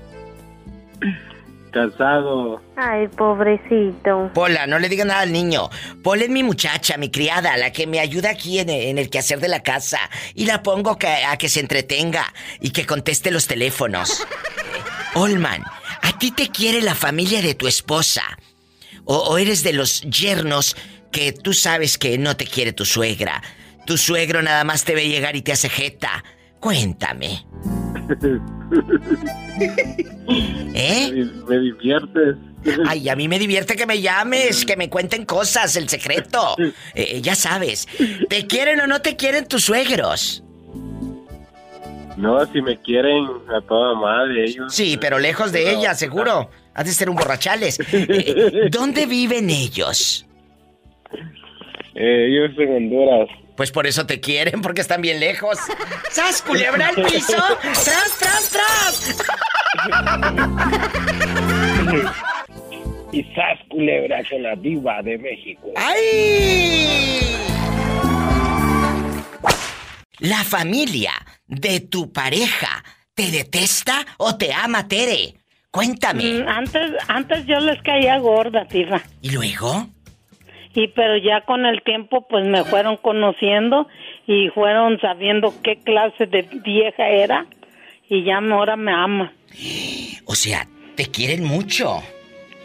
[1.71, 2.61] Casado.
[2.75, 4.29] Ay, pobrecito.
[4.35, 5.71] Pola, no le digas nada al niño.
[6.03, 9.39] Pola es mi muchacha, mi criada, la que me ayuda aquí en, en el quehacer
[9.39, 9.97] de la casa.
[10.35, 14.23] Y la pongo que- a que se entretenga y que conteste los teléfonos.
[15.15, 15.63] Olman,
[16.03, 18.21] ¿a ti te quiere la familia de tu esposa?
[19.05, 20.75] ¿O, o eres de los yernos
[21.11, 23.41] que tú sabes que no te quiere tu suegra?
[23.85, 26.23] Tu suegro nada más te ve llegar y te hace jeta.
[26.59, 27.45] Cuéntame.
[30.73, 31.11] ¿Eh?
[31.11, 31.25] Me,
[31.55, 32.35] me diviertes.
[32.87, 36.55] Ay, a mí me divierte que me llames, que me cuenten cosas, el secreto.
[36.93, 37.87] Eh, ya sabes,
[38.29, 40.43] ¿te quieren o no te quieren tus suegros?
[42.17, 44.73] No, si me quieren a toda madre ellos.
[44.73, 46.49] Sí, pero lejos de ella, seguro.
[46.73, 47.79] Has de ser un borrachales.
[47.91, 50.25] Eh, ¿Dónde viven ellos?
[51.95, 53.27] Eh, ellos en Honduras.
[53.57, 55.57] Pues por eso te quieren, porque están bien lejos.
[56.09, 57.37] ¡Sas, culebra al piso!
[57.61, 59.17] ¡Tras, tras, tras!
[63.13, 65.67] Y sas culebra con la diva de México.
[65.75, 67.19] ¡Ay!
[70.19, 71.11] La familia
[71.45, 72.83] de tu pareja
[73.13, 75.33] te detesta o te ama, Tere.
[75.71, 76.23] Cuéntame.
[76.23, 79.01] Mm, Antes, antes yo les caía gorda, Tifa.
[79.21, 79.89] ¿Y luego?
[80.73, 83.87] Y pero ya con el tiempo pues me fueron conociendo
[84.25, 87.45] y fueron sabiendo qué clase de vieja era
[88.07, 89.33] y ya ahora me ama.
[90.25, 90.65] O sea,
[90.95, 92.01] te quieren mucho.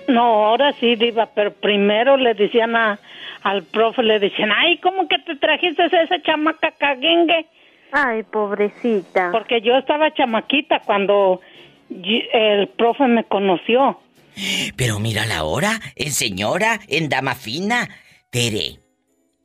[0.08, 2.98] No, ahora sí, Diva, pero primero le decían a,
[3.42, 7.46] al profe, le decían, ay, ¿cómo que te trajiste esa chamaca caguengue?
[7.92, 9.30] Ay, pobrecita.
[9.32, 11.40] Porque yo estaba chamaquita cuando
[11.88, 14.00] el profe me conoció.
[14.76, 17.88] Pero mira la hora, en señora, en dama fina.
[18.30, 18.80] Tere,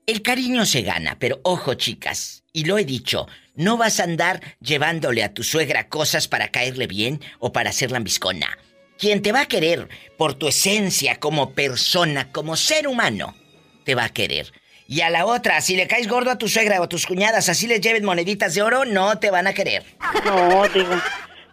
[0.05, 4.41] el cariño se gana, pero ojo, chicas, y lo he dicho, no vas a andar
[4.59, 8.57] llevándole a tu suegra cosas para caerle bien o para hacerla ambiscona.
[8.97, 9.87] Quien te va a querer
[10.17, 13.35] por tu esencia como persona, como ser humano,
[13.83, 14.51] te va a querer.
[14.87, 17.47] Y a la otra, si le caes gordo a tu suegra o a tus cuñadas,
[17.47, 19.85] así les lleven moneditas de oro, no te van a querer.
[20.25, 20.95] No, digo.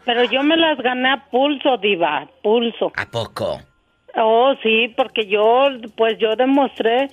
[0.08, 2.90] Pero yo me las gané a pulso, diva, pulso.
[2.96, 3.60] ¿A poco?
[4.16, 5.68] Oh, sí, porque yo,
[5.98, 7.10] pues yo demostré,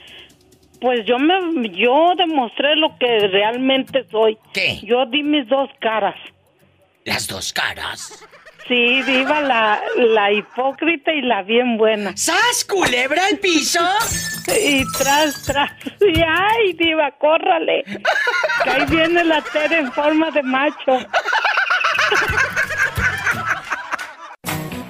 [0.80, 4.38] pues yo me, yo demostré lo que realmente soy.
[4.54, 4.80] ¿Qué?
[4.84, 6.16] Yo di mis dos caras.
[7.04, 8.26] Las dos caras.
[8.70, 12.16] Sí, diva, la, la hipócrita y la bien buena.
[12.16, 13.82] ¡Sas, culebra al piso!
[14.58, 15.72] Y tras, tras.
[16.00, 17.84] Y ay, diva, córrale.
[18.64, 20.98] Que ahí viene la Tere en forma de macho.